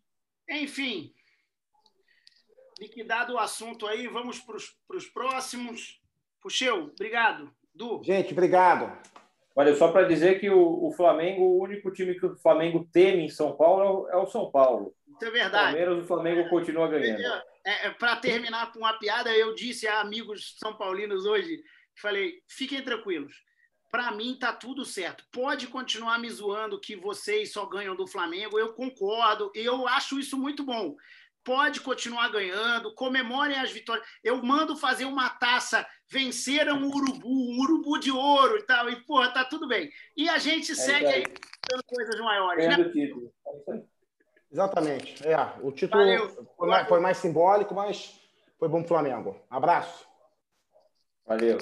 Enfim, 0.48 1.12
liquidado 2.80 3.34
o 3.34 3.38
assunto 3.38 3.86
aí, 3.86 4.06
vamos 4.08 4.40
para 4.40 4.56
os 4.56 5.06
próximos. 5.12 6.00
Puxeu, 6.40 6.84
obrigado. 6.84 7.52
Du, 7.74 8.02
Gente, 8.02 8.32
obrigado. 8.32 8.90
Olha, 9.58 9.74
só 9.74 9.90
para 9.90 10.06
dizer 10.06 10.38
que 10.38 10.48
o, 10.48 10.86
o 10.86 10.92
Flamengo, 10.92 11.42
o 11.42 11.60
único 11.60 11.90
time 11.90 12.14
que 12.14 12.24
o 12.24 12.36
Flamengo 12.36 12.88
teme 12.92 13.24
em 13.24 13.28
São 13.28 13.56
Paulo 13.56 13.82
é 13.82 13.90
o, 13.90 14.20
é 14.20 14.22
o 14.22 14.26
São 14.28 14.48
Paulo. 14.52 14.94
isso 15.08 15.24
é 15.24 15.30
verdade. 15.32 15.64
Palmeiras, 15.64 15.98
o 15.98 16.06
Flamengo 16.06 16.48
continua 16.48 16.86
ganhando. 16.86 17.20
É, 17.66 17.90
para 17.90 18.14
terminar 18.14 18.70
com 18.70 18.78
uma 18.78 18.96
piada, 19.00 19.36
eu 19.36 19.56
disse 19.56 19.88
a 19.88 20.00
amigos 20.00 20.54
são 20.60 20.76
paulinos 20.76 21.26
hoje, 21.26 21.60
falei, 22.00 22.34
fiquem 22.46 22.84
tranquilos. 22.84 23.34
Para 23.90 24.12
mim 24.12 24.38
tá 24.38 24.52
tudo 24.52 24.84
certo. 24.84 25.24
Pode 25.32 25.66
continuar 25.66 26.20
me 26.20 26.30
zoando 26.30 26.78
que 26.78 26.94
vocês 26.94 27.52
só 27.52 27.66
ganham 27.66 27.96
do 27.96 28.06
Flamengo. 28.06 28.60
Eu 28.60 28.74
concordo. 28.74 29.50
e 29.56 29.64
Eu 29.64 29.88
acho 29.88 30.20
isso 30.20 30.38
muito 30.38 30.62
bom. 30.62 30.94
Pode 31.48 31.80
continuar 31.80 32.28
ganhando, 32.28 32.94
comemorem 32.94 33.58
as 33.58 33.72
vitórias. 33.72 34.06
Eu 34.22 34.42
mando 34.42 34.76
fazer 34.76 35.06
uma 35.06 35.30
taça, 35.30 35.86
venceram 36.06 36.76
um 36.76 36.94
urubu, 36.94 37.26
um 37.26 37.60
urubu 37.62 37.98
de 37.98 38.10
ouro 38.12 38.58
e 38.58 38.62
tal. 38.64 38.90
E, 38.90 38.96
porra, 39.06 39.32
tá 39.32 39.46
tudo 39.46 39.66
bem. 39.66 39.88
E 40.14 40.28
a 40.28 40.36
gente 40.36 40.74
segue 40.76 41.06
isso 41.06 41.14
aí. 41.14 41.24
dando 41.70 41.82
coisas 41.84 42.20
maiores, 42.20 42.68
né? 42.68 42.76
O. 42.76 43.72
É. 43.72 43.82
Exatamente. 44.52 45.26
É, 45.26 45.36
o 45.62 45.72
título 45.72 46.04
Valeu. 46.04 46.48
foi 46.54 46.68
mais, 46.68 46.88
foi 46.88 47.00
mais 47.00 47.16
simbólico, 47.16 47.74
mas 47.74 48.20
foi 48.58 48.68
bom 48.68 48.80
pro 48.80 48.88
Flamengo. 48.88 49.40
Abraço. 49.48 50.06
Valeu. 51.26 51.56